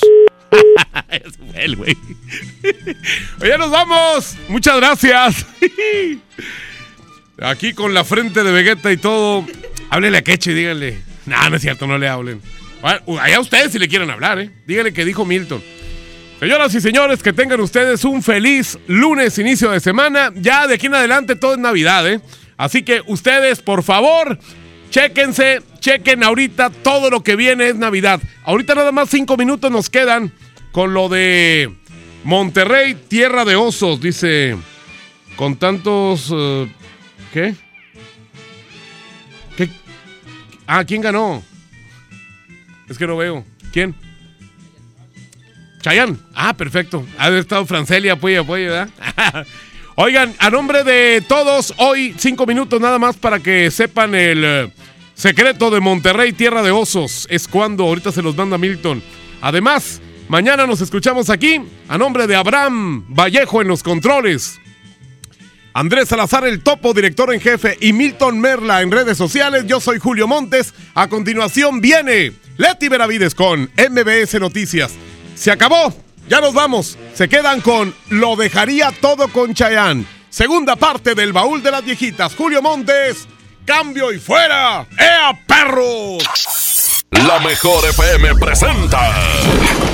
[1.53, 1.97] El güey.
[3.41, 4.37] Oye, nos vamos.
[4.47, 5.45] Muchas gracias.
[7.41, 9.45] Aquí con la frente de Vegeta y todo.
[9.89, 11.01] Háblele a Queche y díganle.
[11.25, 12.41] No, no es cierto, no le hablen.
[12.81, 14.49] Bueno, Allá ustedes si le quieren hablar, ¿eh?
[14.65, 15.61] Díganle que dijo Milton.
[16.39, 20.31] Señoras y señores, que tengan ustedes un feliz lunes, inicio de semana.
[20.35, 22.21] Ya de aquí en adelante todo es Navidad, ¿eh?
[22.57, 24.37] Así que ustedes, por favor,
[24.91, 28.21] chéquense, chequen ahorita todo lo que viene es Navidad.
[28.43, 30.31] Ahorita nada más cinco minutos nos quedan
[30.71, 31.73] con lo de
[32.23, 34.55] Monterrey, tierra de osos, dice.
[35.35, 36.31] Con tantos...
[36.31, 36.71] eh,
[37.33, 37.55] ¿Qué?
[39.55, 39.69] ¿Qué?
[40.67, 41.43] Ah, ¿quién ganó?
[42.87, 43.43] Es que no veo.
[43.73, 43.95] ¿Quién?
[46.33, 47.05] Ah, perfecto.
[47.17, 49.47] Ha estado Francelia, apoya, apoya, ¿verdad?
[49.95, 54.71] Oigan, a nombre de todos, hoy cinco minutos nada más para que sepan el eh,
[55.15, 57.25] secreto de Monterrey, tierra de osos.
[57.31, 59.01] Es cuando ahorita se los manda Milton.
[59.41, 64.59] Además, mañana nos escuchamos aquí a nombre de Abraham Vallejo en los controles.
[65.73, 69.65] Andrés Salazar, el topo, director en jefe, y Milton Merla en redes sociales.
[69.67, 70.73] Yo soy Julio Montes.
[70.95, 74.93] A continuación viene Leti Benavides con MBS Noticias.
[75.37, 75.93] Se acabó.
[76.27, 76.97] Ya nos vamos.
[77.13, 80.05] Se quedan con Lo dejaría todo con Chayanne.
[80.29, 82.35] Segunda parte del baúl de las viejitas.
[82.35, 83.27] Julio Montes.
[83.65, 84.85] Cambio y fuera.
[84.97, 86.23] ¡Ea, perros!
[87.11, 89.11] La mejor FM presenta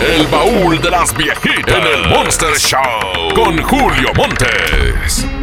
[0.01, 5.42] El baúl de las viejitas en el Monster Show con Julio Montes.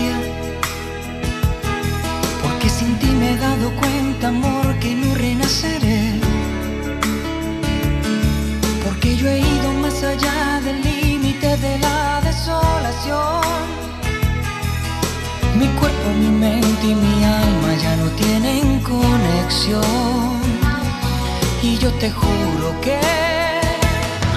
[16.21, 20.39] Mi mente y mi alma ya no tienen conexión.
[21.63, 22.99] Y yo te juro que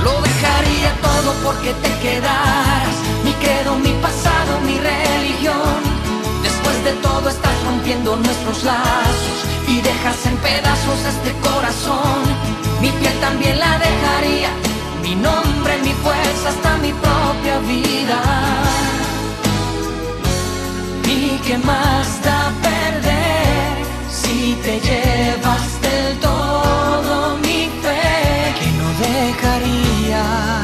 [0.04, 2.96] lo dejaría todo porque te quedaras.
[3.24, 5.78] Mi credo, mi pasado, mi religión.
[6.42, 9.38] Después de todo estás rompiendo nuestros lazos
[9.68, 12.20] y dejas en pedazos este corazón.
[12.80, 14.50] Mi piel también la dejaría,
[15.02, 18.20] mi nombre, mi fuerza, hasta mi propia vida.
[21.44, 23.76] ¿Y qué más da perder
[24.10, 30.63] si te llevas del todo mi fe que no dejaría?